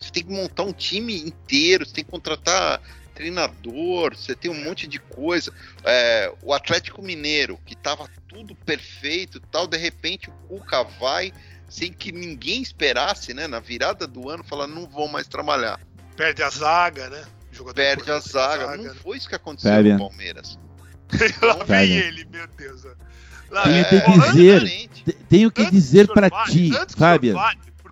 você 0.00 0.10
tem 0.10 0.24
que 0.24 0.32
montar 0.32 0.62
um 0.62 0.72
time 0.72 1.14
inteiro, 1.20 1.84
você 1.84 1.92
tem 1.92 2.04
que 2.04 2.10
contratar 2.10 2.80
treinador, 3.14 4.16
você 4.16 4.34
tem 4.34 4.50
um 4.50 4.64
monte 4.64 4.86
de 4.86 4.98
coisa. 4.98 5.52
É, 5.84 6.32
o 6.42 6.54
Atlético 6.54 7.02
Mineiro, 7.02 7.58
que 7.66 7.74
estava 7.74 8.08
tudo 8.26 8.54
perfeito 8.54 9.38
tal, 9.52 9.66
de 9.66 9.76
repente 9.76 10.30
o 10.30 10.32
Cuca 10.48 10.82
vai 10.82 11.30
sem 11.68 11.92
que 11.92 12.10
ninguém 12.10 12.62
esperasse, 12.62 13.34
né? 13.34 13.46
Na 13.46 13.60
virada 13.60 14.06
do 14.06 14.30
ano, 14.30 14.42
falar, 14.42 14.66
não 14.66 14.86
vou 14.86 15.08
mais 15.08 15.28
trabalhar. 15.28 15.78
Perde 16.16 16.42
a 16.42 16.48
zaga, 16.48 17.10
né? 17.10 17.22
Perde 17.74 18.10
a 18.10 18.18
zaga. 18.18 18.66
zaga. 18.66 18.82
Não 18.82 18.94
foi 18.94 19.18
isso 19.18 19.28
que 19.28 19.34
aconteceu 19.34 19.72
Perde. 19.72 19.92
no 19.92 19.98
Palmeiras. 19.98 20.58
Lá 21.42 21.64
vem 21.64 21.96
ele, 21.98 22.24
meu 22.24 22.46
Deus. 22.56 22.82
Lá, 23.50 23.64
tenho, 23.64 23.76
é, 23.76 24.00
que 24.00 24.20
dizer, 24.20 24.90
tenho 25.28 25.50
que 25.50 25.70
dizer 25.70 26.08
para 26.08 26.30
ti, 26.46 26.70
Fábio 26.96 27.36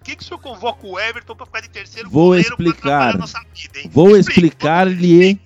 que, 0.06 0.14
que 0.14 0.22
o 0.22 0.26
senhor 0.26 0.38
convoca 0.38 0.86
o 0.86 1.00
Everton 1.00 1.34
para 1.34 1.46
ficar 1.46 1.60
de 1.62 1.68
terceiro 1.68 2.08
vou 2.08 2.36
explicar, 2.36 3.18
vida, 3.18 3.88
Vou 3.90 4.16
explicar-lhe. 4.16 5.40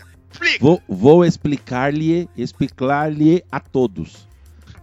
Vou, 0.60 0.82
vou 0.86 1.24
explicar-lhe, 1.24 2.28
explicar-lhe 2.36 3.42
a 3.50 3.58
todos. 3.58 4.28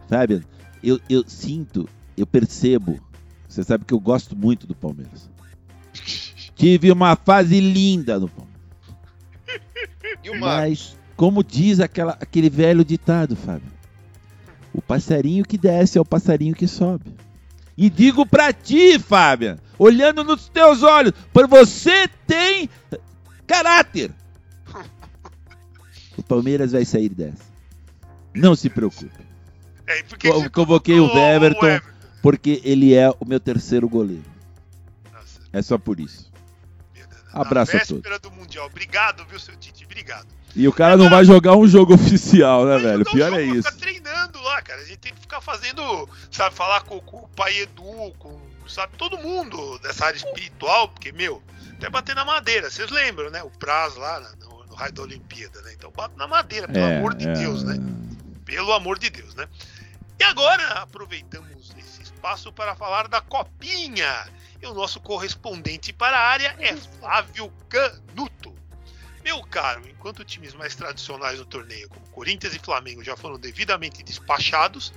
Sabe? 0.10 0.44
Eu, 0.84 1.00
eu 1.08 1.24
sinto, 1.28 1.88
eu 2.18 2.26
percebo. 2.26 3.00
Você 3.48 3.64
sabe 3.64 3.86
que 3.86 3.94
eu 3.94 4.00
gosto 4.00 4.36
muito 4.36 4.66
do 4.66 4.74
Palmeiras. 4.76 5.30
Tive 6.56 6.92
uma 6.92 7.16
fase 7.16 7.60
linda 7.60 8.20
no 8.20 8.28
Palmeiras. 8.28 8.58
Mas, 10.40 10.98
como 11.16 11.44
diz 11.44 11.80
aquela, 11.80 12.18
aquele 12.20 12.50
velho 12.50 12.84
ditado, 12.84 13.36
Fábio, 13.36 13.72
o 14.74 14.82
passarinho 14.82 15.46
que 15.46 15.58
desce 15.58 15.98
é 15.98 16.02
o 16.02 16.06
passarinho 16.06 16.56
que 16.56 16.68
sobe. 16.68 17.14
E 17.78 17.90
digo 17.90 18.26
para 18.26 18.52
ti, 18.52 19.00
Fábio, 19.00 19.58
olhando 19.78 20.24
nos 20.24 20.50
teus 20.50 20.84
olhos, 20.84 21.14
por 21.32 21.48
você 21.48 22.08
tem 22.26 22.70
caráter. 23.46 24.12
O 26.18 26.24
Palmeiras 26.24 26.72
vai 26.72 26.84
sair 26.84 27.10
dessa. 27.10 27.46
Não 28.34 28.56
se 28.56 28.72
preocupe. 28.72 29.24
É, 29.86 30.02
Convoquei 30.50 31.00
o 31.00 31.06
Everton, 31.06 31.64
o 31.64 31.70
Everton 31.70 31.98
porque 32.22 32.62
ele 32.64 32.94
é 32.94 33.10
o 33.10 33.26
meu 33.26 33.40
terceiro 33.40 33.88
goleiro. 33.88 34.26
Nossa. 35.14 35.40
É 35.54 35.62
só 35.62 35.78
por 35.78 36.00
isso. 36.00 36.32
Abraço 37.32 37.78
a 37.78 37.86
todos. 37.86 38.20
do 38.20 38.32
Mundial. 38.32 38.66
Obrigado, 38.66 39.26
viu, 39.26 39.40
seu 39.40 39.56
Tite? 39.56 39.86
Obrigado. 39.86 40.28
E 40.56 40.68
o 40.68 40.74
cara 40.74 40.96
Agora, 40.96 41.10
não 41.10 41.16
vai 41.16 41.24
jogar 41.24 41.56
um 41.56 41.68
jogo 41.68 41.94
oficial, 41.96 42.66
né, 42.66 42.80
velho? 42.80 43.06
Pior 43.06 43.32
é 43.34 43.44
isso. 43.44 43.70
Ficar 43.70 43.78
treinando 43.78 44.42
lá, 44.42 44.62
cara. 44.62 44.82
A 44.82 44.84
gente 44.84 44.98
tem 44.98 45.14
que 45.14 45.20
ficar 45.22 45.40
fazendo, 45.40 46.10
sabe, 46.32 46.56
falar 46.56 46.82
com, 46.82 47.00
com 47.00 47.18
o 47.18 47.28
pai 47.30 47.60
Edu, 47.60 48.14
com, 48.18 48.40
sabe, 48.70 48.98
todo 48.98 49.18
mundo 49.18 49.80
dessa 49.80 50.06
área 50.06 50.18
espiritual, 50.18 50.90
porque, 50.90 51.12
meu, 51.12 51.44
até 51.74 51.90
bater 51.90 52.16
na 52.16 52.26
madeira. 52.26 52.70
Vocês 52.70 52.90
lembram, 52.90 53.30
né? 53.30 53.44
O 53.44 53.50
prazo 53.50 54.00
lá 54.00 54.20
no, 54.40 54.66
no 54.66 54.76
raio 54.76 54.94
da 54.94 55.04
Olimpíada, 55.04 55.62
né? 55.62 55.74
Então 55.74 55.92
bate 55.92 56.16
na 56.18 56.28
madeira, 56.28 56.68
pelo 56.68 56.86
é, 56.86 56.98
amor 56.98 57.14
de 57.14 57.28
é... 57.28 57.34
Deus, 57.34 57.64
né? 57.64 57.76
Pelo 58.46 58.72
amor 58.74 58.98
de 58.98 59.10
Deus, 59.10 59.36
né? 59.36 59.48
E 60.20 60.24
agora 60.24 60.64
aproveitamos 60.80 61.72
esse 61.78 62.02
espaço 62.02 62.52
para 62.52 62.76
falar 62.76 63.08
da 63.08 63.22
copinha. 63.22 64.28
E 64.60 64.66
o 64.66 64.74
nosso 64.74 65.00
correspondente 65.00 65.94
para 65.94 66.18
a 66.18 66.28
área 66.28 66.56
é 66.60 66.76
Flávio 66.76 67.52
Canuto. 67.70 68.56
Meu 69.24 69.44
caro, 69.44 69.88
enquanto 69.88 70.24
times 70.24 70.54
mais 70.56 70.74
tradicionais 70.74 71.38
do 71.38 71.46
torneio, 71.46 71.90
como 71.90 72.08
Corinthians 72.10 72.56
e 72.56 72.60
Flamengo, 72.60 73.04
já 73.04 73.16
foram 73.16 73.38
devidamente 73.38 74.02
despachados, 74.02 74.94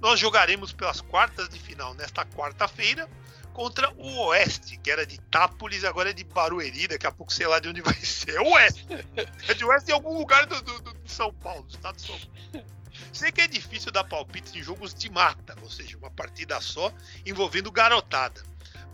nós 0.00 0.18
jogaremos 0.18 0.72
pelas 0.72 1.00
quartas 1.00 1.48
de 1.48 1.58
final 1.58 1.94
nesta 1.94 2.24
quarta-feira 2.24 3.08
contra 3.52 3.90
o 3.96 4.26
Oeste, 4.26 4.76
que 4.76 4.90
era 4.90 5.04
de 5.04 5.18
Tápolis, 5.22 5.82
agora 5.82 6.10
é 6.10 6.12
de 6.12 6.22
Barueri, 6.22 6.86
daqui 6.86 7.06
a 7.06 7.10
pouco 7.12 7.32
sei 7.32 7.46
lá 7.46 7.58
de 7.58 7.68
onde 7.68 7.80
vai 7.80 7.94
ser. 8.04 8.36
É 8.36 8.40
Oeste! 8.40 8.86
É 9.48 9.54
de 9.54 9.64
Oeste 9.64 9.90
em 9.90 9.94
algum 9.94 10.16
lugar 10.16 10.46
do, 10.46 10.62
do, 10.62 10.80
do 10.80 10.96
São 11.04 11.32
Paulo, 11.34 11.64
do 11.64 11.70
estado 11.70 11.96
de 11.96 12.02
São 12.02 12.18
Paulo. 12.18 12.66
Sei 13.12 13.32
que 13.32 13.40
é 13.40 13.46
difícil 13.46 13.90
dar 13.90 14.04
palpite 14.04 14.58
em 14.58 14.62
jogos 14.62 14.94
de 14.94 15.10
mata, 15.10 15.56
ou 15.62 15.70
seja, 15.70 15.96
uma 15.96 16.10
partida 16.10 16.60
só 16.60 16.92
envolvendo 17.26 17.70
garotada. 17.70 18.42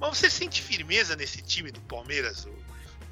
Mas 0.01 0.17
você 0.19 0.31
sente 0.31 0.63
firmeza 0.63 1.15
nesse 1.15 1.43
time 1.43 1.71
do 1.71 1.81
Palmeiras? 1.83 2.47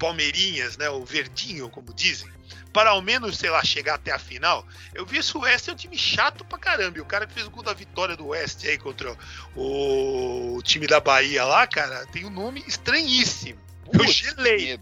Palmeirinhas, 0.03 0.75
né, 0.75 0.89
o 0.89 1.05
verdinho, 1.05 1.69
como 1.69 1.93
dizem, 1.93 2.29
para 2.73 2.89
ao 2.89 3.01
menos, 3.01 3.37
sei 3.37 3.49
lá, 3.49 3.63
chegar 3.63 3.95
até 3.95 4.11
a 4.11 4.19
final. 4.19 4.67
Eu 4.93 5.05
vi 5.05 5.19
esse 5.19 5.37
West 5.37 5.69
é 5.69 5.71
um 5.71 5.75
time 5.77 5.97
chato 5.97 6.43
pra 6.43 6.57
caramba. 6.57 6.97
E 6.97 7.01
o 7.01 7.05
cara 7.05 7.25
que 7.25 7.33
fez 7.33 7.47
o 7.47 7.49
gol 7.49 7.63
da 7.63 7.71
vitória 7.71 8.17
do 8.17 8.27
West 8.27 8.65
aí 8.65 8.77
contra 8.77 9.15
o 9.55 10.59
time 10.61 10.87
da 10.87 10.99
Bahia 10.99 11.45
lá, 11.45 11.65
cara, 11.65 12.05
tem 12.07 12.25
um 12.25 12.29
nome 12.29 12.61
estranhíssimo. 12.67 13.61
Eu 13.93 14.05
gelei. 14.05 14.77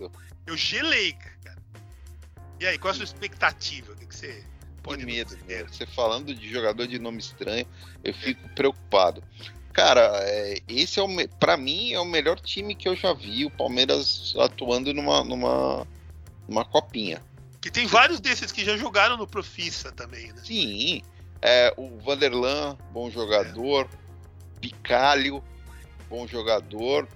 Eu 0.47 0.57
gelei, 0.57 1.13
cara. 1.13 1.57
E 2.59 2.65
aí, 2.65 2.79
qual 2.79 2.91
a 2.91 2.95
sua 2.95 3.03
expectativa? 3.03 3.93
O 3.93 3.95
que, 3.95 4.07
que 4.07 4.15
você 4.15 4.43
pode 4.81 5.05
que 5.05 5.11
medo, 5.11 5.37
medo. 5.45 5.71
Você 5.71 5.85
falando 5.85 6.33
de 6.33 6.51
jogador 6.51 6.87
de 6.87 6.97
nome 6.97 7.19
estranho, 7.19 7.67
eu 8.03 8.13
fico 8.15 8.49
preocupado. 8.55 9.23
Cara, 9.73 10.19
é, 10.23 10.59
esse 10.67 10.99
é 10.99 11.03
o 11.03 11.07
para 11.39 11.55
mim 11.55 11.93
é 11.93 11.99
o 11.99 12.05
melhor 12.05 12.39
time 12.39 12.75
que 12.75 12.87
eu 12.87 12.95
já 12.95 13.13
vi 13.13 13.45
o 13.45 13.49
Palmeiras 13.49 14.33
atuando 14.37 14.93
numa 14.93 15.23
numa, 15.23 15.87
numa 16.47 16.65
copinha. 16.65 17.21
Que 17.61 17.69
tem 17.69 17.85
vários 17.85 18.19
desses 18.19 18.51
que 18.51 18.65
já 18.65 18.75
jogaram 18.75 19.15
no 19.15 19.27
Profissa 19.27 19.91
também, 19.91 20.33
né? 20.33 20.41
Sim. 20.43 21.01
É, 21.41 21.73
o 21.77 21.97
Vanderlan, 21.99 22.77
bom 22.91 23.09
jogador. 23.09 23.87
É. 23.91 24.59
Picalho, 24.59 25.43
bom 26.09 26.27
jogador. 26.27 27.07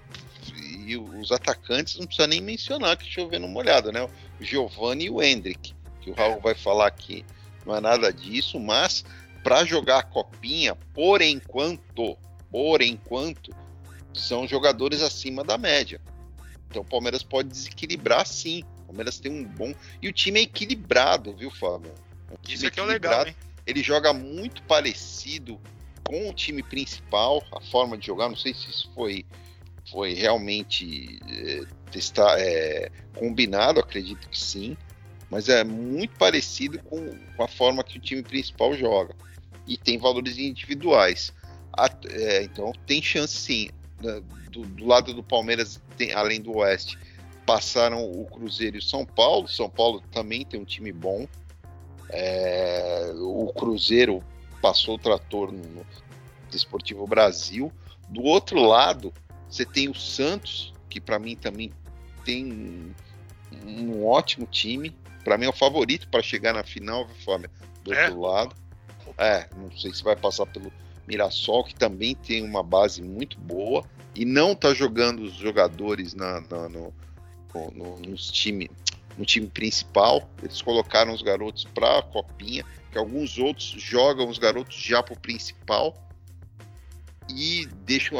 E 0.85 0.95
os 0.95 1.31
atacantes 1.31 1.97
não 1.97 2.05
precisa 2.05 2.27
nem 2.27 2.39
mencionar, 2.39 2.95
que 2.95 3.09
chovendo 3.09 3.47
uma 3.47 3.59
olhada, 3.59 3.91
né? 3.91 4.07
O 4.39 4.43
Giovanni 4.43 5.05
e 5.05 5.09
o 5.09 5.21
Hendrick, 5.21 5.73
que 6.01 6.11
o 6.11 6.13
Raul 6.13 6.39
vai 6.39 6.53
falar 6.53 6.87
aqui. 6.87 7.25
Não 7.65 7.75
é 7.75 7.81
nada 7.81 8.13
disso, 8.13 8.59
mas 8.59 9.03
para 9.43 9.65
jogar 9.65 9.99
a 9.99 10.03
copinha, 10.03 10.75
por 10.93 11.21
enquanto, 11.21 12.17
por 12.55 12.81
enquanto, 12.81 13.53
são 14.13 14.47
jogadores 14.47 15.01
acima 15.01 15.43
da 15.43 15.57
média. 15.57 15.99
Então 16.69 16.83
o 16.83 16.85
Palmeiras 16.85 17.21
pode 17.21 17.49
desequilibrar 17.49 18.25
sim. 18.25 18.63
O 18.83 18.85
Palmeiras 18.85 19.19
tem 19.19 19.29
um 19.29 19.43
bom. 19.43 19.73
E 20.01 20.07
o 20.07 20.13
time 20.13 20.39
é 20.39 20.43
equilibrado, 20.43 21.35
viu, 21.35 21.51
Fábio? 21.51 21.91
É 22.31 22.53
isso 22.53 22.65
aqui 22.65 22.79
é 22.79 22.83
legal, 22.85 23.27
hein? 23.27 23.35
Ele 23.67 23.83
joga 23.83 24.13
muito 24.13 24.63
parecido 24.63 25.59
com 26.05 26.29
o 26.29 26.33
time 26.33 26.63
principal, 26.63 27.43
a 27.51 27.59
forma 27.59 27.97
de 27.97 28.07
jogar. 28.07 28.29
Não 28.29 28.37
sei 28.37 28.53
se 28.53 28.69
isso 28.69 28.89
foi 28.95 29.25
foi 29.91 30.13
realmente 30.13 31.19
é, 31.27 31.61
testar, 31.91 32.39
é, 32.39 32.89
combinado, 33.17 33.81
acredito 33.81 34.29
que 34.29 34.39
sim, 34.39 34.77
mas 35.29 35.49
é 35.49 35.61
muito 35.65 36.17
parecido 36.17 36.79
com, 36.83 37.05
com, 37.35 37.43
a 37.43 37.49
forma 37.49 37.83
que 37.83 37.97
o 37.97 38.01
time 38.01 38.23
principal 38.23 38.73
joga 38.73 39.13
e 39.67 39.77
tem 39.77 39.97
valores 39.97 40.37
individuais. 40.37 41.33
É, 42.09 42.43
então 42.43 42.71
tem 42.85 43.01
chance 43.01 43.35
sim. 43.35 43.69
Do, 44.51 44.61
do, 44.61 44.85
lado 44.85 45.13
do 45.13 45.23
Palmeiras, 45.23 45.81
tem, 45.97 46.13
além 46.13 46.41
do 46.41 46.57
Oeste, 46.57 46.97
passaram 47.45 48.03
o 48.03 48.25
Cruzeiro 48.25 48.77
e 48.77 48.79
o 48.79 48.81
São 48.81 49.05
Paulo. 49.05 49.47
São 49.47 49.69
Paulo 49.69 50.01
também 50.11 50.45
tem 50.45 50.59
um 50.59 50.65
time 50.65 50.91
bom. 50.91 51.27
É, 52.09 53.11
o 53.15 53.51
Cruzeiro 53.53 54.23
passou 54.61 54.95
o 54.95 54.99
trator 54.99 55.51
no, 55.51 55.63
no 55.63 55.85
Desportivo 56.49 57.05
Brasil. 57.07 57.71
Do 58.09 58.23
outro 58.23 58.61
lado, 58.61 59.13
você 59.49 59.65
tem 59.65 59.89
o 59.89 59.95
Santos, 59.95 60.73
que 60.89 60.99
para 60.99 61.19
mim 61.19 61.35
também 61.35 61.71
tem 62.23 62.93
um 63.65 64.05
ótimo 64.05 64.45
time. 64.45 64.95
Para 65.23 65.37
mim 65.37 65.45
é 65.45 65.49
o 65.49 65.53
favorito 65.53 66.07
para 66.09 66.21
chegar 66.21 66.53
na 66.53 66.63
final, 66.63 67.07
Fábio? 67.25 67.49
Do 67.83 67.93
é. 67.93 68.05
outro 68.05 68.21
lado. 68.21 68.55
É, 69.17 69.47
não 69.55 69.71
sei 69.71 69.93
se 69.93 70.03
vai 70.03 70.15
passar 70.15 70.45
pelo 70.47 70.71
Mirassol, 71.07 71.63
que 71.63 71.75
também 71.75 72.15
tem 72.15 72.43
uma 72.43 72.63
base 72.63 73.01
muito 73.01 73.39
boa 73.39 73.83
e 74.15 74.25
não 74.25 74.53
está 74.53 74.73
jogando 74.73 75.23
os 75.23 75.33
jogadores 75.33 76.13
na, 76.13 76.41
na 76.41 76.69
no, 76.69 76.93
no, 77.73 77.99
nos 77.99 78.31
time, 78.31 78.69
no 79.17 79.25
time 79.25 79.47
principal. 79.47 80.27
Eles 80.41 80.61
colocaram 80.61 81.13
os 81.13 81.21
garotos 81.21 81.65
para 81.65 81.99
a 81.99 82.01
copinha, 82.01 82.65
que 82.91 82.97
alguns 82.97 83.37
outros 83.37 83.65
jogam 83.77 84.29
os 84.29 84.37
garotos 84.37 84.75
já 84.75 85.03
para 85.03 85.13
o 85.13 85.19
principal 85.19 85.93
e 87.29 87.67
deixam, 87.85 88.19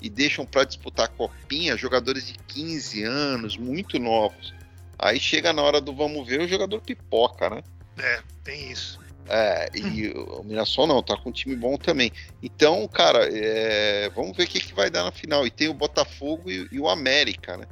e 0.00 0.10
deixam 0.10 0.44
para 0.44 0.64
disputar 0.64 1.06
a 1.06 1.08
copinha 1.08 1.76
jogadores 1.76 2.26
de 2.26 2.34
15 2.34 3.02
anos, 3.04 3.56
muito 3.56 3.98
novos. 3.98 4.54
Aí 4.98 5.18
chega 5.18 5.52
na 5.52 5.62
hora 5.62 5.80
do 5.80 5.94
vamos 5.94 6.26
ver, 6.26 6.40
o 6.40 6.48
jogador 6.48 6.80
pipoca, 6.80 7.50
né? 7.50 7.62
É, 7.98 8.22
tem 8.44 8.70
isso. 8.70 9.01
É, 9.28 9.68
e 9.74 10.08
o 10.10 10.42
Mirassol 10.44 10.86
não, 10.86 11.02
tá 11.02 11.16
com 11.16 11.30
um 11.30 11.32
time 11.32 11.54
bom 11.54 11.76
também. 11.76 12.12
Então, 12.42 12.86
cara, 12.88 13.28
é, 13.32 14.10
vamos 14.10 14.36
ver 14.36 14.44
o 14.44 14.46
que, 14.46 14.60
que 14.60 14.74
vai 14.74 14.90
dar 14.90 15.04
na 15.04 15.12
final. 15.12 15.46
E 15.46 15.50
tem 15.50 15.68
o 15.68 15.74
Botafogo 15.74 16.50
e, 16.50 16.68
e 16.72 16.80
o 16.80 16.88
América, 16.88 17.56
né? 17.56 17.66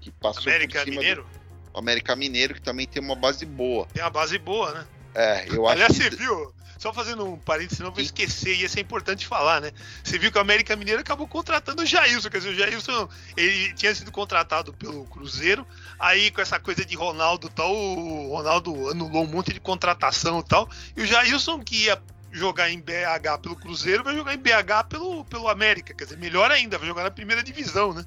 Que 0.00 0.10
passou 0.10 0.52
América 0.52 0.84
Mineiro? 0.84 1.26
Do, 1.72 1.78
América 1.78 2.14
Mineiro, 2.14 2.54
que 2.54 2.62
também 2.62 2.86
tem 2.86 3.02
uma 3.02 3.16
base 3.16 3.44
boa. 3.44 3.86
Tem 3.92 4.02
uma 4.02 4.10
base 4.10 4.38
boa, 4.38 4.72
né? 4.72 4.86
É, 5.14 5.46
eu 5.48 5.66
acho. 5.66 5.74
Aliás, 5.74 5.96
você 5.96 6.10
viu, 6.10 6.54
só 6.78 6.92
fazendo 6.92 7.24
um 7.24 7.38
parênteses, 7.38 7.76
senão 7.76 7.90
eu 7.90 7.94
vou 7.94 8.02
esquecer, 8.02 8.54
e 8.54 8.64
isso 8.64 8.78
é 8.78 8.82
importante 8.82 9.26
falar, 9.26 9.60
né? 9.60 9.70
Você 10.02 10.18
viu 10.18 10.32
que 10.32 10.38
o 10.38 10.40
América 10.40 10.74
Mineiro 10.74 11.00
acabou 11.00 11.28
contratando 11.28 11.82
o 11.82 11.86
Jailson, 11.86 12.28
quer 12.28 12.38
dizer, 12.38 12.50
o 12.50 12.54
Jailson, 12.54 13.08
ele 13.36 13.72
tinha 13.74 13.94
sido 13.94 14.10
contratado 14.10 14.72
pelo 14.72 15.04
Cruzeiro, 15.04 15.66
aí 16.02 16.32
com 16.32 16.40
essa 16.40 16.58
coisa 16.58 16.84
de 16.84 16.96
Ronaldo 16.96 17.48
tal, 17.48 17.72
o 17.72 18.28
Ronaldo 18.36 18.90
anulou 18.90 19.22
um 19.22 19.28
monte 19.28 19.52
de 19.54 19.60
contratação 19.60 20.40
e 20.40 20.42
tal, 20.42 20.68
e 20.96 21.02
o 21.02 21.06
Jailson 21.06 21.60
que 21.60 21.84
ia 21.84 22.02
jogar 22.32 22.70
em 22.70 22.80
BH 22.80 23.38
pelo 23.40 23.54
Cruzeiro, 23.54 24.02
vai 24.02 24.16
jogar 24.16 24.34
em 24.34 24.38
BH 24.38 24.88
pelo, 24.88 25.24
pelo 25.24 25.48
América, 25.48 25.94
quer 25.94 26.04
dizer, 26.04 26.18
melhor 26.18 26.50
ainda, 26.50 26.76
vai 26.76 26.88
jogar 26.88 27.04
na 27.04 27.10
primeira 27.10 27.42
divisão, 27.42 27.94
né? 27.94 28.04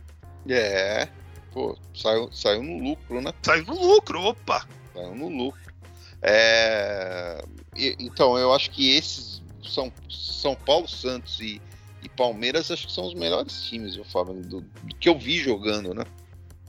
É, 0.50 1.08
pô, 1.54 1.78
saiu, 1.96 2.30
saiu 2.34 2.62
no 2.62 2.84
lucro, 2.84 3.22
né? 3.22 3.32
Saiu 3.42 3.64
no 3.66 3.80
lucro, 3.80 4.22
opa! 4.22 4.68
Saiu 4.94 5.16
no 5.16 5.30
lucro. 5.30 5.74
É, 6.22 7.42
então, 7.76 8.38
eu 8.38 8.52
acho 8.52 8.72
que 8.72 8.96
esses 8.96 9.42
são 9.64 9.92
São 10.10 10.56
Paulo, 10.56 10.88
Santos 10.88 11.40
e, 11.40 11.62
e 12.04 12.10
Palmeiras, 12.10 12.72
acho 12.72 12.88
que 12.88 12.94
são 12.94 13.06
os 13.06 13.14
melhores 13.14 13.64
times, 13.64 13.96
eu 13.96 14.04
falo, 14.04 14.34
do, 14.34 14.62
do 14.62 14.96
que 15.00 15.08
eu 15.08 15.18
vi 15.18 15.38
jogando, 15.38 15.94
né? 15.94 16.04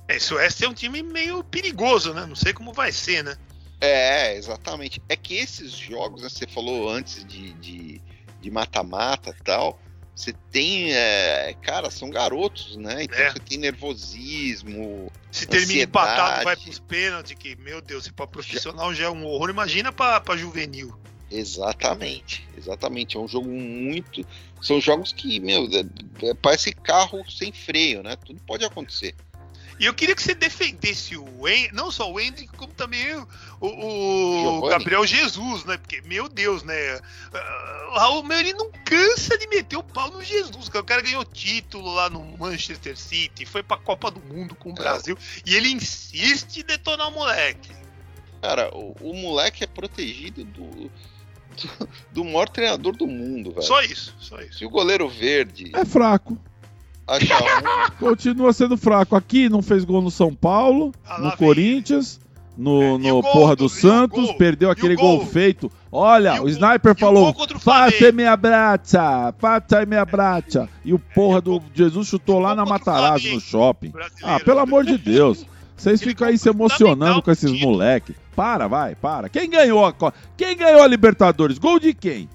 Esse 0.09 0.35
Oeste 0.35 0.65
é 0.65 0.69
um 0.69 0.75
time 0.75 1.03
meio 1.03 1.43
perigoso, 1.45 2.15
né? 2.15 2.25
Não 2.27 2.37
sei 2.37 2.53
como 2.53 2.73
vai 2.73 2.93
ser, 2.93 3.25
né? 3.25 3.37
É, 3.81 4.37
exatamente. 4.37 5.03
É 5.09 5.17
que 5.17 5.35
esses 5.35 5.73
jogos, 5.73 6.23
né, 6.23 6.29
você 6.29 6.47
falou 6.47 6.89
antes 6.89 7.25
de 7.25 8.01
mata-mata 8.51 9.35
e 9.39 9.43
tal, 9.43 9.81
você 10.17 10.33
tem, 10.51 10.95
é, 10.95 11.55
cara, 11.61 11.91
são 11.91 12.09
garotos, 12.09 12.75
né? 12.77 13.05
Então 13.05 13.19
é. 13.19 13.31
você 13.31 13.39
tem 13.39 13.59
nervosismo. 13.59 15.13
Se 15.31 15.47
termina 15.47 15.83
empatado, 15.83 16.43
vai 16.43 16.57
pros 16.57 16.79
pênaltis, 16.79 17.35
que, 17.39 17.55
meu 17.57 17.83
Deus, 17.83 18.05
se 18.05 18.13
para 18.15 18.27
profissional 18.27 18.95
já... 18.95 19.03
já 19.03 19.07
é 19.09 19.11
um 19.11 19.27
horror, 19.27 19.51
imagina 19.51 19.93
para 19.93 20.35
juvenil. 20.35 20.99
Exatamente, 21.31 22.49
exatamente. 22.57 23.19
É 23.19 23.21
um 23.21 23.29
jogo 23.29 23.51
muito. 23.51 24.25
São 24.63 24.81
jogos 24.81 25.13
que, 25.13 25.39
meu, 25.39 25.69
é, 25.73 26.29
é, 26.29 26.35
parece 26.35 26.73
carro 26.73 27.23
sem 27.31 27.53
freio, 27.53 28.03
né? 28.03 28.17
Tudo 28.17 28.41
pode 28.47 28.65
acontecer. 28.65 29.15
E 29.79 29.85
eu 29.85 29.93
queria 29.93 30.15
que 30.15 30.23
você 30.23 30.35
defendesse 30.35 31.17
o 31.17 31.47
Hendrick, 31.47 31.75
não 31.75 31.91
só 31.91 32.11
o 32.11 32.19
Hendrick, 32.19 32.49
como 32.57 32.73
também 32.73 33.15
o, 33.61 34.61
o 34.61 34.69
Gabriel 34.69 35.07
Jesus, 35.07 35.65
né? 35.65 35.77
Porque, 35.77 36.01
meu 36.03 36.29
Deus, 36.29 36.63
né? 36.63 36.97
Uh, 36.97 37.93
o 37.93 37.99
Raul 37.99 38.33
ele 38.33 38.55
não 38.55 38.71
cansa 38.85 39.37
de 39.37 39.47
meter 39.49 39.77
o 39.77 39.83
pau 39.83 40.11
no 40.11 40.23
Jesus. 40.25 40.69
O 40.69 40.85
cara 40.85 41.03
ganhou 41.03 41.25
título 41.25 41.95
lá 41.95 42.09
no 42.09 42.25
Manchester 42.39 42.97
City, 42.97 43.45
foi 43.45 43.63
pra 43.63 43.77
Copa 43.77 44.11
do 44.11 44.21
Mundo 44.21 44.55
com 44.55 44.71
o 44.71 44.73
é. 44.73 44.77
Brasil, 44.77 45.17
e 45.45 45.55
ele 45.55 45.71
insiste 45.71 46.61
em 46.61 46.65
detonar 46.65 47.09
o 47.09 47.13
moleque. 47.13 47.71
Cara, 48.41 48.75
o, 48.75 48.97
o 49.01 49.15
moleque 49.15 49.65
é 49.65 49.67
protegido 49.67 50.45
do, 50.45 50.71
do, 50.71 50.91
do 52.13 52.25
maior 52.25 52.49
treinador 52.49 52.97
do 52.97 53.07
mundo, 53.07 53.51
velho. 53.51 53.63
Só 53.63 53.83
isso, 53.83 54.15
só 54.19 54.41
isso. 54.41 54.63
E 54.63 54.67
o 54.67 54.71
goleiro 54.71 55.09
verde. 55.09 55.73
É 55.75 55.85
fraco. 55.85 56.39
Continua 57.99 58.53
sendo 58.53 58.77
fraco. 58.77 59.15
Aqui 59.15 59.49
não 59.49 59.63
fez 59.63 59.85
gol 59.85 60.03
no 60.03 60.11
São 60.11 60.35
Paulo, 60.35 60.93
ah, 61.09 61.21
no 61.21 61.37
Corinthians, 61.37 62.21
no, 62.57 62.83
é, 62.83 62.99
no 62.99 63.23
porra 63.23 63.55
do, 63.55 63.65
do 63.65 63.69
Santos, 63.69 64.33
perdeu 64.33 64.71
aquele 64.71 64.97
gol? 64.97 65.19
gol? 65.19 65.27
feito. 65.27 65.71
Olha, 65.93 66.43
o, 66.43 66.47
o 66.47 66.49
sniper 66.49 66.97
falou: 66.97 67.35
Passa 67.65 68.11
minha 68.13 68.37
braça, 68.37 69.33
passa 69.41 69.87
minha 69.87 70.05
braça. 70.05 70.69
E 70.85 70.93
o 70.93 70.99
porra 70.99 71.41
do 71.41 71.63
Jesus 71.73 72.09
chutou 72.09 72.39
lá 72.39 72.55
na 72.55 72.65
Matarazzo, 72.65 73.33
no 73.33 73.41
shopping. 73.41 73.93
Ah, 74.23 74.41
pelo 74.41 74.61
amor 74.61 74.85
de 74.85 74.99
Deus. 74.99 75.47
Vocês 75.77 76.01
ficam 76.01 76.27
aí 76.29 76.39
se 76.39 76.49
emocionando 76.49 77.21
com 77.21 77.31
esses 77.31 77.53
moleque. 77.61 78.15
Para, 78.35 78.67
vai, 78.67 78.95
para. 78.95 79.29
Quem 79.29 79.49
ganhou 79.49 79.85
a 79.85 79.95
Quem 80.37 80.57
ganhou 80.57 80.83
a 80.83 80.87
Libertadores? 80.87 81.59
Gol 81.59 81.79
de 81.79 81.93
quem? 81.93 82.29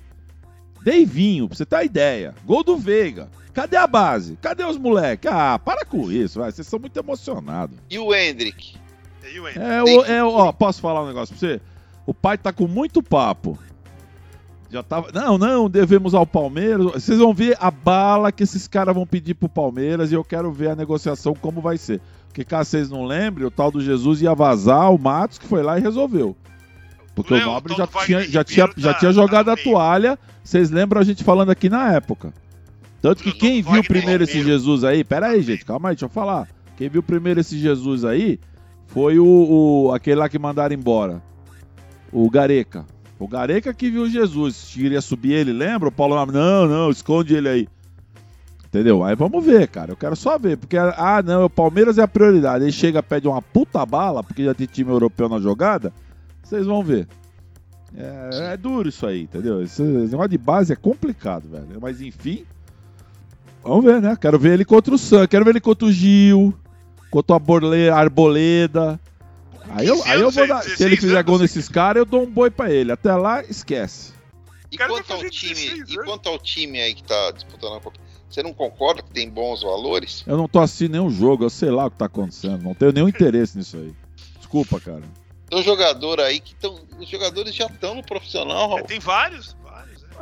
Deivinho, 0.83 1.47
pra 1.47 1.57
você 1.57 1.65
ter 1.65 1.75
a 1.75 1.83
ideia. 1.83 2.33
Gol 2.45 2.63
do 2.63 2.77
Veiga. 2.77 3.29
Cadê 3.53 3.75
a 3.75 3.85
base? 3.85 4.37
Cadê 4.41 4.63
os 4.63 4.77
moleques? 4.77 5.29
Ah, 5.31 5.59
para 5.59 5.85
com 5.85 6.11
isso, 6.11 6.39
vai. 6.39 6.51
Vocês 6.51 6.65
são 6.67 6.79
muito 6.79 6.97
emocionados. 6.97 7.77
E 7.89 7.99
o 7.99 8.13
Hendrick? 8.13 8.75
E 9.23 9.39
o 9.39 9.47
Hendrick? 9.47 9.59
É, 9.59 9.83
o, 9.83 10.05
é, 10.05 10.23
ó, 10.23 10.51
posso 10.51 10.81
falar 10.81 11.03
um 11.03 11.07
negócio 11.07 11.35
pra 11.35 11.39
você? 11.39 11.61
O 12.05 12.13
pai 12.13 12.37
tá 12.37 12.51
com 12.51 12.67
muito 12.67 13.03
papo. 13.03 13.59
Já 14.69 14.81
tava. 14.81 15.11
Não, 15.13 15.37
não, 15.37 15.69
devemos 15.69 16.13
ao 16.13 16.25
Palmeiras. 16.25 16.85
Vocês 16.93 17.19
vão 17.19 17.33
ver 17.33 17.57
a 17.59 17.69
bala 17.69 18.31
que 18.31 18.41
esses 18.41 18.67
caras 18.69 18.95
vão 18.95 19.05
pedir 19.05 19.33
pro 19.33 19.49
Palmeiras 19.49 20.11
e 20.11 20.15
eu 20.15 20.23
quero 20.23 20.51
ver 20.51 20.69
a 20.69 20.75
negociação 20.75 21.35
como 21.35 21.59
vai 21.59 21.77
ser. 21.77 21.99
Porque 22.27 22.45
caso 22.45 22.69
vocês 22.69 22.89
não 22.89 23.03
lembrem, 23.03 23.45
o 23.45 23.51
tal 23.51 23.69
do 23.69 23.81
Jesus 23.81 24.21
ia 24.21 24.33
vazar 24.33 24.89
o 24.93 24.97
Matos 24.97 25.37
que 25.37 25.45
foi 25.45 25.61
lá 25.61 25.77
e 25.77 25.81
resolveu. 25.81 26.37
Porque 27.13 27.33
o 27.33 27.45
Nobre 27.45 27.75
já 27.75 27.87
tinha, 27.87 28.21
já, 28.21 28.43
tinha, 28.43 28.69
já 28.77 28.93
tinha 28.93 29.11
jogado 29.11 29.49
a 29.49 29.57
toalha. 29.57 30.17
Vocês 30.43 30.71
lembram 30.71 31.01
a 31.01 31.03
gente 31.03 31.23
falando 31.23 31.49
aqui 31.49 31.69
na 31.69 31.93
época. 31.93 32.33
Tanto 33.01 33.23
que 33.23 33.31
quem 33.31 33.61
viu 33.61 33.83
primeiro 33.83 34.23
esse 34.23 34.43
Jesus 34.43 34.83
aí, 34.83 35.03
pera 35.03 35.27
aí, 35.27 35.41
gente, 35.41 35.65
calma 35.65 35.89
aí, 35.89 35.95
deixa 35.95 36.05
eu 36.05 36.09
falar. 36.09 36.47
Quem 36.77 36.87
viu 36.87 37.03
primeiro 37.03 37.39
esse 37.39 37.57
Jesus 37.57 38.05
aí 38.05 38.39
foi 38.87 39.19
o, 39.19 39.25
o 39.25 39.91
aquele 39.93 40.17
lá 40.17 40.29
que 40.29 40.39
mandaram 40.39 40.73
embora. 40.73 41.21
O 42.11 42.29
Gareca. 42.29 42.85
O 43.19 43.27
Gareca 43.27 43.73
que 43.73 43.89
viu 43.89 44.09
Jesus. 44.09 44.71
Queria 44.73 45.01
subir 45.01 45.33
ele, 45.33 45.51
lembra? 45.51 45.89
O 45.89 45.91
Paulo, 45.91 46.25
não, 46.25 46.67
não, 46.67 46.89
esconde 46.89 47.35
ele 47.35 47.49
aí. 47.49 47.67
Entendeu? 48.65 49.03
Aí 49.03 49.15
vamos 49.15 49.45
ver, 49.45 49.67
cara. 49.67 49.91
Eu 49.91 49.97
quero 49.97 50.15
só 50.15 50.37
ver. 50.37 50.57
Porque, 50.57 50.77
ah, 50.77 51.21
não, 51.23 51.45
o 51.45 51.49
Palmeiras 51.49 51.97
é 51.97 52.03
a 52.03 52.07
prioridade. 52.07 52.63
Aí 52.63 52.71
chega, 52.71 53.03
pede 53.03 53.27
uma 53.27 53.41
puta 53.41 53.85
bala, 53.85 54.23
porque 54.23 54.45
já 54.45 54.53
tem 54.53 54.65
time 54.65 54.91
europeu 54.91 55.27
na 55.27 55.39
jogada. 55.39 55.91
Vocês 56.51 56.65
vão 56.65 56.83
ver. 56.83 57.07
É, 57.95 58.53
é 58.53 58.57
duro 58.57 58.89
isso 58.89 59.07
aí, 59.07 59.21
entendeu? 59.21 59.63
Esse 59.63 59.81
negócio 59.81 60.27
de 60.27 60.37
base 60.37 60.73
é 60.73 60.75
complicado, 60.75 61.47
velho. 61.47 61.79
Mas 61.79 62.01
enfim. 62.01 62.45
Vamos 63.63 63.85
ver, 63.85 64.01
né? 64.01 64.17
Quero 64.19 64.37
ver 64.37 64.55
ele 64.55 64.65
contra 64.65 64.93
o 64.93 64.97
Sam, 64.97 65.27
quero 65.27 65.45
ver 65.45 65.51
ele 65.51 65.61
contra 65.61 65.87
o 65.87 65.91
Gil, 65.91 66.53
contra 67.09 67.37
a 67.37 67.97
Arboleda. 67.97 68.99
Aí 69.69 69.87
eu, 69.87 70.03
aí 70.03 70.19
eu 70.19 70.29
vou 70.29 70.45
dar. 70.45 70.61
Se 70.61 70.83
ele 70.83 70.97
fizer 70.97 71.23
gol 71.23 71.39
nesses 71.39 71.69
caras, 71.69 72.01
eu 72.01 72.05
dou 72.05 72.23
um 72.23 72.29
boi 72.29 72.51
pra 72.51 72.69
ele. 72.69 72.91
Até 72.91 73.15
lá, 73.15 73.41
esquece. 73.43 74.11
E 74.69 74.77
quanto 74.77 75.13
ao 75.13 75.29
time, 75.29 75.83
e 75.87 75.95
quanto 76.03 76.27
ao 76.27 76.37
time 76.37 76.81
aí 76.81 76.93
que 76.93 77.03
tá 77.03 77.31
disputando 77.31 77.75
a 77.75 77.79
Copa, 77.79 77.97
você 78.29 78.43
não 78.43 78.53
concorda 78.53 79.01
que 79.01 79.11
tem 79.11 79.29
bons 79.29 79.61
valores? 79.61 80.25
Eu 80.27 80.35
não 80.35 80.49
tô 80.49 80.59
assistindo 80.59 80.91
nenhum 80.91 81.09
jogo, 81.09 81.45
eu 81.45 81.49
sei 81.49 81.69
lá 81.69 81.85
o 81.85 81.91
que 81.91 81.97
tá 81.97 82.07
acontecendo. 82.07 82.61
Não 82.61 82.73
tenho 82.73 82.91
nenhum 82.91 83.07
interesse 83.07 83.57
nisso 83.57 83.77
aí. 83.77 83.93
Desculpa, 84.37 84.77
cara. 84.81 85.20
Tem 85.51 85.59
um 85.59 85.63
jogador 85.63 86.21
aí 86.21 86.39
que 86.39 86.53
estão. 86.53 86.79
Os 86.97 87.09
jogadores 87.09 87.53
já 87.53 87.65
estão 87.65 87.93
no 87.93 88.01
profissional, 88.01 88.69
Raul. 88.69 88.79
É, 88.79 88.83
tem 88.83 88.99
vários. 88.99 89.53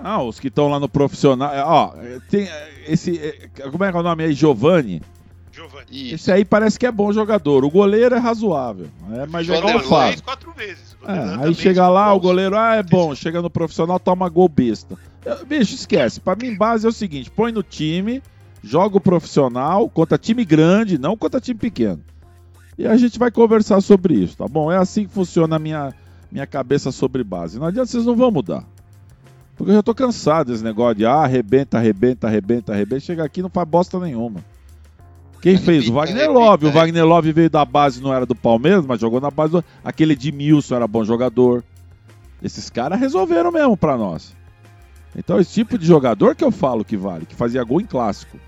Ah, 0.03 0.23
os 0.23 0.39
que 0.39 0.47
estão 0.47 0.69
lá 0.69 0.79
no 0.79 0.89
profissional. 0.89 1.53
É, 1.53 1.63
ó, 1.63 1.93
tem 2.31 2.49
esse. 2.87 3.19
É, 3.19 3.69
como 3.69 3.83
é 3.83 3.91
que 3.91 3.97
é 3.97 3.99
o 3.99 4.03
nome 4.03 4.23
aí? 4.23 4.33
Giovanni. 4.33 5.03
Giovanni. 5.51 6.13
Esse 6.13 6.31
aí 6.31 6.43
parece 6.43 6.79
que 6.79 6.87
é 6.87 6.91
bom 6.91 7.13
jogador. 7.13 7.63
O 7.63 7.69
goleiro 7.69 8.15
é 8.15 8.17
razoável. 8.17 8.87
É, 9.13 9.27
mas 9.27 9.47
é 9.47 9.55
igual 9.55 9.75
o 9.75 9.79
Fábio. 9.81 10.23
quatro 10.23 10.51
vezes. 10.53 10.97
É, 11.05 11.45
aí 11.45 11.53
chega 11.53 11.87
lá, 11.87 12.11
o 12.11 12.19
goleiro, 12.19 12.57
ah, 12.57 12.75
é 12.75 12.83
bom. 12.83 13.13
Chega 13.13 13.39
no 13.39 13.51
profissional, 13.51 13.99
toma 13.99 14.27
gol 14.29 14.49
besta. 14.49 14.97
Bicho, 15.45 15.75
esquece. 15.75 16.19
Pra 16.19 16.35
mim, 16.35 16.57
base 16.57 16.87
é 16.87 16.89
o 16.89 16.93
seguinte: 16.93 17.29
põe 17.29 17.51
no 17.51 17.61
time, 17.61 18.23
joga 18.63 18.97
o 18.97 19.01
profissional 19.01 19.87
contra 19.89 20.17
time 20.17 20.43
grande, 20.43 20.97
não 20.97 21.15
contra 21.15 21.39
time 21.39 21.59
pequeno. 21.59 22.03
E 22.79 22.87
a 22.87 22.95
gente 22.95 23.19
vai 23.19 23.29
conversar 23.29 23.81
sobre 23.81 24.13
isso, 24.13 24.37
tá 24.37 24.47
bom? 24.47 24.71
É 24.71 24.77
assim 24.77 25.05
que 25.05 25.13
funciona 25.13 25.57
a 25.57 25.59
minha, 25.59 25.93
minha 26.31 26.47
cabeça 26.47 26.93
sobre 26.93 27.25
base. 27.25 27.59
Não 27.59 27.67
adianta, 27.67 27.87
vocês 27.87 28.05
não 28.05 28.15
vão 28.15 28.31
mudar. 28.31 28.63
Porque 29.57 29.71
eu 29.71 29.75
já 29.75 29.83
tô 29.83 29.93
cansado 29.93 30.49
desse 30.49 30.63
negócio 30.63 30.95
de 30.95 31.05
ah, 31.05 31.15
arrebenta, 31.15 31.77
arrebenta, 31.77 32.27
arrebenta, 32.27 32.71
arrebenta. 32.71 33.01
Chega 33.01 33.25
aqui 33.25 33.41
e 33.41 33.43
não 33.43 33.49
faz 33.49 33.67
bosta 33.67 33.99
nenhuma. 33.99 34.39
Quem 35.41 35.57
fez? 35.57 35.89
O 35.89 35.93
Wagner 35.93 36.31
Love. 36.31 36.67
O 36.67 36.71
Wagner 36.71 37.05
Love 37.05 37.33
veio 37.33 37.49
da 37.49 37.65
base, 37.65 38.01
não 38.01 38.13
era 38.13 38.25
do 38.25 38.33
Palmeiras, 38.33 38.85
mas 38.85 39.01
jogou 39.01 39.19
na 39.19 39.29
base 39.29 39.51
do. 39.51 39.65
Aquele 39.83 40.13
Edmilson 40.13 40.75
era 40.75 40.87
bom 40.87 41.03
jogador. 41.03 41.61
Esses 42.41 42.69
caras 42.69 42.97
resolveram 42.97 43.51
mesmo 43.51 43.75
pra 43.75 43.97
nós. 43.97 44.33
Então, 45.13 45.37
esse 45.37 45.51
tipo 45.51 45.77
de 45.77 45.85
jogador 45.85 46.33
que 46.33 46.45
eu 46.45 46.51
falo 46.51 46.85
que 46.85 46.95
vale, 46.95 47.25
que 47.25 47.35
fazia 47.35 47.61
gol 47.61 47.81
em 47.81 47.85
clássico. 47.85 48.39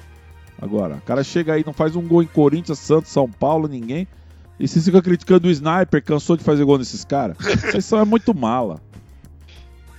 Agora, 0.62 0.96
o 0.96 1.02
cara 1.02 1.22
chega 1.22 1.52
aí, 1.52 1.64
não 1.66 1.74
faz 1.74 1.98
um 1.98 2.08
gol 2.08 2.24
em 2.24 2.28
Corinthians, 2.28 2.80
Santos, 2.80 3.12
São 3.12 3.30
Paulo, 3.30 3.68
ninguém. 3.68 4.08
E 4.62 4.68
você 4.68 4.80
fica 4.80 5.02
criticando 5.02 5.48
o 5.48 5.52
sniper, 5.52 6.04
cansou 6.04 6.38
de 6.38 6.44
fazer 6.44 6.64
gol 6.64 6.78
nesses 6.78 7.04
caras. 7.04 7.36
Vocês 7.42 7.84
são 7.84 8.00
é 8.00 8.06
muito 8.06 8.32
mala. 8.32 8.80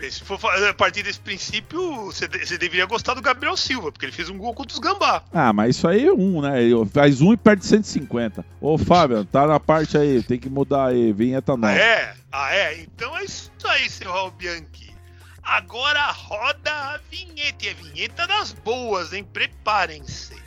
Se 0.08 0.22
for 0.22 0.38
a 0.44 0.74
partir 0.74 1.04
desse 1.04 1.20
princípio, 1.20 2.06
você, 2.06 2.26
você 2.26 2.58
deveria 2.58 2.86
gostar 2.86 3.14
do 3.14 3.22
Gabriel 3.22 3.56
Silva, 3.56 3.92
porque 3.92 4.04
ele 4.04 4.12
fez 4.12 4.28
um 4.28 4.36
gol 4.36 4.52
contra 4.52 4.72
os 4.72 4.80
Gambá. 4.80 5.22
Ah, 5.32 5.52
mas 5.52 5.76
isso 5.76 5.86
aí 5.86 6.08
é 6.08 6.12
um, 6.12 6.40
né? 6.42 6.58
Faz 6.92 7.20
um 7.20 7.32
e 7.32 7.36
perde 7.36 7.64
150. 7.64 8.44
Ô, 8.60 8.76
Fábio, 8.76 9.24
tá 9.24 9.46
na 9.46 9.60
parte 9.60 9.96
aí, 9.96 10.20
tem 10.20 10.40
que 10.40 10.50
mudar 10.50 10.88
aí, 10.88 11.12
vinheta 11.12 11.56
nova. 11.56 11.72
Ah, 11.72 11.76
é? 11.76 12.14
Ah, 12.32 12.52
é? 12.52 12.80
Então 12.80 13.16
é 13.16 13.24
isso 13.24 13.52
aí, 13.64 13.88
seu 13.88 14.10
Raul 14.10 14.32
Bianchi. 14.32 14.92
Agora 15.40 16.10
roda 16.10 16.72
a 16.72 17.00
vinheta, 17.08 17.64
e 17.64 17.68
a 17.68 17.74
vinheta 17.74 18.26
das 18.26 18.52
boas, 18.52 19.12
hein? 19.12 19.24
Preparem-se. 19.32 20.41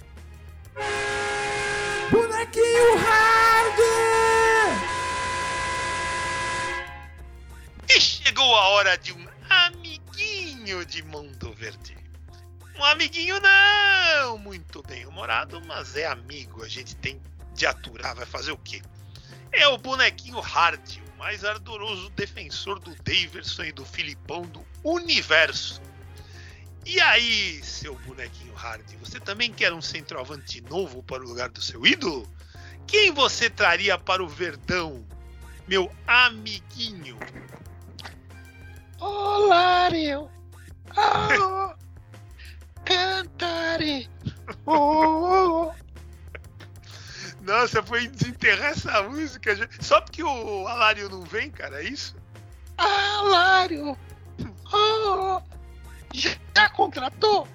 Bonequinho 2.12 2.98
Hard! 2.98 3.80
E 7.90 8.00
chegou 8.00 8.56
a 8.56 8.70
hora 8.70 8.98
de 8.98 9.14
um 9.14 9.28
amiguinho 9.50 10.86
de 10.86 11.02
Mundo 11.04 11.54
Verde. 11.54 11.98
Um 12.78 12.84
amiguinho 12.84 13.40
não 13.40 14.38
muito 14.38 14.84
bem 14.84 15.06
humorado, 15.06 15.62
mas 15.66 15.96
é 15.96 16.06
amigo. 16.06 16.64
A 16.64 16.68
gente 16.68 16.94
tem 16.96 17.22
de 17.54 17.66
aturar, 17.66 18.16
vai 18.16 18.26
fazer 18.26 18.52
o 18.52 18.58
quê? 18.58 18.82
É 19.54 19.66
o 19.70 19.78
bonequinho 19.78 20.42
Hard, 20.42 20.98
o 21.16 21.18
mais 21.18 21.46
ardoroso 21.46 22.10
defensor 22.10 22.80
do 22.80 22.94
Daverson 22.96 23.64
e 23.64 23.72
do 23.72 23.86
Filipão 23.86 24.42
do 24.42 24.66
universo. 24.84 25.82
E 26.86 27.02
aí, 27.02 27.64
seu 27.64 27.96
bonequinho 27.96 28.54
Hard, 28.54 28.86
você 29.00 29.20
também 29.20 29.52
quer 29.52 29.74
um 29.74 29.82
centroavante 29.82 30.62
novo 30.62 31.02
para 31.02 31.24
o 31.24 31.28
lugar 31.28 31.50
do 31.50 31.60
seu 31.60 31.86
ídolo? 31.86 32.32
Quem 32.86 33.12
você 33.12 33.50
traria 33.50 33.98
para 33.98 34.24
o 34.24 34.28
Verdão, 34.28 35.04
meu 35.68 35.92
amiguinho? 36.06 37.18
Olário! 39.00 40.30
Oh, 40.96 41.74
cantare! 42.86 44.08
Oh, 44.66 45.72
Nossa, 47.42 47.82
foi 47.82 48.08
desenterrar 48.08 48.72
essa 48.72 49.02
música. 49.04 49.70
Só 49.80 50.02
porque 50.02 50.24
o 50.24 50.68
Alário 50.68 51.10
não 51.10 51.24
vem, 51.24 51.50
cara, 51.50 51.84
é 51.84 51.90
isso? 51.90 52.16
Alário! 52.78 53.98
Oh, 54.72 55.42
já 56.56 56.70
contratou? 56.70 57.48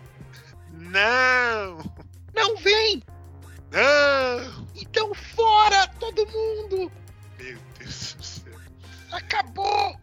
Não! 0.72 1.78
Não 2.34 2.57
vem! 2.59 3.03
Não! 3.70 4.66
Então 4.74 5.14
fora 5.14 5.86
todo 5.98 6.26
mundo! 6.26 6.92
Meu 7.38 7.59
Deus 7.78 8.14
do 8.14 8.22
céu! 8.22 8.55
Acabou! 9.11 9.98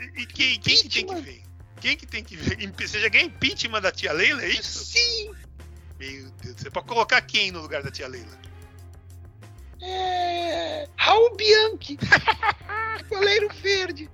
E, 0.00 0.26
quem, 0.26 0.58
quem 0.58 0.76
que 0.76 0.88
tem 0.88 1.06
que 1.06 1.20
ver? 1.20 1.42
Quem 1.80 1.96
que 1.96 2.06
tem 2.06 2.24
que 2.24 2.36
ver? 2.36 2.72
Você 2.88 3.00
já 3.00 3.08
ganha 3.08 3.24
impeachment 3.24 3.80
da 3.80 3.92
tia 3.92 4.12
Leila, 4.12 4.42
é 4.42 4.48
isso? 4.48 4.84
Sim! 4.84 5.32
Meu 5.98 6.30
Deus, 6.42 6.56
você 6.56 6.70
pode 6.70 6.86
colocar 6.86 7.20
quem 7.22 7.50
no 7.52 7.60
lugar 7.60 7.82
da 7.82 7.90
tia 7.90 8.08
Leila? 8.08 8.38
É. 9.82 10.88
Raul 10.96 11.36
Bianchi! 11.36 11.98
Goleiro 13.08 13.48
verde! 13.62 14.10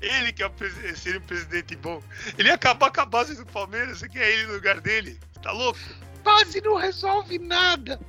Ele 0.00 0.32
que 0.32 0.42
é 0.42 0.46
o, 0.46 0.52
seria 0.96 1.18
um 1.18 1.22
presidente 1.22 1.76
bom. 1.76 2.02
Ele 2.38 2.48
ia 2.48 2.54
acabar 2.54 2.90
com 2.90 3.00
a 3.00 3.06
base 3.06 3.36
do 3.36 3.46
Palmeiras, 3.46 3.98
você 3.98 4.08
quer 4.08 4.30
ele 4.30 4.46
no 4.46 4.54
lugar 4.54 4.80
dele? 4.80 5.18
Tá 5.42 5.52
louco? 5.52 5.78
Base 6.22 6.60
não 6.60 6.76
resolve 6.76 7.38
nada! 7.38 8.00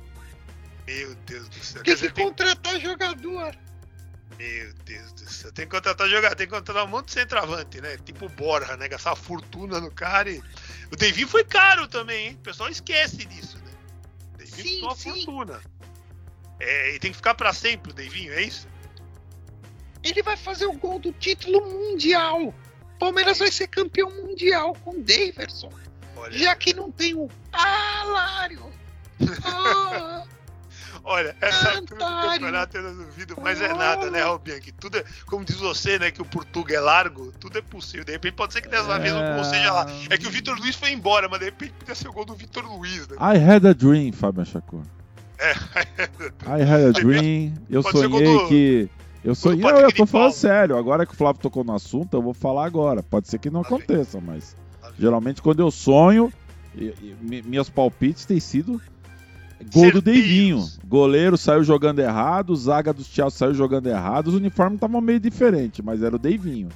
Meu 0.86 1.14
Deus 1.26 1.48
do 1.48 1.62
céu. 1.62 1.82
Tem 1.82 1.96
que 1.96 2.08
contratar 2.10 2.72
tem... 2.72 2.80
jogador. 2.80 3.54
Meu 4.38 4.72
Deus 4.84 5.12
do 5.12 5.30
céu. 5.30 5.52
Tem 5.52 5.66
que 5.66 5.70
contratar 5.70 6.08
jogador, 6.08 6.34
tem 6.34 6.46
que 6.46 6.52
contratar 6.52 6.84
um 6.84 6.88
monte 6.88 7.06
de 7.06 7.12
centroavante, 7.12 7.80
né? 7.80 7.98
Tipo 7.98 8.26
o 8.26 8.28
Borja, 8.30 8.76
né? 8.76 8.88
Gastar 8.88 9.14
fortuna 9.14 9.80
no 9.80 9.90
cara. 9.90 10.30
E... 10.30 10.42
O 10.90 10.96
Devinho 10.96 11.28
foi 11.28 11.44
caro 11.44 11.86
também, 11.86 12.28
hein? 12.28 12.34
O 12.40 12.42
pessoal 12.42 12.70
esquece 12.70 13.26
disso, 13.26 13.58
né? 13.58 13.72
O 14.34 14.38
Devinho 14.38 14.84
uma 14.86 14.96
fortuna. 14.96 15.60
É, 16.60 16.94
e 16.94 16.98
tem 16.98 17.10
que 17.10 17.16
ficar 17.16 17.34
para 17.34 17.52
sempre 17.52 17.92
o 17.92 17.94
Devinho, 17.94 18.32
é 18.32 18.42
isso? 18.42 18.66
Ele 20.08 20.22
vai 20.22 20.36
fazer 20.36 20.66
o 20.66 20.72
gol 20.72 20.98
do 20.98 21.12
título 21.12 21.60
mundial. 21.60 22.54
Palmeiras 22.98 23.38
vai 23.38 23.50
ser 23.50 23.68
campeão 23.68 24.10
mundial 24.10 24.74
com 24.84 25.00
Daverson. 25.00 25.70
Olha. 26.16 26.36
Já 26.36 26.56
que 26.56 26.74
não 26.74 26.90
tem 26.90 27.14
o 27.14 27.28
Alário. 27.52 28.72
Ah. 29.44 30.24
Olha, 31.04 31.34
essa 31.40 31.70
altura 31.70 32.04
do 32.04 32.28
campeonato 32.28 32.76
eu 32.76 32.82
não 32.82 32.94
duvido, 32.94 33.34
mas 33.40 33.62
é 33.62 33.72
nada, 33.72 34.10
né, 34.10 34.20
Albianchi? 34.20 34.72
Tudo 34.72 34.98
é, 34.98 35.04
como 35.24 35.42
diz 35.42 35.56
você, 35.56 35.98
né, 35.98 36.10
que 36.10 36.20
o 36.20 36.24
Portugal 36.24 36.76
é 36.76 36.80
largo, 36.80 37.32
tudo 37.40 37.56
é 37.56 37.62
possível. 37.62 38.04
De 38.04 38.12
repente 38.12 38.34
pode 38.34 38.52
ser 38.52 38.60
que 38.60 38.68
dessa 38.68 38.92
é... 38.92 38.98
vez 38.98 39.14
não 39.14 39.42
seja 39.42 39.72
lá. 39.72 39.86
É 40.10 40.18
que 40.18 40.26
o 40.26 40.30
Vitor 40.30 40.58
Luiz 40.58 40.76
foi 40.76 40.92
embora, 40.92 41.26
mas 41.26 41.38
de 41.38 41.46
repente 41.46 41.72
podia 41.78 41.94
ser 41.94 42.08
o 42.08 42.12
gol 42.12 42.26
do 42.26 42.34
Vitor 42.34 42.62
Luiz, 42.66 43.08
né? 43.08 43.16
I 43.20 43.38
had 43.38 43.64
a 43.64 43.72
dream, 43.72 44.12
Fábio 44.12 44.44
Chacor. 44.44 44.82
É, 45.38 45.52
I 46.46 46.62
had 46.62 46.88
a 46.88 46.92
dream. 46.92 47.54
Eu 47.70 47.82
sonhei 47.82 48.24
do... 48.24 48.48
que. 48.48 48.90
Eu 49.24 49.34
sonhei. 49.34 49.60
Não, 49.60 49.78
eu 49.78 49.92
tô 49.92 50.06
falando 50.06 50.32
sério. 50.32 50.76
Agora 50.76 51.04
que 51.04 51.12
o 51.12 51.16
Flávio 51.16 51.40
tocou 51.40 51.64
no 51.64 51.74
assunto, 51.74 52.14
eu 52.14 52.22
vou 52.22 52.34
falar 52.34 52.66
agora. 52.66 53.02
Pode 53.02 53.28
ser 53.28 53.38
que 53.38 53.50
não 53.50 53.62
tá 53.62 53.68
aconteça, 53.68 54.20
mas. 54.20 54.56
Tá 54.80 54.90
geralmente 54.98 55.42
quando 55.42 55.60
eu 55.60 55.70
sonho, 55.70 56.32
e, 56.74 56.94
e, 57.02 57.42
meus 57.44 57.68
palpites 57.68 58.24
têm 58.24 58.40
sido 58.40 58.80
Gol 59.72 59.90
do 59.90 60.00
Deivinho. 60.00 60.64
Goleiro 60.86 61.36
saiu 61.36 61.64
jogando 61.64 61.98
errado, 61.98 62.54
zaga 62.54 62.92
do 62.92 63.02
Chelsea 63.02 63.38
saiu 63.38 63.54
jogando 63.54 63.88
errado. 63.88 64.28
Os 64.28 64.34
uniformes 64.34 64.76
estavam 64.76 65.00
meio 65.00 65.18
diferentes, 65.18 65.84
mas 65.84 66.02
era 66.02 66.14
o 66.14 66.18
Deivinho. 66.18 66.68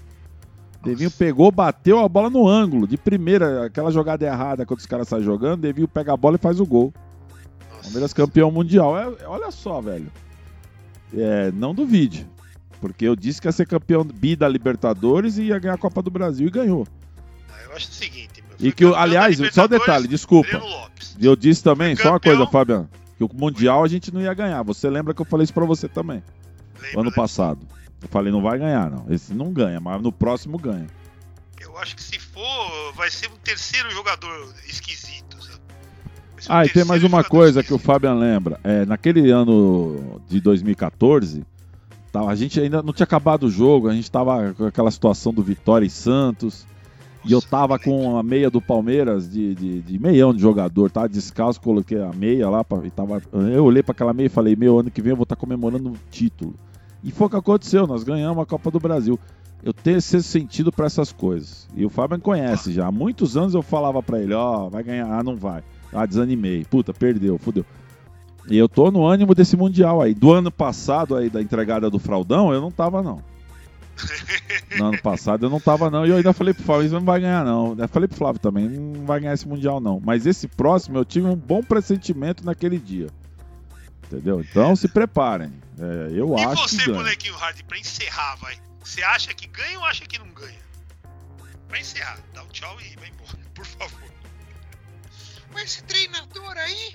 Devinho 0.82 1.10
pegou, 1.12 1.52
bateu 1.52 2.00
a 2.00 2.08
bola 2.08 2.28
no 2.28 2.48
ângulo, 2.48 2.88
de 2.88 2.96
primeira, 2.96 3.66
aquela 3.66 3.92
jogada 3.92 4.26
errada 4.26 4.66
quando 4.66 4.80
os 4.80 4.86
caras 4.86 5.06
saem 5.06 5.22
jogando, 5.22 5.60
Devinho 5.60 5.86
pega 5.86 6.12
a 6.12 6.16
bola 6.16 6.34
e 6.34 6.40
faz 6.40 6.58
o 6.58 6.66
gol. 6.66 6.92
Nossa. 7.70 7.82
Palmeiras 7.84 8.12
campeão 8.12 8.50
mundial. 8.50 8.98
É, 8.98 9.26
olha 9.26 9.50
só, 9.52 9.80
velho. 9.80 10.10
É, 11.14 11.52
não 11.52 11.74
duvide. 11.74 12.26
Porque 12.80 13.04
eu 13.04 13.14
disse 13.14 13.40
que 13.40 13.46
ia 13.46 13.52
ser 13.52 13.66
campeão 13.66 14.02
bi 14.04 14.34
da 14.34 14.48
Libertadores 14.48 15.38
e 15.38 15.44
ia 15.44 15.58
ganhar 15.58 15.74
a 15.74 15.78
Copa 15.78 16.02
do 16.02 16.10
Brasil 16.10 16.48
e 16.48 16.50
ganhou. 16.50 16.86
Ah, 17.48 17.62
eu 17.64 17.76
acho 17.76 17.88
o 17.88 17.92
seguinte, 17.92 18.42
meu 18.48 18.68
E 18.68 18.72
que, 18.72 18.84
aliás, 18.84 19.38
só 19.52 19.68
detalhe, 19.68 20.08
desculpa. 20.08 20.60
Eu 21.20 21.36
disse 21.36 21.62
também, 21.62 21.94
só 21.94 22.10
uma 22.10 22.20
coisa, 22.20 22.46
Fabiano, 22.46 22.90
que 23.16 23.22
o 23.22 23.30
Mundial 23.32 23.84
a 23.84 23.88
gente 23.88 24.12
não 24.12 24.20
ia 24.20 24.34
ganhar. 24.34 24.62
Você 24.64 24.90
lembra 24.90 25.14
que 25.14 25.20
eu 25.20 25.26
falei 25.26 25.44
isso 25.44 25.54
pra 25.54 25.64
você 25.64 25.88
também? 25.88 26.24
Lembra, 26.80 27.00
ano 27.00 27.10
né? 27.10 27.16
passado. 27.16 27.66
Eu 28.00 28.08
falei, 28.08 28.32
não 28.32 28.42
vai 28.42 28.58
ganhar, 28.58 28.90
não. 28.90 29.06
Esse 29.08 29.32
não 29.32 29.52
ganha, 29.52 29.80
mas 29.80 30.02
no 30.02 30.10
próximo 30.10 30.58
ganha. 30.58 30.88
Eu 31.60 31.78
acho 31.78 31.94
que 31.94 32.02
se 32.02 32.18
for, 32.18 32.92
vai 32.94 33.08
ser 33.10 33.30
um 33.30 33.36
terceiro 33.36 33.88
jogador 33.92 34.52
esquisito, 34.66 35.31
ah, 36.48 36.64
e 36.64 36.68
tem 36.68 36.84
mais 36.84 37.04
uma 37.04 37.22
coisa 37.22 37.62
que 37.62 37.72
o 37.72 37.78
Fabian 37.78 38.14
lembra. 38.14 38.58
É, 38.64 38.84
naquele 38.84 39.30
ano 39.30 40.20
de 40.28 40.40
2014, 40.40 41.44
tá, 42.10 42.26
a 42.26 42.34
gente 42.34 42.60
ainda 42.60 42.82
não 42.82 42.92
tinha 42.92 43.04
acabado 43.04 43.44
o 43.44 43.50
jogo, 43.50 43.88
a 43.88 43.94
gente 43.94 44.10
tava 44.10 44.52
com 44.54 44.66
aquela 44.66 44.90
situação 44.90 45.32
do 45.32 45.42
Vitória 45.42 45.86
e 45.86 45.90
Santos. 45.90 46.66
E 47.24 47.30
eu 47.30 47.40
tava 47.40 47.78
com 47.78 48.18
a 48.18 48.22
meia 48.22 48.50
do 48.50 48.60
Palmeiras 48.60 49.30
de, 49.30 49.54
de, 49.54 49.80
de 49.80 49.98
meião 49.98 50.34
de 50.34 50.42
jogador, 50.42 50.90
tá? 50.90 51.06
Descalço, 51.06 51.60
coloquei 51.60 52.00
a 52.02 52.10
meia 52.12 52.50
lá. 52.50 52.64
Pra, 52.64 52.84
e 52.84 52.90
tava, 52.90 53.22
eu 53.32 53.64
olhei 53.64 53.80
para 53.80 53.92
aquela 53.92 54.12
meia 54.12 54.26
e 54.26 54.30
falei: 54.30 54.56
Meu, 54.56 54.80
ano 54.80 54.90
que 54.90 55.00
vem 55.00 55.10
eu 55.10 55.16
vou 55.16 55.22
estar 55.22 55.36
tá 55.36 55.40
comemorando 55.40 55.90
o 55.90 55.96
título. 56.10 56.54
E 57.04 57.12
foi 57.12 57.28
o 57.28 57.30
que 57.30 57.36
aconteceu, 57.36 57.86
nós 57.86 58.02
ganhamos 58.02 58.42
a 58.42 58.46
Copa 58.46 58.70
do 58.70 58.80
Brasil. 58.80 59.18
eu 59.62 59.72
tenho 59.72 59.98
esse 59.98 60.20
sentido 60.22 60.72
para 60.72 60.86
essas 60.86 61.12
coisas. 61.12 61.68
E 61.76 61.84
o 61.84 61.90
Fábio 61.90 62.18
conhece 62.18 62.72
já. 62.72 62.88
Há 62.88 62.92
muitos 62.92 63.36
anos 63.36 63.54
eu 63.54 63.62
falava 63.62 64.02
para 64.02 64.20
ele, 64.20 64.34
ó, 64.34 64.66
oh, 64.66 64.70
vai 64.70 64.82
ganhar, 64.82 65.06
ah, 65.06 65.22
não 65.22 65.36
vai. 65.36 65.62
Ah, 65.92 66.06
desanimei. 66.06 66.64
Puta, 66.64 66.92
perdeu, 66.92 67.38
fudeu. 67.38 67.64
E 68.48 68.56
eu 68.56 68.68
tô 68.68 68.90
no 68.90 69.06
ânimo 69.06 69.34
desse 69.34 69.56
mundial 69.56 70.00
aí. 70.00 70.14
Do 70.14 70.32
ano 70.32 70.50
passado 70.50 71.16
aí 71.16 71.30
da 71.30 71.40
entregada 71.40 71.88
do 71.88 71.98
Fraudão, 71.98 72.52
eu 72.52 72.60
não 72.60 72.70
tava 72.70 73.02
não. 73.02 73.22
No 74.78 74.86
ano 74.86 75.02
passado 75.02 75.44
eu 75.44 75.50
não 75.50 75.60
tava 75.60 75.90
não. 75.90 76.06
E 76.06 76.10
eu 76.10 76.16
ainda 76.16 76.32
falei 76.32 76.54
pro 76.54 76.62
Flávio, 76.64 76.90
não 76.90 77.00
vai 77.00 77.20
ganhar 77.20 77.44
não. 77.44 77.76
Eu 77.78 77.88
falei 77.88 78.08
pro 78.08 78.16
Flávio 78.16 78.40
também, 78.40 78.68
não 78.68 79.04
vai 79.04 79.20
ganhar 79.20 79.34
esse 79.34 79.46
mundial 79.46 79.80
não. 79.80 80.00
Mas 80.02 80.24
esse 80.24 80.48
próximo 80.48 80.96
eu 80.96 81.04
tive 81.04 81.26
um 81.26 81.36
bom 81.36 81.62
pressentimento 81.62 82.44
naquele 82.44 82.78
dia. 82.78 83.08
Entendeu? 84.04 84.40
Então 84.40 84.74
se 84.74 84.88
preparem. 84.88 85.52
É, 85.78 86.08
eu 86.12 86.34
e 86.36 86.44
acho 86.44 86.68
você, 86.68 86.78
que 86.78 86.86
ganha. 86.86 86.98
bonequinho 86.98 87.34
hard, 87.34 87.62
pra 87.64 87.78
encerrar, 87.78 88.36
vai. 88.36 88.56
Você 88.82 89.02
acha 89.02 89.32
que 89.34 89.46
ganha 89.46 89.78
ou 89.78 89.84
acha 89.84 90.04
que 90.06 90.18
não 90.18 90.28
ganha? 90.28 90.58
Pra 91.68 91.78
encerrar, 91.78 92.18
dá 92.34 92.42
um 92.42 92.48
tchau 92.48 92.76
e 92.80 92.96
vai 92.98 93.08
embora, 93.08 93.38
por 93.54 93.66
favor. 93.66 94.11
Mas 95.52 95.64
esse 95.64 95.82
treinador 95.84 96.56
aí? 96.56 96.94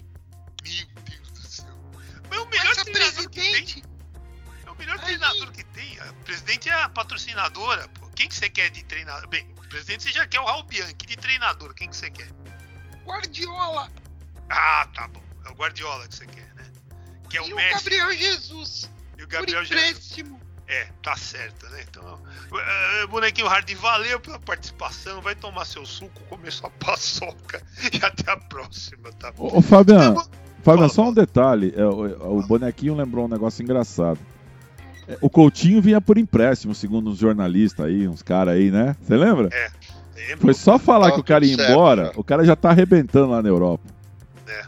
Meu 0.63 1.03
Deus 1.03 1.31
do 1.31 1.47
céu. 1.47 1.91
Mas 1.93 2.37
é 2.37 2.39
o 2.39 2.49
melhor 2.49 2.75
treinador 2.75 3.29
presidente? 3.29 3.75
que 3.75 3.81
tem. 3.81 3.83
É 4.65 4.71
o 4.71 4.75
melhor 4.75 4.97
aí. 4.99 5.05
treinador 5.05 5.51
que 5.51 5.63
tem. 5.65 5.99
O 6.01 6.13
presidente 6.23 6.69
é 6.69 6.73
a 6.73 6.89
patrocinadora. 6.89 7.87
Pô. 7.89 8.09
Quem 8.09 8.27
que 8.27 8.35
você 8.35 8.49
quer 8.49 8.69
de 8.69 8.83
treinador? 8.83 9.27
Bem, 9.29 9.47
o 9.57 9.67
presidente 9.67 10.03
você 10.03 10.11
já 10.11 10.27
quer 10.27 10.39
o 10.39 10.45
Raul 10.45 10.63
Bianchi. 10.63 10.93
De 10.93 11.15
treinador, 11.15 11.73
quem 11.73 11.89
que 11.89 11.95
você 11.95 12.09
quer? 12.09 12.29
Guardiola. 13.05 13.91
Ah, 14.49 14.87
tá 14.93 15.07
bom. 15.07 15.23
É 15.45 15.49
o 15.49 15.53
Guardiola 15.53 16.07
que 16.07 16.15
você 16.15 16.25
quer, 16.25 16.53
né? 16.55 16.71
Que 17.29 17.37
é 17.37 17.47
e 17.47 17.53
o, 17.53 17.55
o 17.55 17.59
Gabriel 17.73 18.13
Jesus. 18.13 18.89
E 19.17 19.23
o 19.23 19.27
Gabriel 19.27 19.63
Jesus. 19.63 20.36
É, 20.67 20.87
tá 21.01 21.15
certo, 21.15 21.65
né? 21.69 21.85
Então, 21.89 22.03
uh, 22.03 23.07
bonequinho 23.07 23.47
Hard, 23.47 23.73
valeu 23.75 24.19
pela 24.19 24.37
participação. 24.37 25.21
Vai 25.21 25.33
tomar 25.33 25.63
seu 25.63 25.85
suco, 25.85 26.21
comer 26.29 26.51
sua 26.51 26.69
paçoca 26.77 27.61
e 27.93 28.03
até 28.03 28.29
a 28.29 28.35
próxima, 28.35 29.11
tá 29.13 29.31
bom? 29.31 29.47
Ô, 29.47 29.59
ô 29.59 29.61
Fabiano, 29.61 30.21
Fabiano, 30.61 30.89
só 30.89 31.07
um 31.07 31.13
detalhe: 31.13 31.73
é, 31.75 31.85
o, 31.85 32.39
o, 32.39 32.43
bonequinho 32.45 32.95
lembrou 32.95 33.25
um 33.25 33.29
negócio 33.29 33.63
engraçado. 33.63 34.19
É, 35.07 35.17
o 35.21 35.29
Coutinho 35.29 35.81
vinha 35.81 36.01
por 36.01 36.17
empréstimo, 36.17 36.75
segundo 36.75 37.11
uns 37.11 37.17
jornalistas 37.17 37.85
aí, 37.85 38.05
uns 38.05 38.21
caras 38.21 38.55
aí, 38.55 38.69
né? 38.69 38.93
Você 39.01 39.15
lembra? 39.15 39.49
É. 39.53 39.71
Lembro. 40.17 40.39
Foi 40.39 40.53
só 40.53 40.77
falar 40.77 41.11
que 41.11 41.19
o 41.19 41.23
cara 41.23 41.45
ia 41.45 41.53
embora, 41.53 42.11
o 42.17 42.23
cara 42.23 42.43
já 42.43 42.57
tá 42.57 42.71
arrebentando 42.71 43.31
lá 43.31 43.41
na 43.41 43.47
Europa. 43.47 43.87
É. 44.45 44.65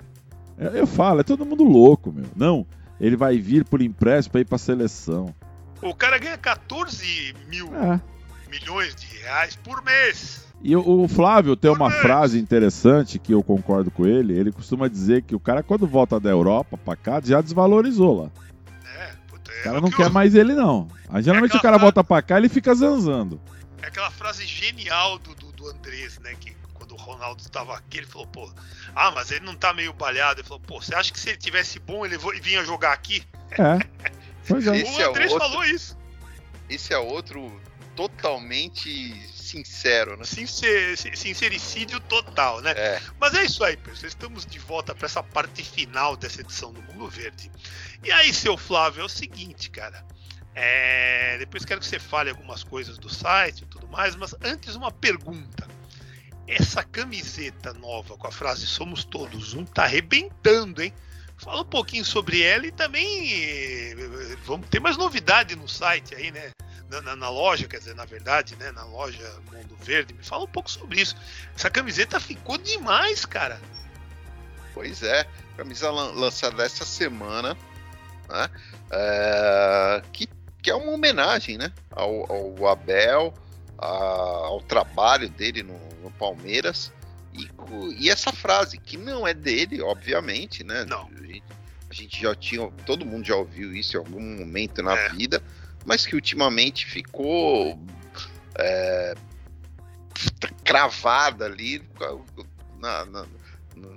é. 0.60 0.80
Eu 0.80 0.88
falo, 0.88 1.20
é 1.20 1.24
todo 1.24 1.46
mundo 1.46 1.66
louco, 1.66 2.14
meu. 2.14 2.26
Não, 2.38 2.66
ele 3.02 3.18
vai 3.18 3.38
vir 3.38 3.66
por 3.66 3.82
empréstimo 3.82 4.32
pra 4.32 4.42
ir 4.42 4.46
pra 4.46 4.58
seleção. 4.58 5.36
O 5.82 5.94
cara 5.96 6.18
ganha 6.18 6.38
14 6.38 7.34
mil 7.48 7.74
é. 7.76 8.02
milhões 8.50 8.94
de 8.96 9.06
reais 9.18 9.56
por 9.56 9.84
mês. 9.84 10.48
E 10.62 10.76
o, 10.76 11.08
Flávio 11.08 11.56
tem 11.56 11.72
uma 11.72 11.90
frase 11.90 12.38
interessante 12.38 13.18
que 13.18 13.34
eu 13.34 13.42
concordo 13.42 13.90
com 13.90 14.06
ele. 14.06 14.38
Ele 14.38 14.52
costuma 14.52 14.90
dizer 14.90 15.22
que 15.24 15.34
o 15.34 15.40
cara, 15.40 15.64
quando 15.64 15.88
volta 15.88 16.20
da 16.20 16.30
Europa 16.30 16.78
pra 16.78 16.98
cá, 16.98 17.22
já 17.24 17.40
desvalorizou 17.40 18.24
lá. 18.24 18.32
É, 18.98 19.14
puta, 19.30 19.52
é 19.52 19.60
o 19.60 19.64
cara 19.64 19.82
não 19.82 19.90
que 19.90 19.96
quer 19.96 20.08
eu... 20.08 20.12
mais 20.12 20.36
ele, 20.36 20.54
não. 20.54 20.90
Aí, 21.08 21.24
geralmente 21.24 21.56
é 21.56 21.58
o 21.58 21.62
cara 21.62 21.80
frase... 21.80 21.84
volta 21.84 22.04
pra 22.04 22.22
cá 22.22 22.36
e 22.36 22.42
ele 22.42 22.50
fica 22.50 22.76
zanzando. 22.76 23.40
É 23.82 23.88
aquela 23.88 24.12
frase 24.12 24.46
genial 24.46 25.18
do, 25.20 25.34
do, 25.34 25.50
do 25.54 25.70
Andrés, 25.70 26.20
né? 26.20 26.36
Que 26.38 26.54
quando 26.74 26.92
o 26.92 26.98
Ronaldo 26.98 27.42
estava 27.42 27.78
aqui, 27.78 28.00
ele 28.00 28.08
falou, 28.08 28.28
pô, 28.28 28.52
ah, 28.94 29.12
mas 29.12 29.32
ele 29.32 29.46
não 29.46 29.56
tá 29.56 29.74
meio 29.74 29.94
balhado. 29.94 30.42
Ele 30.42 30.48
falou, 30.48 30.62
pô, 30.62 30.82
você 30.82 30.94
acha 30.94 31.14
que 31.14 31.20
se 31.20 31.30
ele 31.30 31.38
tivesse 31.38 31.80
bom, 31.80 32.06
ele 32.06 32.18
vinha 32.42 32.66
jogar 32.66 32.92
aqui? 32.92 33.24
É. 33.52 33.80
Pois 34.50 34.66
é. 34.66 34.78
Esse 34.78 35.02
o 35.02 35.10
Andrés 35.10 35.32
é 35.32 35.34
outro, 35.34 35.50
falou 35.50 35.64
isso. 35.64 35.98
Esse 36.68 36.94
é 36.94 36.98
outro 36.98 37.62
totalmente 37.96 39.14
sincero, 39.32 40.18
né? 40.18 40.24
Sincer, 40.24 40.98
sincericídio 40.98 42.00
total, 42.00 42.62
né? 42.62 42.72
É. 42.72 43.02
Mas 43.20 43.34
é 43.36 43.44
isso 43.44 43.64
aí, 43.64 43.78
pessoal. 43.78 44.08
Estamos 44.08 44.46
de 44.46 44.58
volta 44.58 44.96
para 44.96 45.06
essa 45.06 45.22
parte 45.22 45.64
final 45.64 46.16
dessa 46.18 46.42
edição 46.42 46.74
do 46.74 46.82
Mundo 46.82 47.08
Verde. 47.08 47.52
E 48.04 48.12
aí, 48.12 48.34
seu 48.34 48.58
Flávio, 48.58 49.02
é 49.02 49.06
o 49.06 49.10
seguinte, 49.10 49.70
cara. 49.70 50.04
É... 50.56 51.38
Depois 51.38 51.64
quero 51.64 51.80
que 51.80 51.86
você 51.86 52.00
fale 52.00 52.30
algumas 52.30 52.64
coisas 52.64 52.98
do 52.98 53.10
site 53.10 53.62
e 53.62 53.66
tudo 53.66 53.88
mais, 53.88 54.16
mas 54.16 54.34
antes 54.42 54.76
uma 54.76 54.92
pergunta. 54.92 55.68
Essa 56.48 56.84
camiseta 56.84 57.74
nova 57.74 58.18
com 58.18 58.26
a 58.26 58.32
frase 58.32 58.66
Somos 58.66 59.04
Todos 59.04 59.54
Um 59.54 59.64
tá 59.66 59.84
arrebentando, 59.84 60.82
hein? 60.82 60.92
Fala 61.40 61.62
um 61.62 61.66
pouquinho 61.66 62.04
sobre 62.04 62.42
ela 62.42 62.68
e 62.68 62.72
também 62.72 63.32
eh, 63.34 63.96
vamos 64.46 64.68
ter 64.68 64.82
mais 64.82 64.98
novidade 64.98 65.56
no 65.56 65.70
site 65.70 66.14
aí, 66.14 66.32
né? 66.32 66.52
Na, 66.90 67.02
na, 67.02 67.16
na, 67.16 67.30
loja, 67.30 67.68
quer 67.68 67.78
dizer, 67.78 67.96
na 67.96 68.04
verdade, 68.04 68.58
né? 68.58 68.72
Na 68.72 68.84
loja 68.84 69.24
Mundo 69.52 69.78
Verde. 69.80 70.14
Me 70.14 70.24
fala 70.24 70.44
um 70.44 70.48
pouco 70.48 70.70
sobre 70.70 71.00
isso. 71.00 71.16
Essa 71.56 71.70
camiseta 71.70 72.20
ficou 72.20 72.58
demais, 72.58 73.26
cara. 73.26 73.60
Pois 74.74 75.02
é, 75.02 75.26
camisa 75.56 75.90
lan 75.90 76.12
lançada 76.12 76.64
essa 76.64 76.84
semana, 76.84 77.56
né? 78.28 78.50
É, 78.92 80.02
que, 80.12 80.28
que 80.62 80.70
é 80.70 80.76
uma 80.76 80.92
homenagem, 80.92 81.58
né? 81.58 81.72
Ao, 81.92 82.30
ao 82.30 82.68
Abel, 82.68 83.34
a, 83.78 83.88
ao 83.88 84.62
trabalho 84.62 85.30
dele 85.30 85.64
no, 85.64 85.80
no 86.04 86.12
Palmeiras. 86.12 86.92
E, 87.34 87.50
e, 88.00 88.10
essa 88.10 88.32
frase, 88.32 88.78
que 88.78 88.98
não 88.98 89.28
é 89.28 89.34
dele, 89.34 89.82
obviamente, 89.82 90.64
né? 90.64 90.86
Não. 90.86 91.10
A 91.18 91.24
gente, 91.26 91.44
a 91.90 91.94
gente, 91.94 92.22
já 92.22 92.36
tinha. 92.36 92.70
Todo 92.86 93.06
mundo 93.06 93.26
já 93.26 93.36
ouviu 93.36 93.74
isso 93.74 93.96
em 93.96 94.00
algum 94.00 94.38
momento 94.38 94.82
na 94.82 94.98
é. 94.98 95.10
vida, 95.10 95.42
mas 95.86 96.06
que 96.06 96.16
ultimamente 96.16 96.86
ficou 96.86 97.80
é, 98.58 99.16
cravada 100.64 101.46
ali 101.46 101.84
na, 102.80 103.06
na, 103.06 103.26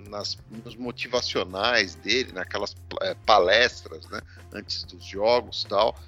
nas, 0.09 0.39
nos 0.51 0.77
motivacionais 0.77 1.95
dele, 1.95 2.33
naquelas 2.33 2.77
é, 3.01 3.15
palestras, 3.27 4.09
né? 4.09 4.21
Antes 4.53 4.85
dos 4.85 5.05
jogos 5.05 5.65
tal. 5.65 5.99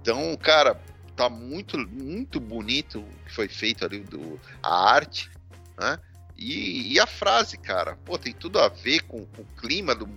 Então, 0.00 0.34
cara, 0.36 0.80
tá 1.14 1.28
muito, 1.28 1.76
muito 1.76 2.40
bonito 2.40 3.00
o 3.00 3.24
que 3.26 3.34
foi 3.34 3.48
feito 3.48 3.84
ali, 3.84 4.00
do, 4.00 4.40
a 4.62 4.90
arte, 4.90 5.30
né? 5.78 5.98
E, 6.40 6.94
e, 6.94 6.98
a 6.98 7.06
frase, 7.06 7.58
cara, 7.58 7.98
pô, 8.02 8.16
tem 8.16 8.32
tudo 8.32 8.58
a 8.58 8.68
ver 8.68 9.00
com, 9.02 9.26
com 9.26 9.42
o 9.42 9.60
clima 9.60 9.94
do, 9.94 10.08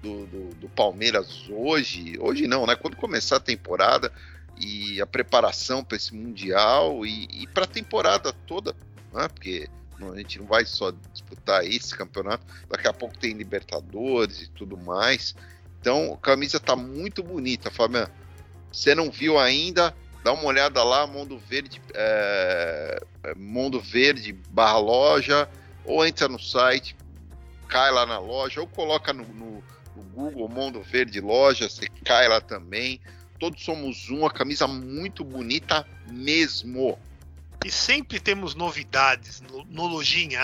do, 0.00 0.26
do, 0.26 0.54
do, 0.54 0.68
Palmeiras 0.68 1.48
hoje. 1.50 2.16
Hoje 2.20 2.46
não, 2.46 2.64
né? 2.64 2.76
Quando 2.76 2.96
começar 2.96 3.36
a 3.36 3.40
temporada 3.40 4.12
e 4.56 5.02
a 5.02 5.06
preparação 5.06 5.82
para 5.82 5.96
esse 5.96 6.14
Mundial 6.14 7.04
e, 7.04 7.26
e 7.32 7.48
para 7.48 7.64
a 7.64 7.66
temporada 7.66 8.32
toda, 8.46 8.76
né? 9.12 9.26
Porque 9.26 9.68
a 10.00 10.16
gente 10.18 10.38
não 10.38 10.46
vai 10.46 10.64
só 10.64 10.92
disputar 11.12 11.64
esse 11.64 11.96
campeonato, 11.96 12.46
daqui 12.68 12.86
a 12.86 12.92
pouco 12.92 13.18
tem 13.18 13.32
Libertadores 13.32 14.42
e 14.42 14.50
tudo 14.50 14.76
mais. 14.76 15.34
Então, 15.80 16.14
a 16.14 16.16
camisa 16.16 16.60
tá 16.60 16.76
muito 16.76 17.24
bonita, 17.24 17.72
Fabiano. 17.72 18.08
Você 18.72 18.94
não 18.94 19.10
viu 19.10 19.36
ainda? 19.36 19.92
Dá 20.22 20.32
uma 20.32 20.44
olhada 20.44 20.80
lá, 20.84 21.08
Mundo 21.08 21.38
Verde, 21.38 21.82
é, 21.92 23.02
Mundo 23.36 23.80
Verde 23.80 24.32
barra 24.32 24.78
loja 24.78 25.48
ou 25.84 26.06
entra 26.06 26.28
no 26.28 26.38
site, 26.38 26.96
cai 27.68 27.90
lá 27.90 28.04
na 28.04 28.18
loja, 28.18 28.60
ou 28.60 28.66
coloca 28.66 29.12
no, 29.12 29.24
no, 29.24 29.62
no 29.96 30.02
Google 30.14 30.48
Mundo 30.48 30.82
Verde 30.82 31.20
Loja, 31.20 31.68
você 31.68 31.86
cai 32.04 32.28
lá 32.28 32.40
também. 32.40 33.00
Todos 33.38 33.64
somos 33.64 34.08
um, 34.10 34.24
a 34.24 34.30
camisa 34.30 34.68
muito 34.68 35.24
bonita 35.24 35.86
mesmo. 36.10 36.98
E 37.64 37.70
sempre 37.70 38.18
temos 38.18 38.54
novidades 38.54 39.40
no, 39.40 39.64
no 39.64 39.86
Lojinha. 39.86 40.40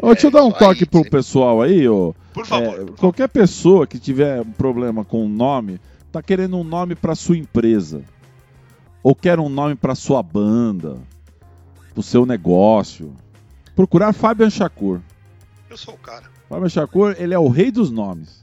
Ô, 0.00 0.12
deixa 0.12 0.26
eu 0.26 0.30
dar 0.30 0.44
um 0.44 0.52
toque 0.52 0.84
aí, 0.84 0.86
pro 0.86 1.04
pessoal 1.04 1.62
aí, 1.62 1.88
ó. 1.88 2.12
Por 2.32 2.46
favor, 2.46 2.74
é, 2.74 2.84
por 2.84 2.96
qualquer 2.96 3.28
favor. 3.28 3.42
pessoa 3.42 3.86
que 3.86 3.98
tiver 3.98 4.40
um 4.40 4.52
problema 4.52 5.04
com 5.04 5.24
o 5.24 5.28
nome, 5.28 5.80
tá 6.12 6.22
querendo 6.22 6.58
um 6.58 6.64
nome 6.64 6.94
para 6.94 7.14
sua 7.14 7.36
empresa, 7.36 8.02
ou 9.02 9.14
quer 9.14 9.40
um 9.40 9.48
nome 9.48 9.74
para 9.74 9.94
sua 9.94 10.22
banda, 10.22 10.98
pro 11.94 12.02
seu 12.02 12.26
negócio, 12.26 13.14
procurar 13.80 14.12
Fabian 14.12 14.50
Shakur. 14.50 15.00
Eu 15.70 15.76
sou 15.76 15.94
o 15.94 15.98
cara. 15.98 16.30
Fabian 16.50 16.68
Shakur, 16.68 17.16
ele 17.18 17.32
é 17.32 17.38
o 17.38 17.48
rei 17.48 17.70
dos 17.70 17.90
nomes. 17.90 18.42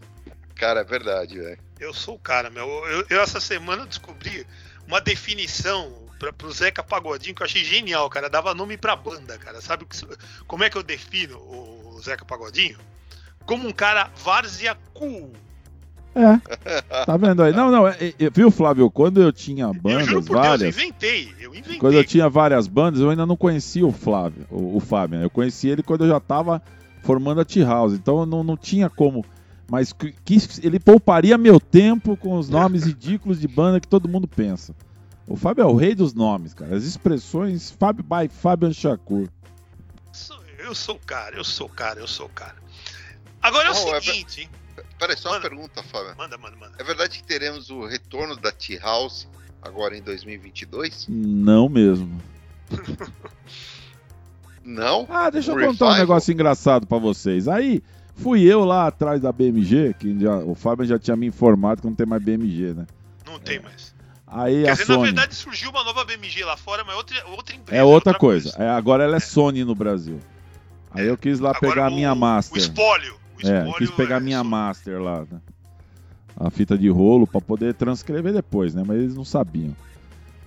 Cara, 0.56 0.80
é 0.80 0.84
verdade, 0.84 1.38
velho. 1.40 1.60
Eu 1.80 1.94
sou 1.94 2.16
o 2.16 2.20
cara, 2.20 2.50
meu. 2.50 2.66
Eu, 2.66 3.06
eu, 3.08 3.22
essa 3.22 3.40
semana 3.40 3.86
descobri 3.86 4.48
uma 4.88 5.00
definição 5.00 5.94
para 6.18 6.34
pro 6.34 6.52
Zeca 6.52 6.82
Pagodinho 6.82 7.36
que 7.36 7.44
eu 7.44 7.46
achei 7.46 7.64
genial, 7.64 8.10
cara. 8.10 8.32
Dava 8.32 8.56
nome 8.56 8.78
pra 8.78 8.96
banda, 8.96 9.38
cara. 9.38 9.62
Sabe 9.62 9.86
como 10.48 10.64
é 10.64 10.72
que 10.72 10.78
eu 10.78 10.82
defino 10.82 11.38
o 11.38 12.02
Zeca 12.02 12.26
Pagodinho? 12.26 12.80
Como 13.46 13.68
um 13.68 13.74
cara 13.74 14.10
várzea 14.24 14.76
cool. 14.96 15.32
É. 16.18 16.42
Tá 17.06 17.16
vendo 17.16 17.44
aí? 17.44 17.54
Não, 17.54 17.72
não, 17.72 17.88
é, 17.88 17.96
é, 18.20 18.30
viu, 18.30 18.50
Flávio? 18.50 18.90
Quando 18.90 19.22
eu 19.22 19.32
tinha 19.32 19.72
bandas 19.72 20.10
eu 20.10 20.22
várias. 20.22 20.60
Deus, 20.60 20.78
eu 20.78 20.84
inventei, 20.84 21.34
eu 21.40 21.52
inventei. 21.52 21.78
Quando 21.78 21.94
eu 21.94 22.04
tinha 22.04 22.28
várias 22.28 22.68
bandas, 22.68 23.00
eu 23.00 23.10
ainda 23.10 23.26
não 23.26 23.38
conhecia 23.38 23.86
o 23.86 23.92
Flávio, 23.92 24.46
o, 24.50 24.78
o 24.78 24.80
Fábio. 24.80 25.20
Né? 25.20 25.26
Eu 25.26 25.30
conheci 25.30 25.70
ele 25.70 25.84
quando 25.84 26.04
eu 26.04 26.10
já 26.10 26.20
tava 26.20 26.62
formando 27.04 27.40
a 27.40 27.46
T-House. 27.46 27.94
Então 27.94 28.20
eu 28.20 28.26
não, 28.26 28.44
não 28.44 28.58
tinha 28.58 28.90
como. 28.90 29.24
Mas 29.70 29.94
que, 29.94 30.14
ele 30.64 30.80
pouparia 30.80 31.38
meu 31.38 31.60
tempo 31.60 32.18
com 32.18 32.38
os 32.38 32.50
nomes 32.50 32.84
ridículos 32.88 33.40
de 33.40 33.48
banda 33.48 33.80
que 33.80 33.88
todo 33.88 34.10
mundo 34.10 34.28
pensa. 34.28 34.76
O 35.28 35.36
Fábio 35.36 35.62
é 35.62 35.66
o 35.66 35.76
rei 35.76 35.94
dos 35.94 36.14
nomes, 36.14 36.54
cara. 36.54 36.76
As 36.76 36.84
expressões 36.84 37.70
Fábio 37.70 38.04
by 38.04 38.28
Fábio 38.30 38.74
Shakur. 38.74 39.28
Eu 40.58 40.74
sou 40.76 40.96
o 40.96 41.00
cara, 41.00 41.38
eu 41.38 41.44
sou 41.44 41.68
o 41.68 41.70
cara, 41.70 42.00
eu 42.00 42.08
sou 42.08 42.26
o 42.26 42.30
cara. 42.30 42.56
Agora 43.42 43.70
é 43.70 43.72
o 43.72 43.74
oh, 43.74 44.02
seguinte. 44.02 44.50
É... 44.54 44.67
Peraí, 45.00 45.18
só 45.18 45.30
manda, 45.30 45.46
uma 45.46 45.50
pergunta, 45.50 45.84
Fábio. 45.84 46.16
Manda, 46.18 46.38
manda, 46.38 46.56
manda. 46.56 46.74
É 46.78 46.84
verdade 46.84 47.18
que 47.18 47.24
teremos 47.24 47.70
o 47.70 47.86
retorno 47.86 48.36
da 48.36 48.52
T-House 48.52 49.28
agora 49.62 49.98
em 49.98 50.02
2022? 50.02 51.08
Não 51.10 51.70
mesmo. 51.70 52.22
Não? 54.64 55.08
Ah, 55.10 55.30
deixa 55.30 55.52
eu 55.52 55.56
contar 55.56 55.68
revival? 55.70 55.94
um 55.94 55.98
negócio 55.98 56.34
engraçado 56.34 56.86
para 56.86 56.98
vocês. 56.98 57.48
Aí, 57.48 57.82
fui 58.16 58.42
eu 58.44 58.66
lá 58.66 58.88
atrás 58.88 59.22
da 59.22 59.32
BMG, 59.32 59.96
que 59.98 60.20
já, 60.20 60.38
o 60.40 60.54
Fábio 60.54 60.86
já 60.86 61.00
tinha 61.00 61.16
me 61.16 61.26
informado 61.26 61.82
que 61.82 61.88
não 61.88 61.96
tem 61.96 62.06
mais 62.06 62.22
BMG, 62.22 62.74
né? 62.74 62.86
Não 63.26 63.40
tem 63.40 63.62
mais. 63.62 63.96
Aí 64.28 64.64
Quer 64.64 64.70
a 64.70 64.74
dizer, 64.74 64.86
Sony... 64.86 64.98
na 64.98 65.06
verdade 65.06 65.36
surgiu 65.36 65.70
uma 65.70 65.86
nova 65.86 66.04
BMG 66.04 66.44
lá 66.44 66.58
fora, 66.58 66.84
mas 66.84 66.98
outra, 66.98 67.26
outra 67.28 67.56
empresa. 67.56 67.80
É 67.80 67.84
outra, 67.84 68.12
outra 68.12 68.20
coisa. 68.20 68.52
coisa. 68.52 68.64
É, 68.64 68.70
agora 68.70 69.06
ela 69.06 69.16
é, 69.16 69.18
é, 69.18 69.22
Sony 69.22 69.64
no 69.64 69.74
Brasil. 69.74 70.20
Aí 70.92 71.08
eu 71.08 71.18
quis 71.18 71.40
lá 71.40 71.52
agora 71.52 71.62
pegar 71.62 71.86
a 71.88 71.90
minha 71.90 72.14
Master. 72.14 72.54
O 72.54 72.58
espólio. 72.58 73.17
Espólio 73.38 73.70
é, 73.70 73.78
quis 73.78 73.92
pegar 73.92 74.18
a 74.18 74.20
minha 74.20 74.40
Sony. 74.40 74.50
Master 74.50 75.02
lá. 75.02 75.22
Né? 75.22 75.40
A 76.36 76.50
fita 76.50 76.78
de 76.78 76.90
rolo 76.90 77.26
para 77.26 77.42
poder 77.42 77.74
transcrever 77.74 78.34
depois, 78.34 78.74
né? 78.74 78.84
Mas 78.86 78.98
eles 78.98 79.16
não 79.16 79.26
sabiam. 79.26 79.76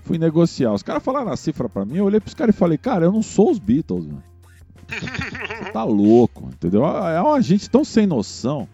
Fui 0.03 0.17
negociar. 0.17 0.73
Os 0.73 0.83
caras 0.83 1.03
falaram 1.03 1.31
a 1.31 1.37
cifra 1.37 1.69
para 1.69 1.85
mim, 1.85 1.97
eu 1.97 2.05
olhei 2.05 2.19
pros 2.19 2.33
caras 2.33 2.55
e 2.55 2.57
falei, 2.57 2.77
cara, 2.77 3.05
eu 3.05 3.11
não 3.11 3.21
sou 3.21 3.51
os 3.51 3.59
Beatles, 3.59 4.05
mano. 4.05 4.23
Você 4.87 5.71
tá 5.71 5.83
louco, 5.83 6.49
entendeu? 6.49 6.85
É 6.85 7.21
uma 7.21 7.41
gente 7.41 7.69
tão 7.69 7.83
sem 7.83 8.05
noção. 8.05 8.67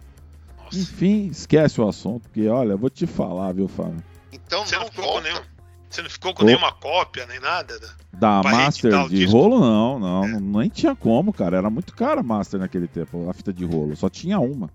Nossa. 0.58 0.80
Enfim, 0.80 1.28
esquece 1.28 1.80
o 1.80 1.88
assunto, 1.88 2.24
porque 2.24 2.48
olha, 2.48 2.72
eu 2.72 2.78
vou 2.78 2.90
te 2.90 3.06
falar, 3.06 3.54
viu, 3.54 3.68
Fábio? 3.68 4.04
Então 4.32 4.66
você 4.66 4.76
não, 4.76 4.84
não 4.84 4.92
ficou 4.92 5.14
com 5.14 5.22
nenhum, 5.22 5.42
Você 5.90 6.02
não 6.02 6.10
ficou 6.10 6.34
com 6.34 6.44
nenhuma 6.44 6.72
cópia, 6.74 7.26
nem 7.26 7.40
nada? 7.40 7.80
Da, 8.12 8.42
da 8.42 8.50
Master 8.50 9.08
de 9.08 9.26
rolo, 9.26 9.60
não, 9.60 10.00
não, 10.00 10.24
é. 10.26 10.40
Nem 10.40 10.70
tinha 10.70 10.96
como, 10.96 11.32
cara. 11.32 11.58
Era 11.58 11.70
muito 11.70 11.96
cara 11.96 12.20
a 12.20 12.24
Master 12.24 12.60
naquele 12.60 12.88
tempo, 12.88 13.30
a 13.30 13.34
fita 13.34 13.54
de 13.54 13.64
rolo. 13.64 13.96
Só 13.96 14.10
tinha 14.10 14.40
uma. 14.40 14.70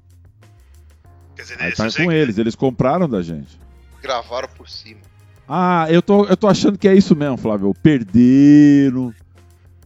Quer 1.37 1.43
dizer, 1.43 1.57
Aí 1.61 1.73
tá 1.73 1.87
com 1.91 2.11
eles, 2.11 2.39
eles 2.39 2.55
compraram 2.55 3.09
da 3.09 3.23
gente. 3.23 3.59
Gravaram 4.01 4.49
por 4.49 4.69
cima. 4.69 5.01
Ah, 5.47 5.87
eu 5.91 6.01
tô, 6.01 6.25
eu 6.25 6.37
tô 6.37 6.49
achando 6.49 6.79
que 6.79 6.89
é 6.89 6.95
isso 6.95 7.15
mesmo, 7.15 7.37
Flávio. 7.37 7.75
Perderam 7.75 9.15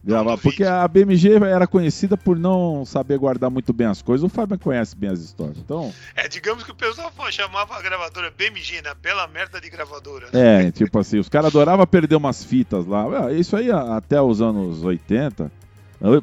gravar. 0.07 0.37
Porque 0.37 0.63
a 0.63 0.87
BMG 0.87 1.35
era 1.35 1.67
conhecida 1.67 2.17
por 2.17 2.39
não 2.39 2.85
saber 2.85 3.17
guardar 3.17 3.49
muito 3.49 3.73
bem 3.73 3.87
as 3.87 4.01
coisas. 4.01 4.23
O 4.23 4.29
Fábio 4.29 4.57
conhece 4.57 4.95
bem 4.95 5.09
as 5.09 5.19
histórias. 5.19 5.57
Então... 5.57 5.93
É, 6.15 6.27
digamos 6.27 6.63
que 6.63 6.71
o 6.71 6.75
pessoal 6.75 7.11
chamava 7.29 7.75
a 7.75 7.81
gravadora 7.81 8.31
BMG, 8.35 8.81
né? 8.81 8.93
Bela 9.01 9.27
merda 9.27 9.59
de 9.59 9.69
gravadora. 9.69 10.27
Né? 10.31 10.67
É, 10.67 10.71
tipo 10.71 10.97
assim, 10.97 11.19
os 11.19 11.29
caras 11.29 11.49
adoravam 11.49 11.85
perder 11.85 12.15
umas 12.15 12.43
fitas 12.43 12.85
lá. 12.85 13.31
Isso 13.33 13.55
aí 13.55 13.69
até 13.69 14.21
os 14.21 14.41
anos 14.41 14.83
80. 14.83 15.51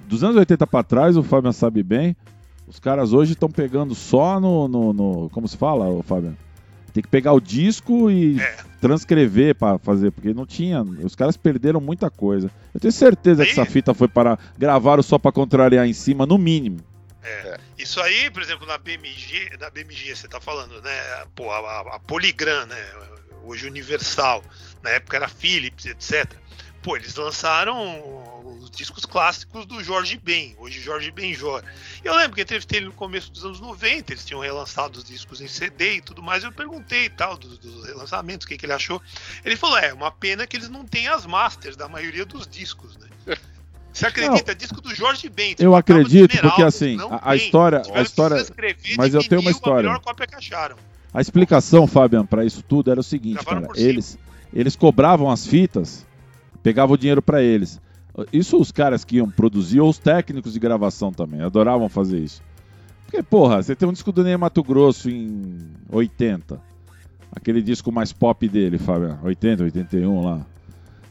Dos 0.07 0.25
anos 0.25 0.37
80 0.37 0.67
para 0.67 0.85
trás, 0.85 1.17
o 1.17 1.23
Fábio 1.23 1.53
sabe 1.53 1.83
bem. 1.83 2.17
Os 2.67 2.79
caras 2.79 3.13
hoje 3.13 3.33
estão 3.33 3.51
pegando 3.51 3.95
só 3.95 4.41
no, 4.41 4.67
no, 4.67 4.93
no, 4.93 5.31
Como 5.31 5.47
se 5.47 5.57
fala, 5.57 6.03
Fábio? 6.03 6.37
Tem 6.95 7.03
que 7.03 7.09
pegar 7.09 7.33
o 7.33 7.41
disco 7.41 8.09
e 8.09 8.41
é. 8.41 8.57
transcrever 8.81 9.57
para 9.57 9.79
fazer, 9.79 10.13
porque 10.13 10.33
não 10.33 10.47
tinha. 10.47 10.81
Os 10.81 11.17
caras 11.17 11.37
perderam 11.37 11.81
muita 11.81 12.09
coisa. 12.09 12.49
Eu 12.73 12.79
tenho 12.79 12.93
certeza 12.93 13.43
aí, 13.43 13.49
que 13.49 13.53
essa 13.53 13.69
fita 13.69 13.93
foi 13.93 14.07
para. 14.07 14.39
Gravaram 14.57 15.03
só 15.03 15.19
para 15.19 15.33
contrariar 15.33 15.89
em 15.89 15.93
cima, 15.93 16.25
no 16.25 16.39
mínimo. 16.39 16.79
É. 17.21 17.59
Isso 17.77 18.01
aí, 18.01 18.31
por 18.31 18.41
exemplo, 18.41 18.65
na 18.65 18.79
BMG, 18.79 19.57
na 19.59 19.71
BMG 19.71 20.15
você 20.15 20.29
tá 20.29 20.41
falando, 20.41 20.81
né? 20.83 21.25
Pô, 21.35 21.51
a, 21.51 21.97
a 21.97 21.99
Polygram, 21.99 22.65
né? 22.67 22.93
Hoje 23.43 23.67
Universal. 23.67 24.45
Na 24.81 24.91
época 24.91 25.17
era 25.17 25.27
Philips, 25.27 25.87
etc. 25.87 26.33
Pô, 26.85 26.97
eles 26.97 27.15
lançaram 27.15 28.45
os 28.61 28.71
discos 28.71 29.07
clássicos 29.07 29.65
do 29.65 29.83
Jorge 29.83 30.21
Ben, 30.23 30.55
hoje 30.59 30.83
Jorge 30.83 31.11
Benjor. 31.11 31.63
Eu 32.05 32.15
lembro 32.15 32.37
que 32.37 32.43
entrevistei 32.43 32.79
ele 32.79 32.87
no 32.89 32.93
começo 32.93 33.33
dos 33.33 33.43
anos 33.43 33.59
90, 33.59 34.13
eles 34.13 34.23
tinham 34.23 34.43
relançado 34.43 34.99
os 34.99 35.05
discos 35.05 35.41
em 35.41 35.49
CD 35.49 35.97
e 35.97 36.01
tudo 36.03 36.23
mais. 36.23 36.45
Eu 36.45 36.53
perguntei 36.53 37.09
tal 37.09 37.39
dos, 37.39 37.57
dos 37.57 37.87
relançamentos, 37.87 38.45
o 38.45 38.49
que, 38.49 38.59
que 38.59 38.67
ele 38.67 38.75
achou. 38.75 39.01
Ele 39.43 39.57
falou: 39.57 39.79
é, 39.79 39.95
uma 39.95 40.11
pena 40.11 40.47
que 40.47 40.59
eles 40.59 40.69
não 40.69 40.85
têm 40.85 41.09
as 41.09 41.25
masters 41.25 41.75
da 41.75 41.89
maioria 41.89 42.27
dos 42.27 42.47
discos, 42.47 42.99
né? 42.99 43.09
Você 43.91 44.07
acredita? 44.07 44.53
Não, 44.53 44.59
disco 44.59 44.81
do 44.83 44.95
Jorge 44.95 45.31
Ben. 45.31 45.55
Eu 45.59 45.75
acredito, 45.75 46.37
porque 46.39 46.63
assim, 46.65 46.99
a, 47.11 47.31
a 47.31 47.37
história. 47.37 47.81
A 47.95 48.03
história 48.03 48.45
mas 48.99 49.15
eu 49.15 49.27
tenho 49.27 49.41
uma 49.41 49.51
história. 49.51 49.91
A, 49.91 50.01
cópia 50.01 50.27
que 50.27 50.35
acharam. 50.35 50.77
a 51.15 51.21
explicação, 51.23 51.87
Fabian, 51.87 52.27
para 52.27 52.45
isso 52.45 52.61
tudo 52.61 52.91
era 52.91 53.01
o 53.01 53.05
seguinte, 53.05 53.43
cara. 53.43 53.69
Eles, 53.75 54.19
eles 54.53 54.77
cobravam 54.77 55.31
as 55.31 55.47
fitas, 55.47 56.05
pegavam 56.65 56.95
o 56.95 56.99
dinheiro 56.99 57.21
para 57.21 57.43
eles. 57.43 57.79
Isso 58.33 58.59
os 58.59 58.73
caras 58.73 59.05
que 59.05 59.17
iam 59.17 59.29
produzir, 59.29 59.81
ou 59.81 59.91
os 59.91 59.99
técnicos 59.99 60.55
de 60.55 60.59
gravação 60.59 61.13
também, 61.13 61.43
adoravam 61.43 61.89
fazer 61.89 62.19
isso. 62.19 62.43
Porque, 63.05 63.23
porra, 63.23 63.63
você 63.63 63.77
tem 63.77 63.87
um 63.87 63.93
disco 63.93 64.11
do 64.11 64.25
Ney 64.25 64.37
Mato 64.37 64.63
Grosso 64.63 65.11
em 65.11 65.59
80. 65.93 66.59
Aquele 67.31 67.61
disco 67.61 67.93
mais 67.93 68.13
pop 68.13 68.49
dele, 68.49 68.79
Fábio. 68.79 69.19
80, 69.23 69.65
81 69.65 70.25
lá. 70.25 70.47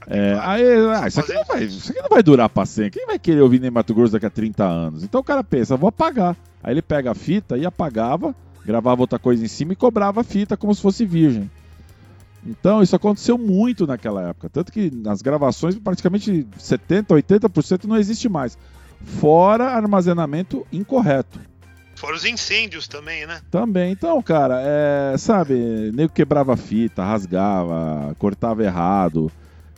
É, 0.08 0.38
aí, 0.42 0.64
ah, 0.96 1.08
isso, 1.08 1.20
aqui 1.20 1.34
não 1.34 1.46
vai, 1.46 1.64
isso 1.64 1.92
aqui 1.92 2.02
não 2.02 2.10
vai 2.10 2.24
durar 2.24 2.50
pra 2.50 2.66
sempre. 2.66 3.00
Quem 3.00 3.06
vai 3.06 3.20
querer 3.20 3.42
ouvir 3.42 3.60
Ney 3.60 3.70
Mato 3.70 3.94
Grosso 3.94 4.14
daqui 4.14 4.26
a 4.26 4.30
30 4.30 4.66
anos? 4.66 5.04
Então 5.04 5.22
o 5.22 5.24
cara 5.24 5.44
pensa, 5.44 5.78
vou 5.78 5.90
apagar. 5.90 6.36
Aí 6.64 6.74
ele 6.74 6.82
pega 6.82 7.12
a 7.12 7.16
fita 7.16 7.58
e 7.58 7.66
apagava, 7.66 8.34
gravava 8.66 9.02
outra 9.02 9.20
coisa 9.20 9.44
em 9.46 9.48
cima 9.48 9.74
e 9.74 9.76
cobrava 9.76 10.22
a 10.22 10.24
fita 10.24 10.58
como 10.58 10.74
se 10.74 10.82
fosse 10.82 11.06
virgem. 11.06 11.50
Então, 12.46 12.82
isso 12.82 12.96
aconteceu 12.96 13.38
muito 13.38 13.88
naquela 13.88 14.30
época. 14.30 14.50
Tanto 14.50 14.72
que 14.72 14.92
nas 14.94 15.22
gravações, 15.22 15.78
praticamente 15.78 16.46
70%, 16.60 17.08
80% 17.08 17.86
não 17.86 17.98
existe 17.98 18.28
mais. 18.28 18.58
Fora 19.02 19.66
armazenamento 19.66 20.66
incorreto. 20.72 21.40
Fora 21.96 22.16
os 22.16 22.26
incêndios 22.26 22.88
também, 22.88 23.26
né? 23.26 23.40
Também. 23.50 23.92
Então, 23.92 24.22
cara, 24.22 24.62
é, 24.62 25.16
sabe, 25.18 25.92
nego 25.94 26.12
quebrava 26.12 26.58
fita, 26.58 27.04
rasgava, 27.04 28.16
cortava 28.20 28.64
errado. 28.64 29.32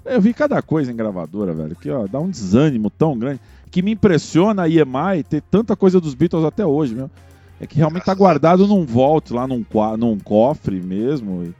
Eu 0.03 0.21
vi 0.21 0.33
cada 0.33 0.61
coisa 0.61 0.91
em 0.91 0.95
gravadora, 0.95 1.53
velho, 1.53 1.75
que 1.75 1.89
ó, 1.89 2.07
dá 2.07 2.19
um 2.19 2.29
desânimo 2.29 2.89
tão 2.89 3.17
grande. 3.17 3.39
Que 3.69 3.81
me 3.81 3.91
impressiona 3.91 4.63
a 4.63 4.69
EMI 4.69 5.23
ter 5.27 5.41
tanta 5.41 5.75
coisa 5.75 5.99
dos 5.99 6.13
Beatles 6.13 6.45
até 6.45 6.65
hoje, 6.65 6.95
meu. 6.95 7.11
É 7.59 7.67
que 7.67 7.75
realmente 7.75 8.05
Graças 8.05 8.17
tá 8.17 8.17
guardado 8.17 8.67
num 8.67 8.85
vault 8.85 9.33
lá, 9.33 9.47
num, 9.47 9.65
num 9.97 10.19
cofre 10.19 10.81
mesmo. 10.81 11.53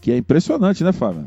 Que 0.00 0.12
é 0.12 0.16
impressionante, 0.16 0.84
né, 0.84 0.92
Fábio? 0.92 1.26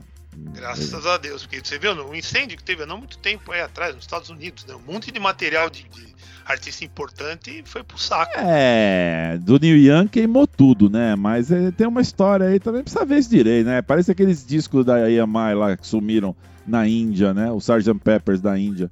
Graças 0.54 1.06
a 1.06 1.18
Deus, 1.18 1.44
porque 1.44 1.62
você 1.64 1.78
viu 1.78 1.92
o 1.94 2.16
incêndio 2.16 2.58
que 2.58 2.64
teve 2.64 2.84
há 2.84 2.86
não 2.86 2.98
muito 2.98 3.18
tempo 3.18 3.52
aí 3.52 3.62
atrás, 3.62 3.94
nos 3.96 4.04
Estados 4.04 4.30
Unidos, 4.30 4.66
né? 4.66 4.76
Um 4.76 4.94
monte 4.94 5.12
de 5.12 5.20
material 5.20 5.70
de, 5.70 5.84
de 5.84 6.08
artista 6.46 6.84
importante 6.84 7.62
foi 7.66 7.84
pro 7.84 7.98
saco. 7.98 8.32
É, 8.38 9.38
do 9.42 9.60
New 9.60 9.78
Young 9.78 10.08
queimou 10.08 10.48
tudo, 10.48 10.90
né? 10.90 11.16
Mas 11.16 11.52
é, 11.52 11.72
tem 11.72 11.88
uma 11.88 12.02
história 12.02 12.48
aí 12.48 12.60
também, 12.60 12.82
precisa 12.82 13.06
ver 13.06 13.20
isso 13.20 13.30
direito, 13.30 13.68
né? 13.68 13.82
Parece 13.82 14.12
aqueles 14.12 14.46
discos 14.46 14.86
da 14.86 15.10
EMI 15.10 15.54
lá 15.56 15.78
que 15.78 15.86
sumiram 15.86 16.36
na 16.66 16.88
Índia, 16.88 17.34
né? 17.34 17.52
O 17.52 17.58
Sgt. 17.58 17.94
Peppers 18.04 18.42
da 18.42 18.58
Índia. 18.58 18.90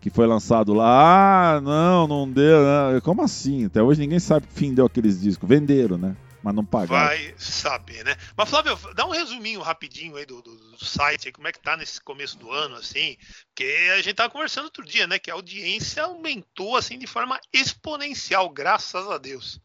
Que 0.00 0.10
foi 0.10 0.26
lançado 0.26 0.72
lá. 0.72 1.56
Ah, 1.56 1.60
não, 1.60 2.06
não 2.06 2.30
deu. 2.30 2.62
Né? 2.62 3.00
Como 3.02 3.20
assim? 3.22 3.64
Até 3.64 3.82
hoje 3.82 4.00
ninguém 4.00 4.20
sabe 4.20 4.46
que 4.46 4.52
fim 4.52 4.72
deu 4.72 4.86
aqueles 4.86 5.20
discos. 5.20 5.48
Venderam, 5.48 5.98
né? 5.98 6.14
Mas 6.42 6.54
não 6.54 6.64
pagaram. 6.64 7.08
Vai 7.08 7.34
saber, 7.38 8.04
né? 8.04 8.16
Mas, 8.36 8.48
Flávio, 8.48 8.76
dá 8.94 9.06
um 9.06 9.10
resuminho 9.10 9.60
rapidinho 9.60 10.16
aí 10.16 10.24
do, 10.24 10.40
do, 10.40 10.56
do 10.56 10.84
site, 10.84 11.26
aí, 11.28 11.32
como 11.32 11.48
é 11.48 11.52
que 11.52 11.60
tá 11.60 11.76
nesse 11.76 12.00
começo 12.00 12.38
do 12.38 12.50
ano, 12.50 12.76
assim, 12.76 13.16
porque 13.48 13.64
a 13.92 14.00
gente 14.00 14.14
tava 14.14 14.30
conversando 14.30 14.66
outro 14.66 14.84
dia, 14.84 15.06
né, 15.06 15.18
que 15.18 15.30
a 15.30 15.34
audiência 15.34 16.04
aumentou, 16.04 16.76
assim, 16.76 16.98
de 16.98 17.06
forma 17.06 17.40
exponencial, 17.52 18.48
graças 18.50 19.08
a 19.08 19.18
Deus. 19.18 19.60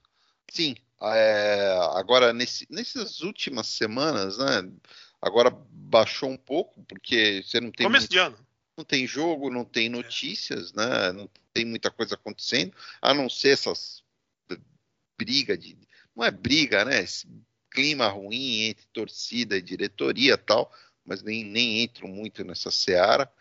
Sim, 0.51 0.75
é, 1.01 1.77
agora, 1.93 2.33
nesse, 2.33 2.67
nessas 2.69 3.21
últimas 3.21 3.67
semanas, 3.67 4.37
né, 4.37 4.69
agora 5.21 5.51
baixou 5.69 6.29
um 6.29 6.37
pouco, 6.37 6.83
porque 6.83 7.43
você 7.45 7.59
não 7.61 7.71
tem... 7.71 7.85
Começo 7.85 8.03
muito, 8.03 8.11
de 8.11 8.17
ano. 8.17 8.37
Não 8.77 8.83
tem 8.83 9.05
jogo, 9.05 9.51
não 9.51 9.63
tem 9.63 9.89
notícias, 9.89 10.73
é. 10.73 10.77
né, 10.77 11.11
não 11.11 11.29
tem 11.53 11.65
muita 11.65 11.91
coisa 11.91 12.15
acontecendo, 12.15 12.75
a 13.01 13.13
não 13.13 13.29
ser 13.29 13.49
essas 13.49 14.03
briga 15.17 15.57
de 15.57 15.77
não 16.15 16.23
é 16.23 16.31
briga, 16.31 16.85
né? 16.85 17.01
Esse 17.01 17.27
clima 17.71 18.07
ruim 18.07 18.61
entre 18.63 18.85
torcida 18.93 19.57
e 19.57 19.61
diretoria 19.61 20.37
tal, 20.37 20.71
mas 21.03 21.21
nem, 21.23 21.43
nem 21.43 21.81
entro 21.81 22.07
muito 22.07 22.43
nessa 22.43 22.69
seara. 22.71 23.31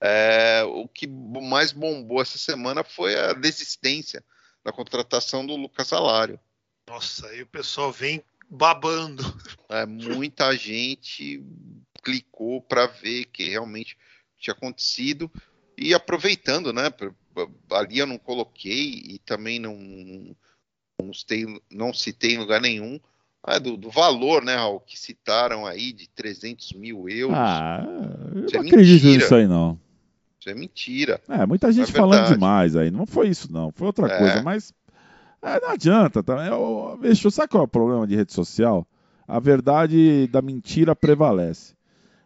É, 0.00 0.62
o 0.64 0.88
que 0.88 1.06
mais 1.06 1.72
bombou 1.72 2.22
essa 2.22 2.38
semana 2.38 2.82
foi 2.82 3.14
a 3.14 3.32
desistência 3.32 4.24
da 4.64 4.72
contratação 4.72 5.44
do 5.44 5.56
Lucas 5.56 5.92
Alário. 5.92 6.38
Nossa, 6.88 7.26
aí 7.28 7.42
o 7.42 7.46
pessoal 7.46 7.92
vem 7.92 8.22
babando. 8.48 9.22
É, 9.68 9.86
muita 9.86 10.56
gente 10.56 11.42
clicou 12.02 12.60
para 12.60 12.86
ver 12.86 13.26
que 13.26 13.48
realmente 13.48 13.96
tinha 14.36 14.52
acontecido 14.52 15.30
e 15.78 15.94
aproveitando, 15.94 16.72
né? 16.72 16.92
Ali 17.70 17.98
eu 17.98 18.06
não 18.06 18.18
coloquei 18.18 19.02
e 19.04 19.18
também 19.20 19.58
não 19.58 20.34
não 21.02 21.14
citei, 21.14 21.60
não 21.70 21.94
citei 21.94 22.34
em 22.34 22.38
lugar 22.38 22.60
nenhum 22.60 22.98
Ah, 23.42 23.58
do, 23.58 23.76
do, 23.76 23.90
valor, 23.90 24.44
né, 24.44 24.56
Raul, 24.56 24.80
que 24.80 24.98
citaram 24.98 25.66
aí 25.66 25.92
de 25.92 26.08
300 26.08 26.72
mil 26.74 27.08
euros. 27.08 27.36
Ah, 27.36 27.84
eu 28.34 28.44
isso 28.44 28.56
não 28.56 28.62
é 28.62 28.66
acredito 28.66 29.06
nisso 29.06 29.34
aí, 29.34 29.46
não. 29.46 29.78
Isso 30.38 30.48
é 30.48 30.54
mentira. 30.54 31.20
É, 31.28 31.44
muita 31.44 31.70
gente 31.70 31.90
é 31.90 31.92
falando 31.92 32.32
demais 32.32 32.74
aí. 32.74 32.90
Não 32.90 33.04
foi 33.04 33.28
isso, 33.28 33.52
não. 33.52 33.70
Foi 33.72 33.86
outra 33.86 34.06
é. 34.06 34.18
coisa, 34.18 34.42
mas 34.42 34.72
é, 35.42 35.60
não 35.60 35.70
adianta. 35.70 36.22
Tá? 36.22 36.46
Eu, 36.46 36.98
bicho, 37.00 37.30
sabe 37.30 37.48
qual 37.48 37.62
é 37.62 37.64
o 37.64 37.68
problema 37.68 38.06
de 38.06 38.16
rede 38.16 38.32
social? 38.32 38.86
A 39.28 39.38
verdade 39.38 40.26
da 40.28 40.40
mentira 40.40 40.96
prevalece. 40.96 41.74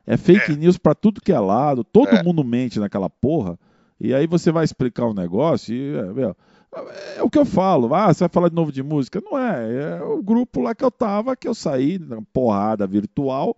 É 0.07 0.17
fake 0.17 0.53
é. 0.53 0.57
news 0.57 0.79
para 0.79 0.95
tudo 0.95 1.21
que 1.21 1.33
é 1.33 1.39
lado, 1.39 1.83
todo 1.83 2.09
é. 2.09 2.23
mundo 2.23 2.45
mente 2.45 2.79
naquela 2.79 3.09
porra. 3.09 3.59
E 4.01 4.13
aí 4.13 4.27
você 4.27 4.53
vai 4.53 4.65
explicar 4.65 5.07
um 5.07 5.15
negócio 5.15 5.75
e. 5.75 5.97
É, 5.97 6.35
é 7.17 7.23
o 7.23 7.31
que 7.31 7.39
eu 7.39 7.45
falo. 7.45 7.95
Ah, 7.95 8.13
você 8.13 8.21
vai 8.21 8.29
falar 8.29 8.49
de 8.49 8.55
novo 8.55 8.73
de 8.73 8.83
música? 8.83 9.21
Não 9.25 9.39
é. 9.39 9.99
É 9.99 10.03
o 10.03 10.23
grupo 10.23 10.61
lá 10.61 10.75
que 10.75 10.85
eu 10.85 10.91
tava, 10.91 11.37
que 11.37 11.47
eu 11.47 11.55
saí, 11.55 11.99
na 11.99 12.21
porrada 12.33 12.87
virtual, 12.87 13.57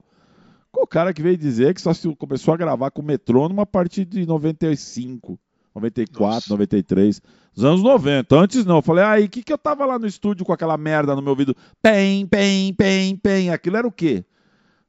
com 0.70 0.82
o 0.82 0.86
cara 0.86 1.12
que 1.14 1.22
veio 1.22 1.36
dizer 1.36 1.74
que 1.74 1.80
só 1.80 1.92
começou 2.18 2.54
a 2.54 2.56
gravar 2.56 2.90
com 2.90 3.02
o 3.02 3.04
metrônomo 3.04 3.60
a 3.60 3.66
partir 3.66 4.04
de 4.04 4.26
95, 4.26 5.38
94, 5.74 6.34
Nossa. 6.34 6.50
93. 6.50 7.22
Dos 7.54 7.64
anos 7.64 7.82
90. 7.82 8.36
Antes 8.36 8.64
não. 8.64 8.76
Eu 8.76 8.82
falei, 8.82 9.04
aí, 9.04 9.24
ah, 9.24 9.28
que 9.28 9.42
que 9.42 9.52
eu 9.52 9.58
tava 9.58 9.86
lá 9.86 9.98
no 9.98 10.06
estúdio 10.06 10.44
com 10.44 10.52
aquela 10.52 10.76
merda 10.76 11.16
no 11.16 11.22
meu 11.22 11.30
ouvido? 11.30 11.56
Pem, 11.80 12.26
pem, 12.26 12.74
pem, 12.74 13.16
pem. 13.16 13.50
Aquilo 13.50 13.78
era 13.78 13.86
o 13.86 13.92
quê? 13.92 14.24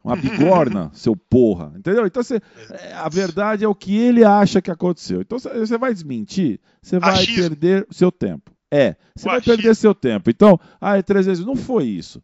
Uma 0.07 0.15
bigorna, 0.15 0.89
seu 0.95 1.15
porra. 1.15 1.73
Entendeu? 1.75 2.05
Então 2.07 2.23
você, 2.23 2.41
é, 2.71 2.93
a 2.93 3.09
verdade 3.09 3.63
é 3.63 3.67
o 3.67 3.75
que 3.75 3.95
ele 3.97 4.23
acha 4.23 4.61
que 4.61 4.71
aconteceu. 4.71 5.21
Então 5.21 5.37
você 5.37 5.77
vai 5.77 5.93
desmentir, 5.93 6.59
você 6.81 6.97
vai 6.99 7.11
Achismo. 7.11 7.49
perder 7.49 7.87
seu 7.91 8.11
tempo. 8.11 8.51
É, 8.71 8.95
você 9.15 9.27
o 9.27 9.31
vai 9.31 9.37
achismo. 9.37 9.55
perder 9.55 9.75
seu 9.75 9.93
tempo. 9.95 10.29
Então, 10.29 10.59
ah, 10.79 10.97
é 10.97 11.01
três 11.01 11.25
vezes. 11.25 11.45
Não 11.45 11.55
foi 11.55 11.85
isso. 11.85 12.21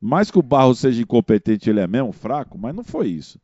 Mais 0.00 0.30
que 0.30 0.38
o 0.38 0.42
Barro 0.42 0.74
seja 0.74 1.02
incompetente, 1.02 1.68
ele 1.68 1.80
é 1.80 1.86
mesmo 1.86 2.12
fraco, 2.12 2.56
mas 2.56 2.74
não 2.74 2.84
foi 2.84 3.08
isso. 3.08 3.38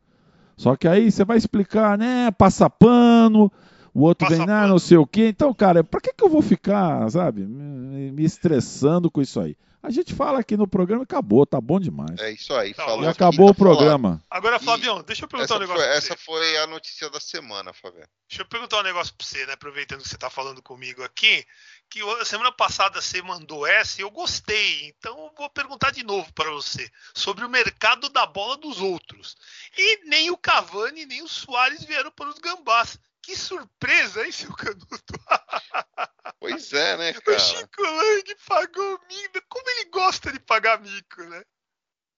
Só 0.57 0.77
que 0.77 0.87
aí 0.87 1.11
você 1.11 1.25
vai 1.25 1.37
explicar, 1.37 1.99
né? 1.99 2.31
Passa 2.31 2.71
pano, 2.71 3.51
o 3.93 4.03
outro 4.03 4.29
Passa 4.29 4.45
vem, 4.45 4.55
ah, 4.55 4.67
não 4.67 4.79
sei 4.79 4.97
o 4.97 5.07
quê. 5.07 5.29
Então, 5.29 5.53
cara, 5.53 5.83
pra 5.83 6.01
que, 6.01 6.13
que 6.13 6.25
eu 6.25 6.29
vou 6.29 6.41
ficar, 6.43 7.11
sabe, 7.11 7.45
me 7.45 8.23
estressando 8.25 9.11
com 9.11 9.21
isso 9.21 9.41
aí? 9.41 9.57
A 9.85 9.91
gente 9.91 10.15
fala 10.15 10.41
aqui 10.41 10.57
no 10.57 10.67
programa 10.67 11.03
e 11.03 11.05
acabou, 11.05 11.45
tá 11.45 11.61
bom 11.61 11.79
demais. 11.79 12.19
É 12.19 12.31
isso 12.31 12.55
aí, 12.55 12.73
tá, 12.73 12.87
falou. 12.87 13.05
E 13.05 13.07
acabou 13.07 13.51
o 13.51 13.55
programa. 13.55 14.25
Agora, 14.31 14.59
Flavião, 14.59 15.03
deixa 15.03 15.27
eu 15.27 15.29
perguntar 15.29 15.57
um 15.57 15.59
negócio. 15.59 15.83
Foi, 15.83 15.95
essa 15.95 16.17
foi 16.17 16.57
a 16.57 16.67
notícia 16.67 17.11
da 17.11 17.21
semana, 17.21 17.71
Flavião. 17.75 18.07
Deixa 18.27 18.41
eu 18.41 18.47
perguntar 18.47 18.81
um 18.81 18.83
negócio 18.83 19.13
pra 19.15 19.27
você, 19.27 19.45
né? 19.45 19.53
Aproveitando 19.53 20.01
que 20.01 20.09
você 20.09 20.17
tá 20.17 20.31
falando 20.31 20.63
comigo 20.63 21.03
aqui. 21.03 21.45
Que 21.91 22.01
semana 22.25 22.51
passada 22.51 22.99
você 22.99 23.21
mandou 23.21 23.67
essa 23.67 24.01
e 24.01 24.05
eu 24.05 24.11
gostei. 24.11 24.89
Então 24.89 25.19
eu 25.19 25.31
vou 25.37 25.51
perguntar 25.51 25.91
de 25.91 26.03
novo 26.03 26.33
para 26.33 26.51
você 26.51 26.91
sobre 27.15 27.45
o 27.45 27.51
mercado 27.51 28.09
da 28.09 28.25
bola 28.25 28.57
dos 28.57 28.81
outros. 28.81 29.37
E 29.77 30.09
nem 30.09 30.31
o 30.31 30.37
Cavani 30.39 31.05
nem 31.05 31.23
o 31.23 31.29
Soares 31.29 31.85
vieram 31.85 32.11
para 32.11 32.31
os 32.31 32.39
gambás. 32.39 32.99
Que 33.25 33.37
surpresa, 33.37 34.25
hein, 34.25 34.33
seu 34.33 34.53
Canuto? 34.55 34.89
Pois 36.41 36.75
é, 36.75 36.97
né, 36.99 37.13
cara? 37.15 37.37
O 37.37 37.41
Chico 37.41 37.83
Lang 37.83 38.37
pagou 38.47 39.01
mico. 39.09 39.41
Como 39.49 39.71
ele 39.71 39.85
gosta 39.87 40.31
de 40.31 40.39
pagar 40.39 40.79
mico, 40.79 41.23
né? 41.23 41.43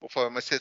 Pô, 0.00 0.08
Fábio, 0.10 0.32
mas 0.32 0.44
você, 0.44 0.60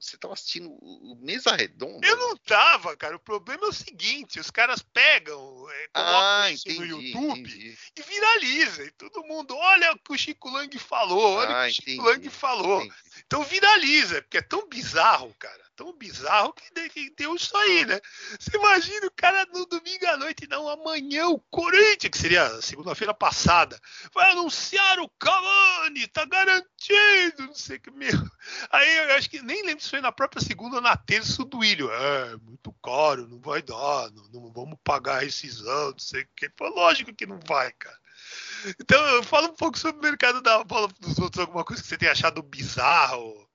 você 0.00 0.16
tava 0.16 0.34
assistindo 0.34 0.70
o 0.70 1.16
Mesa 1.20 1.54
Redonda? 1.54 2.06
Eu 2.06 2.16
não 2.16 2.36
tava, 2.38 2.96
cara. 2.96 3.14
O 3.16 3.20
problema 3.20 3.66
é 3.66 3.68
o 3.68 3.72
seguinte: 3.72 4.40
os 4.40 4.50
caras 4.50 4.82
pegam, 4.82 5.70
é, 5.70 5.88
colocam 5.88 6.20
ah, 6.20 6.50
isso 6.50 6.68
entendi, 6.68 6.88
no 6.88 7.02
YouTube 7.02 7.40
entendi. 7.40 7.78
e 7.96 8.02
viraliza. 8.02 8.84
E 8.84 8.90
todo 8.92 9.24
mundo, 9.24 9.54
olha 9.54 9.92
o 9.92 9.98
que 9.98 10.12
o 10.12 10.18
Chico 10.18 10.50
Lang 10.50 10.78
falou, 10.78 11.36
olha 11.36 11.54
ah, 11.54 11.60
o 11.60 11.64
que 11.66 11.70
o 11.70 11.74
Chico 11.74 11.90
entendi, 11.90 12.26
Lang 12.26 12.30
falou. 12.30 12.88
Então 13.26 13.42
viraliza, 13.42 14.22
porque 14.22 14.38
é 14.38 14.42
tão 14.42 14.68
bizarro, 14.68 15.34
cara 15.38 15.68
tão 15.78 15.92
bizarro 15.92 16.52
que 16.52 17.10
deu 17.16 17.36
isso 17.36 17.56
aí, 17.56 17.86
né? 17.86 18.00
Você 18.38 18.56
imagina 18.56 19.06
o 19.06 19.12
cara 19.12 19.46
no 19.54 19.64
domingo 19.64 20.06
à 20.08 20.16
noite, 20.16 20.48
não, 20.48 20.68
amanhã 20.68 21.28
o 21.28 21.38
Corinthians, 21.38 22.10
que 22.10 22.18
seria 22.18 22.60
segunda-feira 22.60 23.14
passada, 23.14 23.80
vai 24.12 24.32
anunciar 24.32 24.98
o 24.98 25.08
Cavani, 25.10 26.08
tá 26.08 26.24
garantido, 26.24 27.46
não 27.46 27.54
sei 27.54 27.76
o 27.76 27.80
que, 27.80 27.90
meu. 27.92 28.10
Aí 28.72 28.98
eu 28.98 29.14
acho 29.14 29.30
que 29.30 29.40
nem 29.40 29.64
lembro 29.64 29.84
se 29.84 29.90
foi 29.90 30.00
na 30.00 30.10
própria 30.10 30.42
segunda 30.42 30.76
ou 30.76 30.82
na 30.82 30.96
terça 30.96 31.36
do 31.38 31.44
Duílio. 31.44 31.88
É, 31.92 32.36
muito 32.38 32.72
caro, 32.82 33.28
não 33.28 33.40
vai 33.40 33.62
dar, 33.62 34.10
não, 34.10 34.28
não 34.32 34.52
vamos 34.52 34.78
pagar 34.82 35.18
a 35.18 35.20
rescisão, 35.20 35.92
não 35.92 35.98
sei 35.98 36.22
o 36.22 36.28
que. 36.34 36.50
Foi 36.58 36.70
lógico 36.70 37.14
que 37.14 37.24
não 37.24 37.38
vai, 37.46 37.70
cara. 37.72 37.96
Então, 38.80 39.22
fala 39.22 39.48
um 39.48 39.54
pouco 39.54 39.78
sobre 39.78 40.00
o 40.00 40.02
mercado 40.02 40.40
da 40.40 40.62
bola 40.64 40.88
dos 41.00 41.18
outros, 41.18 41.40
alguma 41.40 41.64
coisa 41.64 41.82
que 41.82 41.88
você 41.88 41.96
tenha 41.96 42.12
achado 42.12 42.42
bizarro 42.42 43.48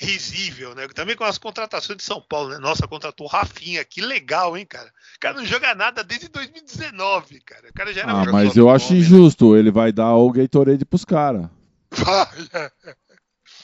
risível, 0.00 0.74
né? 0.74 0.88
Também 0.88 1.14
com 1.14 1.24
as 1.24 1.36
contratações 1.36 1.98
de 1.98 2.02
São 2.02 2.22
Paulo, 2.22 2.48
né? 2.48 2.58
Nossa, 2.58 2.88
contratou 2.88 3.26
o 3.26 3.30
Rafinha, 3.30 3.84
que 3.84 4.00
legal, 4.00 4.56
hein, 4.56 4.64
cara? 4.64 4.88
O 4.88 5.20
cara 5.20 5.36
não 5.36 5.44
joga 5.44 5.74
nada 5.74 6.02
desde 6.02 6.28
2019, 6.28 7.40
cara. 7.42 7.68
O 7.68 7.74
cara 7.74 7.92
já 7.92 8.02
era 8.02 8.12
Ah, 8.12 8.24
mas 8.32 8.56
eu 8.56 8.70
acho 8.70 8.94
injusto, 8.94 9.54
ele 9.54 9.70
vai 9.70 9.92
dar 9.92 10.14
o 10.16 10.32
Gatorade 10.32 10.86
pros 10.86 11.04
caras. 11.04 11.50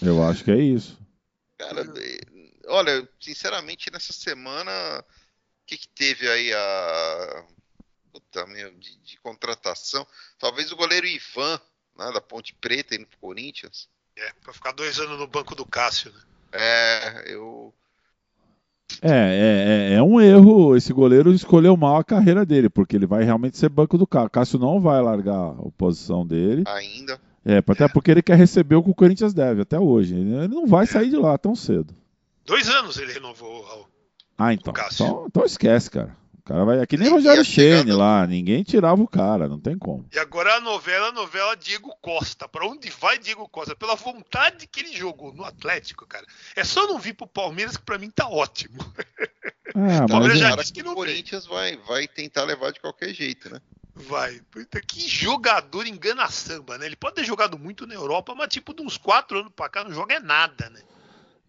eu 0.02 0.22
acho 0.28 0.44
que 0.44 0.50
é 0.50 0.58
isso. 0.58 0.98
Cara, 1.56 1.82
olha, 2.68 3.08
sinceramente, 3.18 3.90
nessa 3.90 4.12
semana, 4.12 4.70
o 5.00 5.04
que, 5.66 5.78
que 5.78 5.88
teve 5.88 6.28
aí 6.28 6.52
a. 6.52 7.44
Puta, 8.16 8.46
meu, 8.46 8.70
de, 8.72 8.96
de 9.04 9.18
contratação? 9.20 10.06
Talvez 10.38 10.72
o 10.72 10.76
goleiro 10.76 11.06
Ivan, 11.06 11.60
né, 11.98 12.10
da 12.12 12.20
Ponte 12.20 12.54
Preta, 12.54 12.94
indo 12.94 13.06
pro 13.06 13.18
Corinthians. 13.18 13.90
É, 14.16 14.32
pra 14.42 14.54
ficar 14.54 14.72
dois 14.72 14.98
anos 14.98 15.18
no 15.18 15.26
banco 15.26 15.54
do 15.54 15.66
Cássio, 15.66 16.10
né? 16.10 16.20
É, 16.52 17.34
eu. 17.34 17.74
É, 19.02 19.10
é, 19.10 19.92
é, 19.92 19.94
é, 19.96 20.02
um 20.02 20.18
erro. 20.18 20.74
Esse 20.74 20.94
goleiro 20.94 21.30
escolheu 21.30 21.76
mal 21.76 21.98
a 21.98 22.04
carreira 22.04 22.46
dele, 22.46 22.70
porque 22.70 22.96
ele 22.96 23.04
vai 23.04 23.22
realmente 23.22 23.58
ser 23.58 23.68
banco 23.68 23.98
do 23.98 24.06
Cássio. 24.06 24.30
Cássio 24.30 24.58
não 24.58 24.80
vai 24.80 25.02
largar 25.02 25.50
a 25.50 25.70
posição 25.76 26.26
dele. 26.26 26.64
Ainda. 26.66 27.20
É, 27.44 27.58
até 27.58 27.84
é. 27.84 27.88
porque 27.88 28.10
ele 28.10 28.22
quer 28.22 28.38
receber 28.38 28.76
o 28.76 28.82
que 28.82 28.90
o 28.90 28.94
Corinthians 28.94 29.34
deve, 29.34 29.60
até 29.60 29.78
hoje. 29.78 30.14
Ele 30.14 30.48
não 30.48 30.66
vai 30.66 30.84
é. 30.84 30.86
sair 30.86 31.10
de 31.10 31.16
lá 31.16 31.36
tão 31.36 31.54
cedo. 31.54 31.94
Dois 32.46 32.66
anos 32.70 32.96
ele 32.96 33.12
renovou 33.12 33.66
ao. 33.66 33.90
Ah, 34.38 34.54
então. 34.54 34.72
Então, 34.72 35.26
então 35.28 35.44
esquece, 35.44 35.90
cara 35.90 36.16
cara 36.46 36.64
vai. 36.64 36.78
É 36.78 36.86
que 36.86 36.96
nem 36.96 37.10
Rogério 37.10 37.44
Chene 37.44 37.92
lá, 37.92 38.26
ninguém 38.26 38.62
tirava 38.62 39.02
o 39.02 39.08
cara, 39.08 39.48
não 39.48 39.58
tem 39.58 39.76
como. 39.76 40.06
E 40.12 40.18
agora 40.18 40.54
a 40.54 40.60
novela, 40.60 41.08
a 41.08 41.12
novela 41.12 41.56
Diego 41.56 41.94
Costa. 42.00 42.48
Pra 42.48 42.66
onde 42.66 42.88
vai 42.88 43.18
Diego 43.18 43.48
Costa? 43.48 43.74
Pela 43.74 43.96
vontade 43.96 44.66
que 44.66 44.80
ele 44.80 44.96
jogou 44.96 45.34
no 45.34 45.44
Atlético, 45.44 46.06
cara. 46.06 46.24
É 46.54 46.64
só 46.64 46.86
não 46.86 46.98
vir 46.98 47.14
pro 47.14 47.26
Palmeiras 47.26 47.76
que 47.76 47.82
pra 47.82 47.98
mim 47.98 48.10
tá 48.10 48.28
ótimo. 48.28 48.78
Ah, 49.74 50.04
o 50.06 50.08
Palmeiras 50.08 50.38
já 50.38 50.54
disse 50.54 50.72
que 50.72 50.82
não 50.82 50.92
o 50.92 50.96
Corinthians 50.96 51.46
vai, 51.46 51.76
vai 51.78 52.06
tentar 52.06 52.44
levar 52.44 52.72
de 52.72 52.80
qualquer 52.80 53.12
jeito, 53.12 53.52
né? 53.52 53.60
Vai. 53.94 54.40
Puta, 54.50 54.80
que 54.80 55.08
jogador 55.08 55.86
engana 55.86 56.30
samba, 56.30 56.78
né? 56.78 56.86
Ele 56.86 56.96
pode 56.96 57.16
ter 57.16 57.24
jogado 57.24 57.58
muito 57.58 57.86
na 57.86 57.94
Europa, 57.94 58.34
mas 58.34 58.48
tipo, 58.48 58.72
de 58.72 58.82
uns 58.82 58.96
quatro 58.96 59.40
anos 59.40 59.52
pra 59.56 59.68
cá 59.68 59.82
não 59.82 59.92
joga 59.92 60.14
é 60.14 60.20
nada, 60.20 60.70
né? 60.70 60.80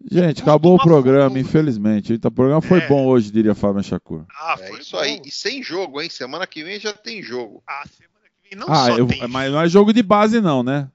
Gente, 0.09 0.41
acabou 0.41 0.75
o 0.75 0.81
programa, 0.81 1.39
infelizmente. 1.39 2.13
Então, 2.13 2.29
o 2.29 2.33
programa 2.33 2.61
foi 2.61 2.79
é. 2.79 2.87
bom 2.87 3.05
hoje, 3.07 3.31
diria 3.31 3.55
Fábio 3.55 3.83
Chacur. 3.83 4.25
Ah, 4.39 4.55
é 4.59 4.67
foi 4.67 4.77
é 4.77 4.81
isso 4.81 4.91
bom. 4.91 4.99
aí. 4.99 5.21
E 5.25 5.31
sem 5.31 5.63
jogo, 5.63 6.01
hein? 6.01 6.09
Semana 6.09 6.45
que 6.45 6.63
vem 6.63 6.79
já 6.79 6.93
tem 6.93 7.21
jogo. 7.21 7.63
Ah, 7.67 7.83
semana 7.87 8.25
que 8.41 8.49
vem 8.49 8.59
não 8.59 8.71
ah, 8.71 8.85
só 8.85 8.97
eu, 8.97 9.07
tem. 9.07 9.27
Mas 9.27 9.51
não 9.51 9.61
é 9.61 9.67
jogo 9.67 9.91
de 9.91 10.03
base, 10.03 10.39
não, 10.39 10.63
né? 10.63 10.89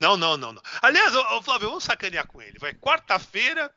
Não, 0.00 0.16
não, 0.16 0.36
não. 0.36 0.52
não. 0.52 0.62
Aliás, 0.82 1.14
ô, 1.14 1.42
Flávio, 1.42 1.68
vamos 1.68 1.84
sacanear 1.84 2.26
com 2.26 2.40
ele. 2.40 2.58
Vai 2.58 2.72
quarta-feira, 2.74 3.70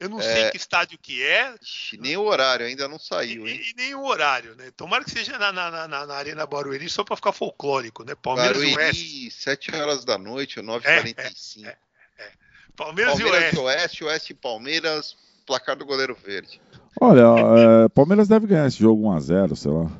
eu 0.00 0.08
não 0.08 0.20
é... 0.20 0.22
sei 0.22 0.50
que 0.50 0.56
estádio 0.56 0.98
que 0.98 1.22
é. 1.22 1.54
Nem 1.98 2.16
o 2.16 2.22
horário, 2.22 2.66
ainda 2.66 2.86
não 2.86 2.98
saiu, 2.98 3.46
hein? 3.46 3.60
E, 3.60 3.70
e 3.70 3.74
nem 3.74 3.94
o 3.94 4.04
horário, 4.04 4.54
né? 4.56 4.70
Tomara 4.76 5.04
que 5.04 5.10
seja 5.10 5.38
na, 5.38 5.52
na, 5.52 5.88
na, 5.88 6.06
na 6.06 6.14
Arena 6.14 6.46
Barueri 6.46 6.88
só 6.88 7.02
para 7.02 7.16
ficar 7.16 7.32
folclórico, 7.32 8.04
né? 8.04 8.14
Palmeiras 8.14 8.56
Barueri, 8.56 8.76
Oeste. 8.76 9.30
7 9.30 9.74
horas 9.74 10.04
da 10.04 10.16
noite, 10.16 10.60
9h45. 10.60 11.64
É, 11.64 11.68
é, 11.68 11.70
é. 11.70 11.87
Palmeiras, 12.78 13.14
Palmeiras 13.14 13.52
e 13.52 13.58
Oeste. 13.58 13.58
Oeste, 13.58 14.04
Oeste 14.04 14.32
e 14.32 14.36
Palmeiras, 14.36 15.16
placar 15.44 15.76
do 15.76 15.84
goleiro 15.84 16.14
verde. 16.14 16.60
Olha, 17.00 17.22
é, 17.84 17.88
Palmeiras 17.88 18.28
deve 18.28 18.46
ganhar 18.46 18.68
esse 18.68 18.78
jogo 18.78 19.02
1x0, 19.02 19.56
sei 19.56 19.72
lá. 19.72 19.90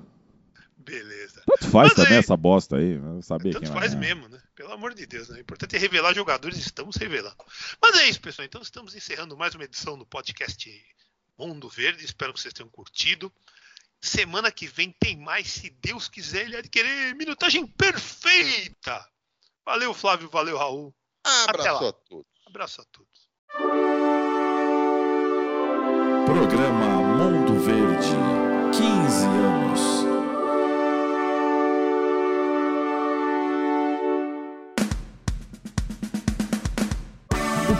Beleza. 0.76 1.42
Tanto 1.44 1.68
faz 1.68 1.88
Mas 1.88 1.94
também 1.94 2.12
aí, 2.12 2.18
essa 2.18 2.36
bosta 2.36 2.76
aí. 2.76 3.00
Saber 3.22 3.52
tanto 3.52 3.64
quem 3.64 3.72
faz 3.72 3.94
mesmo, 3.94 4.28
né? 4.28 4.40
Pelo 4.54 4.72
amor 4.72 4.94
de 4.94 5.06
Deus, 5.06 5.28
né? 5.28 5.38
O 5.38 5.40
importante 5.40 5.74
é 5.74 5.78
revelar 5.78 6.14
jogadores, 6.14 6.56
estamos 6.56 6.96
revelando. 6.96 7.36
Mas 7.82 7.96
é 7.98 8.08
isso, 8.08 8.20
pessoal. 8.20 8.46
Então 8.46 8.62
estamos 8.62 8.94
encerrando 8.94 9.36
mais 9.36 9.54
uma 9.56 9.64
edição 9.64 9.98
do 9.98 10.06
podcast 10.06 10.70
Mundo 11.36 11.68
Verde. 11.68 12.04
Espero 12.04 12.32
que 12.32 12.40
vocês 12.40 12.54
tenham 12.54 12.70
curtido. 12.70 13.30
Semana 14.00 14.52
que 14.52 14.68
vem 14.68 14.94
tem 15.00 15.16
mais, 15.18 15.50
se 15.50 15.70
Deus 15.82 16.08
quiser, 16.08 16.46
ele 16.46 16.56
há 16.56 16.62
de 16.62 16.68
querer 16.68 17.14
minutagem 17.16 17.66
perfeita. 17.66 19.04
Valeu, 19.64 19.92
Flávio. 19.92 20.30
Valeu, 20.30 20.56
Raul. 20.56 20.94
Abraço 21.24 21.84
a 21.84 21.92
todos. 21.92 22.37
Abraço 22.48 22.80
a 22.80 22.84
todos. 22.90 23.28
Programa 26.24 26.86
Mundo 27.18 27.60
Verde 27.60 28.08
15 28.72 29.26
anos. 29.26 29.98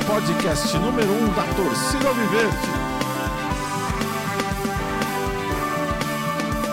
podcast 0.07 0.77
número 0.79 1.11
1 1.11 1.14
um 1.14 1.33
da 1.33 1.45
torcida 1.55 2.09
Alviverde. 2.09 2.69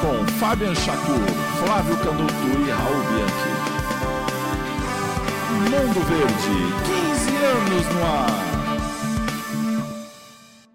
Com 0.02 0.28
Fabian 0.38 0.76
Chacur, 0.76 1.26
Flávio 1.64 1.98
Canuto 2.00 2.34
e 2.34 2.72
Raul 2.72 3.04
Bianchi. 3.04 3.55
Mundo 5.56 6.02
Verde, 6.10 6.56
15 6.86 7.38
anos 7.38 7.96
no 7.96 8.04
ar. 8.04 8.55